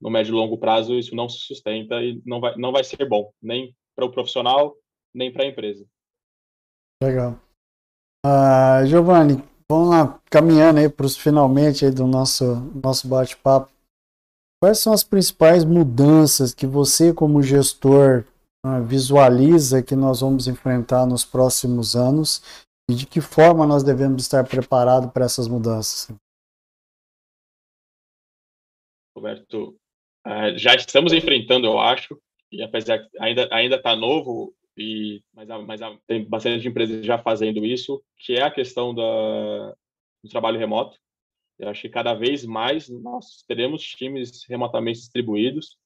no 0.04 0.10
médio 0.10 0.34
e 0.34 0.36
longo 0.36 0.58
prazo 0.58 0.94
isso 0.96 1.16
não 1.16 1.30
se 1.30 1.40
sustenta 1.40 1.96
e 2.04 2.22
não 2.26 2.42
vai, 2.42 2.56
não 2.58 2.74
vai 2.74 2.84
ser 2.84 3.08
bom, 3.08 3.32
nem 3.42 3.74
para 3.96 4.06
o 4.06 4.12
profissional, 4.12 4.76
nem 5.14 5.32
para 5.32 5.46
a 5.46 5.48
empresa. 5.48 5.86
Legal. 7.02 7.40
Uh, 8.26 8.86
Giovanni, 8.86 9.42
vamos 9.72 9.90
lá, 9.90 10.20
caminhando 10.30 10.80
aí 10.80 10.90
para 10.90 11.06
os 11.06 11.16
finalmente 11.16 11.86
aí 11.86 11.92
do 11.92 12.06
nosso, 12.06 12.44
nosso 12.84 13.08
bate-papo. 13.08 13.72
Quais 14.62 14.80
são 14.80 14.94
as 14.94 15.04
principais 15.04 15.64
mudanças 15.64 16.54
que 16.54 16.66
você, 16.66 17.14
como 17.14 17.42
gestor, 17.42 18.26
ah, 18.66 18.80
visualiza 18.80 19.84
que 19.84 19.96
nós 19.96 20.22
vamos 20.22 20.48
enfrentar 20.48 21.06
nos 21.06 21.26
próximos 21.26 21.96
anos 21.96 22.42
e 22.90 22.96
de 22.96 23.06
que 23.06 23.20
forma 23.20 23.68
nós 23.68 23.84
devemos 23.84 24.24
estar 24.24 24.48
preparados 24.48 25.12
para 25.12 25.26
essas 25.26 25.50
mudanças? 25.50 26.10
Roberto, 29.16 29.78
ah, 30.26 30.58
já 30.58 30.76
estamos 30.76 31.14
enfrentando, 31.14 31.68
eu 31.68 31.80
acho, 31.80 32.18
e 32.52 32.62
apesar 32.62 33.00
que 33.00 33.10
ainda 33.20 33.48
ainda 33.52 33.76
está 33.76 33.96
novo 33.96 34.54
e 34.78 35.22
mas, 35.34 35.48
mas 35.66 35.82
tem 36.08 36.24
bastante 36.24 36.68
empresas 36.68 37.06
já 37.06 37.18
fazendo 37.18 37.66
isso, 37.66 38.04
que 38.18 38.34
é 38.34 38.44
a 38.44 38.52
questão 38.52 38.94
da, 38.94 39.74
do 40.24 40.30
trabalho 40.30 40.60
remoto. 40.60 40.98
Eu 41.60 41.70
acho 41.70 41.82
que 41.82 41.90
cada 41.90 42.14
vez 42.14 42.46
mais 42.46 42.90
nós 42.90 43.44
teremos 43.48 43.84
times 43.84 44.44
remotamente 44.48 45.00
distribuídos. 45.00 45.78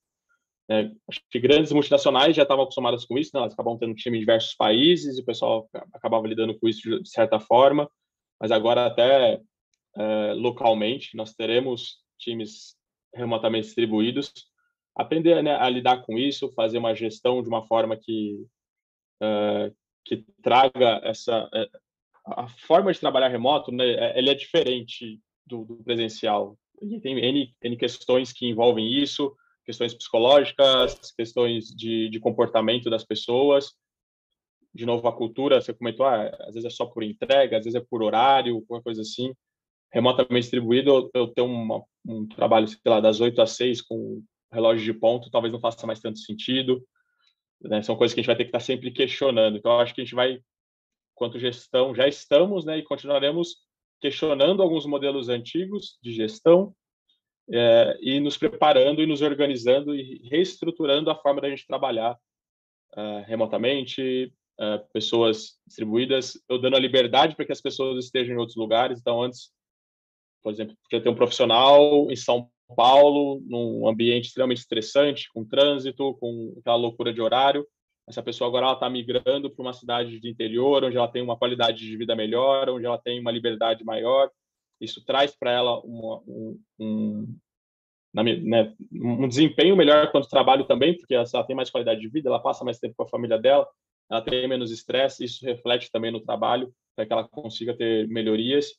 É, 0.69 0.91
acho 1.09 1.21
que 1.29 1.39
grandes 1.39 1.71
multinacionais 1.71 2.35
já 2.35 2.43
estavam 2.43 2.63
acostumadas 2.63 3.05
com 3.05 3.17
isso, 3.17 3.31
né? 3.33 3.39
elas 3.39 3.53
acabam 3.53 3.77
tendo 3.77 3.95
time 3.95 4.17
em 4.17 4.19
diversos 4.19 4.53
países 4.53 5.17
e 5.17 5.21
o 5.21 5.25
pessoal 5.25 5.69
acabava 5.93 6.27
lidando 6.27 6.57
com 6.59 6.67
isso 6.67 7.01
de 7.01 7.09
certa 7.09 7.39
forma, 7.39 7.89
mas 8.39 8.51
agora 8.51 8.85
até 8.85 9.39
é, 9.95 10.33
localmente 10.33 11.15
nós 11.15 11.33
teremos 11.33 11.99
times 12.19 12.75
remotamente 13.13 13.65
distribuídos. 13.65 14.31
Aprender 14.95 15.41
né, 15.43 15.55
a 15.55 15.69
lidar 15.69 16.03
com 16.03 16.17
isso, 16.17 16.51
fazer 16.53 16.77
uma 16.77 16.95
gestão 16.95 17.41
de 17.41 17.49
uma 17.49 17.65
forma 17.65 17.95
que, 17.95 18.45
é, 19.21 19.71
que 20.05 20.25
traga 20.41 21.01
essa... 21.03 21.49
É, 21.53 21.69
a 22.25 22.47
forma 22.47 22.91
de 22.91 22.99
trabalhar 22.99 23.29
remoto, 23.29 23.71
né, 23.71 23.85
é, 23.85 24.19
ele 24.19 24.29
é 24.29 24.33
diferente 24.33 25.19
do, 25.45 25.63
do 25.63 25.83
presencial. 25.83 26.57
E 26.81 26.99
tem 26.99 27.17
N, 27.17 27.55
N 27.63 27.77
questões 27.77 28.33
que 28.33 28.47
envolvem 28.47 29.01
isso, 29.01 29.35
questões 29.65 29.93
psicológicas, 29.93 31.11
questões 31.11 31.67
de, 31.67 32.09
de 32.09 32.19
comportamento 32.19 32.89
das 32.89 33.03
pessoas. 33.05 33.73
De 34.73 34.85
novo, 34.85 35.07
a 35.07 35.15
cultura, 35.15 35.59
você 35.59 35.73
comentou, 35.73 36.05
ah, 36.05 36.27
às 36.41 36.53
vezes 36.53 36.65
é 36.65 36.69
só 36.69 36.85
por 36.85 37.03
entrega, 37.03 37.57
às 37.57 37.65
vezes 37.65 37.81
é 37.81 37.85
por 37.89 38.03
horário, 38.03 38.55
alguma 38.55 38.81
coisa 38.81 39.01
assim. 39.01 39.33
Remotamente 39.91 40.41
distribuído, 40.41 41.09
eu 41.13 41.27
tenho 41.27 41.47
uma, 41.47 41.83
um 42.07 42.27
trabalho, 42.27 42.67
sei 42.67 42.79
lá, 42.85 42.99
das 42.99 43.19
8 43.19 43.41
às 43.41 43.51
6 43.51 43.81
com 43.81 44.23
relógio 44.51 44.85
de 44.85 44.97
ponto, 44.97 45.29
talvez 45.29 45.51
não 45.51 45.59
faça 45.59 45.85
mais 45.85 45.99
tanto 45.99 46.19
sentido. 46.19 46.83
Né? 47.61 47.81
São 47.81 47.95
coisas 47.95 48.13
que 48.13 48.19
a 48.19 48.23
gente 48.23 48.27
vai 48.27 48.35
ter 48.35 48.45
que 48.45 48.49
estar 48.49 48.59
sempre 48.59 48.91
questionando. 48.91 49.57
Então, 49.57 49.79
acho 49.79 49.93
que 49.93 50.01
a 50.01 50.03
gente 50.03 50.15
vai, 50.15 50.39
quanto 51.13 51.39
gestão, 51.39 51.93
já 51.93 52.07
estamos 52.07 52.65
né, 52.65 52.77
e 52.77 52.83
continuaremos 52.83 53.57
questionando 53.99 54.61
alguns 54.61 54.85
modelos 54.85 55.27
antigos 55.27 55.97
de 56.01 56.13
gestão 56.13 56.73
é, 57.51 57.97
e 58.01 58.19
nos 58.19 58.37
preparando 58.37 59.01
e 59.01 59.05
nos 59.05 59.21
organizando 59.21 59.95
e 59.95 60.21
reestruturando 60.29 61.09
a 61.09 61.15
forma 61.15 61.41
da 61.41 61.49
gente 61.49 61.65
trabalhar 61.65 62.17
uh, 62.93 63.23
remotamente, 63.25 64.31
uh, 64.59 64.85
pessoas 64.93 65.57
distribuídas, 65.65 66.33
eu 66.49 66.59
dando 66.59 66.75
a 66.75 66.79
liberdade 66.79 67.35
para 67.35 67.45
que 67.45 67.51
as 67.51 67.61
pessoas 67.61 68.03
estejam 68.03 68.35
em 68.35 68.37
outros 68.37 68.57
lugares. 68.57 68.99
Então, 68.99 69.21
antes, 69.23 69.51
por 70.47 70.53
exemplo, 70.53 70.77
podia 70.83 71.03
ter 71.03 71.09
um 71.09 71.15
profissional 71.15 72.09
em 72.09 72.15
São 72.15 72.49
Paulo, 72.73 73.41
num 73.45 73.85
ambiente 73.85 74.27
extremamente 74.27 74.59
estressante, 74.59 75.29
com 75.33 75.43
trânsito, 75.43 76.13
com 76.21 76.55
aquela 76.57 76.77
loucura 76.77 77.13
de 77.13 77.21
horário. 77.21 77.67
Essa 78.07 78.23
pessoa 78.23 78.47
agora 78.47 78.71
está 78.71 78.89
migrando 78.89 79.49
para 79.49 79.61
uma 79.61 79.73
cidade 79.73 80.21
de 80.21 80.29
interior, 80.29 80.85
onde 80.85 80.95
ela 80.95 81.09
tem 81.09 81.21
uma 81.21 81.37
qualidade 81.37 81.79
de 81.79 81.97
vida 81.97 82.15
melhor, 82.15 82.69
onde 82.69 82.85
ela 82.85 82.97
tem 82.97 83.19
uma 83.19 83.29
liberdade 83.29 83.83
maior. 83.83 84.31
Isso 84.79 85.03
traz 85.03 85.35
para 85.37 85.51
ela 85.51 85.81
uma, 85.81 86.21
um, 86.25 86.61
um, 86.79 87.37
né, 88.13 88.73
um, 88.93 89.27
desempenho 89.27 89.75
melhor 89.75 90.09
quanto 90.13 90.29
trabalho 90.29 90.63
também, 90.63 90.95
porque 90.95 91.13
ela, 91.13 91.25
ela 91.33 91.43
tem 91.43 91.57
mais 91.57 91.69
qualidade 91.69 91.99
de 91.99 92.07
vida, 92.07 92.29
ela 92.29 92.39
passa 92.39 92.63
mais 92.63 92.79
tempo 92.79 92.95
com 92.95 93.03
a 93.03 93.09
família 93.09 93.37
dela, 93.37 93.67
ela 94.09 94.21
tem 94.21 94.47
menos 94.47 94.71
estresse, 94.71 95.25
isso 95.25 95.43
reflete 95.45 95.91
também 95.91 96.09
no 96.09 96.21
trabalho, 96.21 96.73
para 96.95 97.05
que 97.05 97.11
ela 97.11 97.27
consiga 97.27 97.75
ter 97.75 98.07
melhorias. 98.07 98.71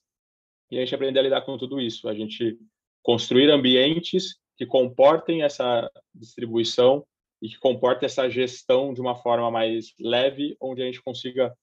E 0.71 0.77
a 0.77 0.81
gente 0.81 0.95
aprender 0.95 1.21
a 1.21 1.23
lidar 1.23 1.43
com 1.43 1.57
tudo 1.57 1.81
isso, 1.81 2.09
a 2.09 2.15
gente 2.15 2.59
construir 3.03 3.51
ambientes 3.51 4.37
que 4.57 4.67
comportem 4.67 5.43
essa 5.43 5.91
distribuição 6.15 7.07
e 7.41 7.49
que 7.49 7.59
comporte 7.59 8.05
essa 8.05 8.29
gestão 8.29 8.93
de 8.93 9.01
uma 9.01 9.15
forma 9.15 9.51
mais 9.51 9.95
leve, 9.99 10.57
onde 10.61 10.83
a 10.83 10.87
gente 10.87 11.03
consiga 11.03 11.55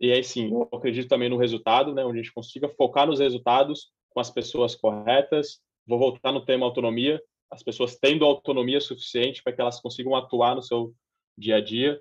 e 0.00 0.12
aí 0.12 0.22
sim, 0.22 0.50
eu 0.52 0.68
acredito 0.72 1.08
também 1.08 1.28
no 1.28 1.36
resultado, 1.36 1.92
né, 1.92 2.04
onde 2.04 2.20
a 2.20 2.22
gente 2.22 2.32
consiga 2.32 2.68
focar 2.68 3.06
nos 3.06 3.18
resultados 3.18 3.90
com 4.10 4.20
as 4.20 4.30
pessoas 4.30 4.76
corretas. 4.76 5.60
Vou 5.86 5.98
voltar 5.98 6.30
no 6.30 6.44
tema 6.44 6.64
autonomia, 6.64 7.20
as 7.50 7.62
pessoas 7.62 7.96
tendo 7.96 8.24
autonomia 8.24 8.80
suficiente 8.80 9.42
para 9.42 9.52
que 9.52 9.60
elas 9.60 9.80
consigam 9.80 10.14
atuar 10.14 10.54
no 10.54 10.62
seu 10.62 10.94
dia 11.36 11.56
a 11.56 11.60
dia 11.60 12.00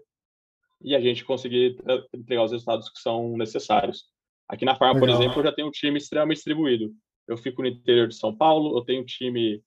e 0.81 0.95
a 0.95 1.01
gente 1.01 1.25
conseguir 1.25 1.77
entregar 2.13 2.43
os 2.43 2.51
resultados 2.51 2.89
que 2.89 2.99
são 2.99 3.35
necessários. 3.35 4.05
Aqui 4.50 4.64
na 4.64 4.76
Farm, 4.76 5.00
por 5.00 5.10
exemplo, 5.10 5.39
eu 5.39 5.43
já 5.43 5.52
tenho 5.52 5.68
um 5.68 5.72
time 5.72 5.98
extremamente 5.98 6.38
distribuído. 6.38 6.93
Eu 7.28 7.38
fico 7.38 7.62
no 7.62 7.68
interior 7.68 8.08
de 8.08 8.16
São 8.16 8.36
Paulo, 8.36 8.78
eu 8.78 8.84
tenho 8.84 9.02
um 9.02 9.06
time 9.06 9.62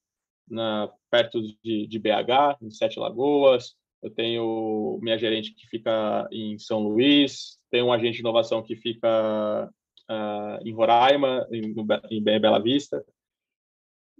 na, 0.49 0.91
perto 1.11 1.41
de, 1.63 1.87
de 1.87 1.99
BH, 1.99 2.57
em 2.63 2.71
Sete 2.71 2.99
Lagoas, 2.99 3.75
eu 4.03 4.11
tenho 4.11 4.99
minha 5.03 5.19
gerente 5.19 5.55
que 5.55 5.67
fica 5.67 6.27
em 6.33 6.59
São 6.59 6.81
Luís, 6.81 7.59
tenho 7.71 7.87
um 7.87 7.93
agente 7.93 8.15
de 8.15 8.21
inovação 8.21 8.63
que 8.63 8.75
fica 8.75 9.71
uh, 10.11 10.67
em 10.67 10.73
Roraima, 10.73 11.47
em, 11.53 11.75
em 12.11 12.23
Bela 12.23 12.59
Vista, 12.59 13.05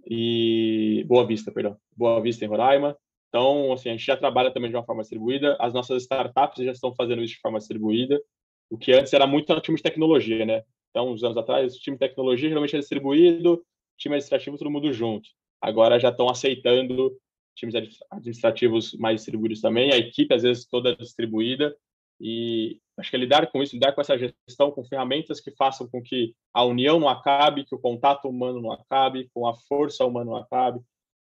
e 0.05 1.03
Boa 1.07 1.25
Vista, 1.25 1.51
perdão, 1.51 1.77
Boa 1.95 2.21
Vista 2.21 2.45
em 2.45 2.47
Roraima. 2.47 2.95
Então, 3.29 3.71
assim, 3.71 3.89
a 3.89 3.91
gente 3.93 4.05
já 4.05 4.17
trabalha 4.17 4.51
também 4.51 4.69
de 4.69 4.75
uma 4.75 4.85
forma 4.85 5.01
distribuída. 5.01 5.55
As 5.59 5.73
nossas 5.73 6.03
startups 6.03 6.63
já 6.63 6.71
estão 6.71 6.93
fazendo 6.93 7.23
isso 7.23 7.35
de 7.35 7.39
forma 7.39 7.59
distribuída, 7.59 8.21
o 8.71 8.77
que 8.77 8.93
antes 8.93 9.11
era 9.11 9.27
muito 9.27 9.59
time 9.59 9.75
de 9.75 9.83
tecnologia, 9.83 10.45
né? 10.45 10.63
Então, 10.89 11.11
uns 11.11 11.23
anos 11.23 11.37
atrás, 11.37 11.75
o 11.75 11.79
time 11.79 11.97
de 11.97 11.99
tecnologia 11.99 12.47
geralmente 12.47 12.75
é 12.75 12.79
distribuído, 12.79 13.63
time 13.97 14.15
administrativo 14.15 14.57
todo 14.57 14.71
mundo 14.71 14.91
junto. 14.93 15.29
Agora 15.61 15.99
já 15.99 16.09
estão 16.09 16.29
aceitando 16.29 17.15
times 17.53 17.75
administrativos 18.09 18.93
mais 18.93 19.17
distribuídos 19.17 19.59
também, 19.59 19.91
a 19.91 19.97
equipe 19.97 20.33
às 20.33 20.43
vezes 20.43 20.65
toda 20.65 20.95
distribuída 20.95 21.75
e 22.19 22.79
acho 22.97 23.09
que 23.09 23.15
é 23.17 23.19
lidar 23.19 23.51
com 23.51 23.61
isso, 23.61 23.75
lidar 23.75 23.91
com 23.91 23.99
essa 23.99 24.17
gestão, 24.17 24.71
com 24.71 24.85
ferramentas 24.85 25.41
que 25.41 25.51
façam 25.51 25.87
com 25.89 26.01
que 26.01 26.33
a 26.53 26.63
união 26.63 26.97
não 26.97 27.09
acabe, 27.09 27.65
que 27.65 27.75
o 27.75 27.79
contato 27.79 28.29
humano 28.29 28.61
não 28.61 28.71
acabe, 28.71 29.29
com 29.33 29.45
a 29.47 29.53
força 29.53 30.05
humana 30.05 30.31
não 30.31 30.37
acabe, 30.37 30.79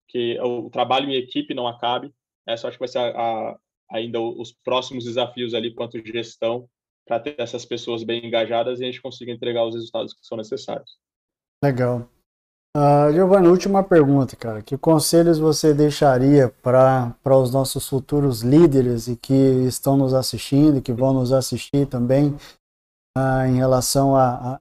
que 0.07 0.39
o 0.39 0.69
trabalho 0.69 1.09
em 1.09 1.15
equipe 1.15 1.53
não 1.53 1.67
acabe. 1.67 2.13
Essa 2.45 2.67
acho 2.67 2.77
que 2.77 2.81
vai 2.81 2.87
ser 2.87 2.99
a, 2.99 3.09
a, 3.09 3.59
ainda 3.91 4.21
os 4.21 4.53
próximos 4.63 5.05
desafios 5.05 5.53
ali 5.53 5.73
quanto 5.73 6.05
gestão 6.05 6.69
para 7.09 7.19
ter 7.19 7.35
essas 7.39 7.65
pessoas 7.65 8.03
bem 8.03 8.23
engajadas 8.23 8.79
e 8.79 8.83
a 8.83 8.85
gente 8.85 9.01
consiga 9.01 9.31
entregar 9.31 9.65
os 9.65 9.73
resultados 9.73 10.13
que 10.13 10.23
são 10.23 10.37
necessários. 10.37 10.99
Legal. 11.63 12.07
Uh, 12.77 13.11
Giovanni, 13.11 13.47
última 13.47 13.83
pergunta, 13.83 14.35
cara. 14.35 14.61
Que 14.61 14.77
conselhos 14.77 15.39
você 15.39 15.73
deixaria 15.73 16.53
para 16.61 17.15
os 17.35 17.51
nossos 17.51 17.89
futuros 17.89 18.41
líderes 18.41 19.07
e 19.07 19.15
que 19.15 19.33
estão 19.33 19.97
nos 19.97 20.13
assistindo 20.13 20.77
e 20.77 20.81
que 20.81 20.93
vão 20.93 21.11
nos 21.11 21.33
assistir 21.33 21.87
também 21.87 22.37
uh, 23.17 23.45
em 23.47 23.55
relação 23.55 24.15
a, 24.15 24.53
a 24.53 24.59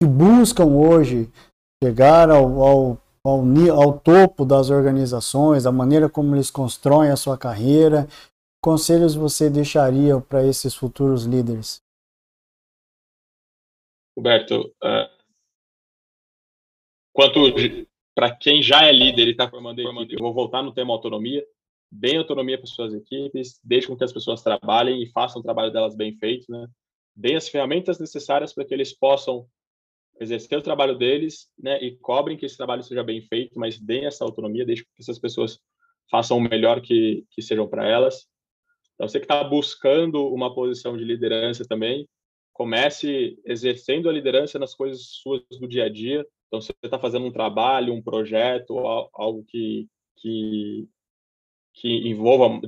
que 0.00 0.08
buscam 0.08 0.66
hoje 0.66 1.28
chegar 1.82 2.30
ao, 2.30 2.62
ao, 2.62 2.98
ao, 3.26 3.42
ao 3.76 3.98
topo 3.98 4.44
das 4.44 4.70
organizações, 4.70 5.64
da 5.64 5.72
maneira 5.72 6.08
como 6.08 6.36
eles 6.36 6.52
constroem 6.52 7.10
a 7.10 7.16
sua 7.16 7.36
carreira? 7.36 8.06
Conselhos 8.62 9.16
você 9.16 9.50
deixaria 9.50 10.20
para 10.20 10.46
esses 10.46 10.72
futuros 10.72 11.24
líderes? 11.24 11.82
Roberto, 14.16 14.72
uh 14.82 15.22
Quanto 17.12 17.40
para 18.14 18.34
quem 18.34 18.62
já 18.62 18.84
é 18.84 18.92
líder 18.92 19.28
e 19.28 19.30
está 19.32 19.48
formando 19.48 19.80
equipe, 19.80 20.14
eu 20.14 20.18
vou 20.18 20.32
voltar 20.32 20.62
no 20.62 20.72
tema 20.72 20.92
autonomia. 20.92 21.44
Deem 21.90 22.16
autonomia 22.16 22.56
para 22.56 22.66
suas 22.66 22.94
equipes, 22.94 23.60
deixem 23.62 23.90
com 23.90 23.96
que 23.96 24.04
as 24.04 24.12
pessoas 24.12 24.42
trabalhem 24.42 25.02
e 25.02 25.10
façam 25.10 25.40
o 25.40 25.42
trabalho 25.42 25.70
delas 25.70 25.94
bem 25.94 26.16
feito, 26.16 26.50
né? 26.50 26.66
Deem 27.14 27.36
as 27.36 27.48
ferramentas 27.48 27.98
necessárias 27.98 28.54
para 28.54 28.64
que 28.64 28.72
eles 28.72 28.96
possam 28.96 29.46
exercer 30.18 30.58
o 30.58 30.62
trabalho 30.62 30.96
deles, 30.96 31.50
né? 31.58 31.82
E 31.82 31.96
cobrem 31.98 32.36
que 32.36 32.46
esse 32.46 32.56
trabalho 32.56 32.82
seja 32.82 33.04
bem 33.04 33.20
feito, 33.20 33.58
mas 33.58 33.78
deem 33.78 34.06
essa 34.06 34.24
autonomia, 34.24 34.64
deixem 34.64 34.84
que 34.84 35.02
essas 35.02 35.18
pessoas 35.18 35.58
façam 36.10 36.38
o 36.38 36.40
melhor 36.40 36.80
que, 36.80 37.26
que 37.30 37.42
sejam 37.42 37.68
para 37.68 37.86
elas. 37.86 38.26
Então, 38.94 39.08
você 39.08 39.18
que 39.18 39.24
está 39.24 39.42
buscando 39.42 40.26
uma 40.28 40.54
posição 40.54 40.96
de 40.96 41.04
liderança 41.04 41.64
também, 41.64 42.08
comece 42.52 43.38
exercendo 43.44 44.08
a 44.08 44.12
liderança 44.12 44.58
nas 44.58 44.74
coisas 44.74 45.02
suas 45.22 45.42
do 45.58 45.66
dia 45.66 45.84
a 45.84 45.88
dia, 45.88 46.26
então, 46.52 46.60
você 46.60 46.74
está 46.84 46.98
fazendo 46.98 47.24
um 47.24 47.32
trabalho, 47.32 47.94
um 47.94 48.02
projeto, 48.02 48.78
algo 49.14 49.42
que, 49.48 49.88
que, 50.18 50.86
que 51.72 52.08
envolva 52.10 52.60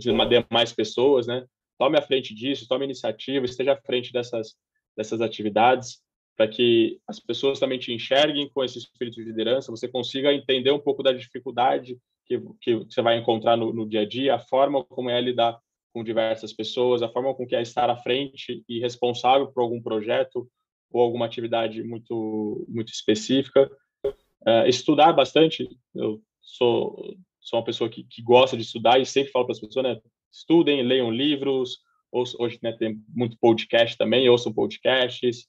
mais 0.50 0.72
pessoas, 0.72 1.26
né? 1.26 1.44
Tome 1.78 1.98
a 1.98 2.02
frente 2.02 2.34
disso, 2.34 2.66
tome 2.66 2.86
iniciativa, 2.86 3.44
esteja 3.44 3.74
à 3.74 3.76
frente 3.76 4.10
dessas, 4.10 4.54
dessas 4.96 5.20
atividades, 5.20 6.00
para 6.34 6.48
que 6.48 6.98
as 7.06 7.20
pessoas 7.20 7.60
também 7.60 7.78
te 7.78 7.92
enxerguem 7.92 8.48
com 8.48 8.64
esse 8.64 8.78
espírito 8.78 9.16
de 9.16 9.24
liderança, 9.24 9.70
você 9.70 9.86
consiga 9.86 10.32
entender 10.32 10.70
um 10.70 10.80
pouco 10.80 11.02
da 11.02 11.12
dificuldade 11.12 11.98
que, 12.24 12.40
que 12.62 12.76
você 12.76 13.02
vai 13.02 13.18
encontrar 13.18 13.54
no, 13.54 13.70
no 13.70 13.86
dia 13.86 14.00
a 14.00 14.08
dia, 14.08 14.34
a 14.34 14.38
forma 14.38 14.82
como 14.82 15.10
é 15.10 15.20
lidar 15.20 15.60
com 15.94 16.02
diversas 16.02 16.52
pessoas, 16.52 17.02
a 17.02 17.08
forma 17.08 17.32
com 17.34 17.46
que 17.46 17.54
é 17.54 17.62
estar 17.62 17.88
à 17.88 17.96
frente 17.96 18.64
e 18.68 18.80
responsável 18.80 19.46
por 19.46 19.62
algum 19.62 19.80
projeto 19.80 20.50
ou 20.90 21.00
alguma 21.00 21.24
atividade 21.24 21.84
muito 21.84 22.66
muito 22.68 22.92
específica. 22.92 23.70
Uh, 24.04 24.66
estudar 24.66 25.12
bastante. 25.12 25.66
Eu 25.94 26.20
sou 26.42 27.16
sou 27.40 27.58
uma 27.58 27.64
pessoa 27.64 27.88
que, 27.88 28.02
que 28.04 28.22
gosta 28.22 28.56
de 28.56 28.64
estudar 28.64 29.00
e 29.00 29.06
sempre 29.06 29.30
falo 29.30 29.44
para 29.44 29.52
as 29.52 29.60
pessoas, 29.60 29.84
né? 29.84 30.00
Estudem, 30.32 30.82
leiam 30.82 31.10
livros. 31.10 31.78
Ouçam, 32.10 32.44
hoje 32.44 32.58
né, 32.62 32.72
tem 32.72 32.96
muito 33.08 33.36
podcast 33.38 33.96
também, 33.96 34.28
ouçam 34.28 34.52
podcasts. 34.52 35.46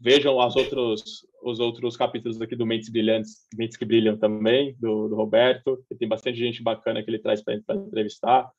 Vejam 0.00 0.40
as 0.40 0.56
outros, 0.56 1.26
os 1.42 1.60
outros 1.60 1.96
capítulos 1.96 2.40
aqui 2.40 2.56
do 2.56 2.66
Mentes 2.66 2.90
Brilhantes, 2.90 3.46
Mentes 3.56 3.76
que 3.76 3.84
Brilham 3.84 4.16
também, 4.16 4.74
do, 4.78 5.08
do 5.08 5.14
Roberto. 5.14 5.84
Tem 5.98 6.08
bastante 6.08 6.38
gente 6.38 6.62
bacana 6.62 7.02
que 7.02 7.10
ele 7.10 7.18
traz 7.18 7.42
para 7.42 7.54
entrevistar. 7.76 8.50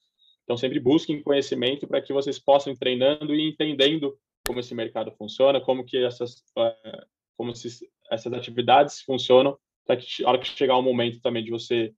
Então, 0.43 0.57
sempre 0.57 0.79
busquem 0.79 1.21
conhecimento 1.21 1.87
para 1.87 2.01
que 2.01 2.13
vocês 2.13 2.37
possam 2.37 2.73
ir 2.73 2.77
treinando 2.77 3.33
e 3.33 3.49
entendendo 3.49 4.17
como 4.45 4.59
esse 4.59 4.75
mercado 4.75 5.11
funciona, 5.17 5.61
como 5.61 5.85
que 5.85 6.03
essas, 6.03 6.43
uh, 6.57 7.05
como 7.37 7.51
essas 7.51 8.33
atividades 8.33 9.01
funcionam, 9.01 9.57
para 9.85 9.97
que 9.97 10.23
a 10.23 10.29
hora 10.29 10.37
que 10.37 10.47
chegar 10.47 10.77
o 10.77 10.81
momento 10.81 11.21
também 11.21 11.43
de 11.43 11.51
você 11.51 11.93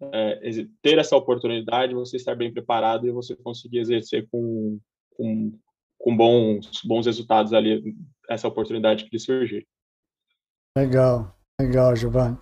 uh, 0.00 0.68
ter 0.82 0.98
essa 0.98 1.16
oportunidade, 1.16 1.94
você 1.94 2.16
estar 2.16 2.34
bem 2.34 2.52
preparado 2.52 3.06
e 3.06 3.12
você 3.12 3.34
conseguir 3.36 3.78
exercer 3.78 4.28
com, 4.30 4.78
com, 5.16 5.58
com 5.98 6.16
bons, 6.16 6.82
bons 6.84 7.06
resultados 7.06 7.52
ali 7.52 7.94
essa 8.28 8.48
oportunidade 8.48 9.04
que 9.04 9.10
lhe 9.12 9.18
surgir. 9.18 9.66
Legal, 10.76 11.34
legal, 11.58 11.96
Giovanni. 11.96 12.38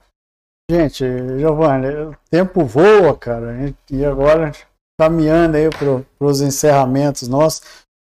Gente, 0.69 1.05
Giovanni, 1.39 1.87
o 1.87 2.17
tempo 2.29 2.65
voa, 2.65 3.17
cara, 3.17 3.55
e 3.91 4.05
agora 4.05 4.51
caminhando 4.99 5.57
aí 5.57 5.69
para 5.71 6.27
os 6.27 6.41
encerramentos 6.41 7.29
nossos. 7.29 7.63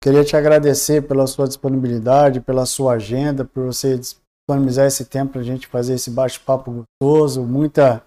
Queria 0.01 0.23
te 0.23 0.35
agradecer 0.35 1.01
pela 1.01 1.25
sua 1.25 1.47
disponibilidade, 1.47 2.39
pela 2.39 2.65
sua 2.65 2.93
agenda, 2.93 3.43
por 3.43 3.65
você 3.65 3.97
disponibilizar 3.97 4.85
esse 4.85 5.05
tempo 5.05 5.33
para 5.33 5.41
a 5.41 5.45
gente 5.45 5.67
fazer 5.67 5.95
esse 5.95 6.11
bate-papo 6.11 6.85
gostoso, 7.01 7.41
muita, 7.41 8.03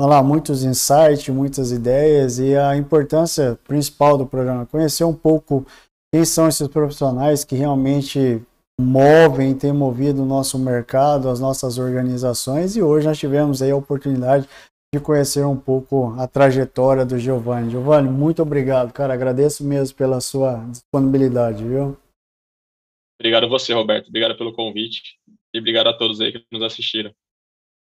lá, 0.00 0.22
muitos 0.22 0.64
insights, 0.64 1.28
muitas 1.28 1.70
ideias 1.70 2.38
e 2.40 2.56
a 2.56 2.76
importância 2.76 3.58
principal 3.64 4.18
do 4.18 4.26
programa, 4.26 4.66
conhecer 4.66 5.04
um 5.04 5.14
pouco 5.14 5.64
quem 6.12 6.24
são 6.24 6.48
esses 6.48 6.66
profissionais 6.66 7.44
que 7.44 7.54
realmente 7.54 8.42
movem 8.80 9.54
têm 9.54 9.72
movido 9.72 10.22
o 10.22 10.26
nosso 10.26 10.58
mercado, 10.58 11.28
as 11.28 11.40
nossas 11.40 11.78
organizações 11.78 12.76
e 12.76 12.82
hoje 12.82 13.06
nós 13.06 13.18
tivemos 13.18 13.62
aí 13.62 13.70
a 13.70 13.76
oportunidade 13.76 14.48
de 14.98 15.04
conhecer 15.04 15.44
um 15.44 15.56
pouco 15.56 16.14
a 16.18 16.26
trajetória 16.26 17.04
do 17.04 17.18
Giovanni. 17.18 17.70
Giovanni, 17.70 18.08
muito 18.08 18.42
obrigado, 18.42 18.92
cara. 18.92 19.14
Agradeço 19.14 19.64
mesmo 19.64 19.96
pela 19.96 20.20
sua 20.20 20.64
disponibilidade, 20.70 21.64
viu? 21.64 21.96
Obrigado 23.18 23.44
a 23.44 23.48
você, 23.48 23.72
Roberto. 23.72 24.08
Obrigado 24.08 24.36
pelo 24.36 24.52
convite 24.52 25.18
e 25.54 25.58
obrigado 25.58 25.88
a 25.88 25.96
todos 25.96 26.20
aí 26.20 26.32
que 26.32 26.44
nos 26.52 26.62
assistiram. 26.62 27.12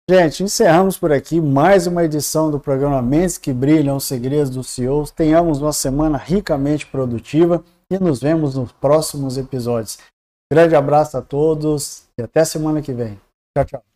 Gente, 0.09 0.45
encerramos 0.45 0.97
por 0.97 1.11
aqui 1.11 1.41
mais 1.41 1.89
uma 1.89 2.05
edição 2.05 2.49
do 2.49 2.61
programa 2.61 3.03
Mentes 3.03 3.39
que 3.39 3.53
Brilham, 3.53 3.97
os 3.97 4.05
Segredos 4.05 4.51
dos 4.51 4.69
CEOs. 4.69 5.11
Tenhamos 5.11 5.61
uma 5.61 5.73
semana 5.73 6.17
ricamente 6.17 6.87
produtiva 6.87 7.65
e 7.91 7.99
nos 7.99 8.21
vemos 8.21 8.55
nos 8.55 8.71
próximos 8.71 9.37
episódios. 9.37 9.99
Grande 10.53 10.77
abraço 10.77 11.17
a 11.17 11.23
todos 11.23 12.09
e 12.17 12.23
até 12.23 12.45
semana 12.45 12.81
que 12.81 12.93
vem. 12.93 13.19
Tchau, 13.57 13.65
tchau. 13.65 13.96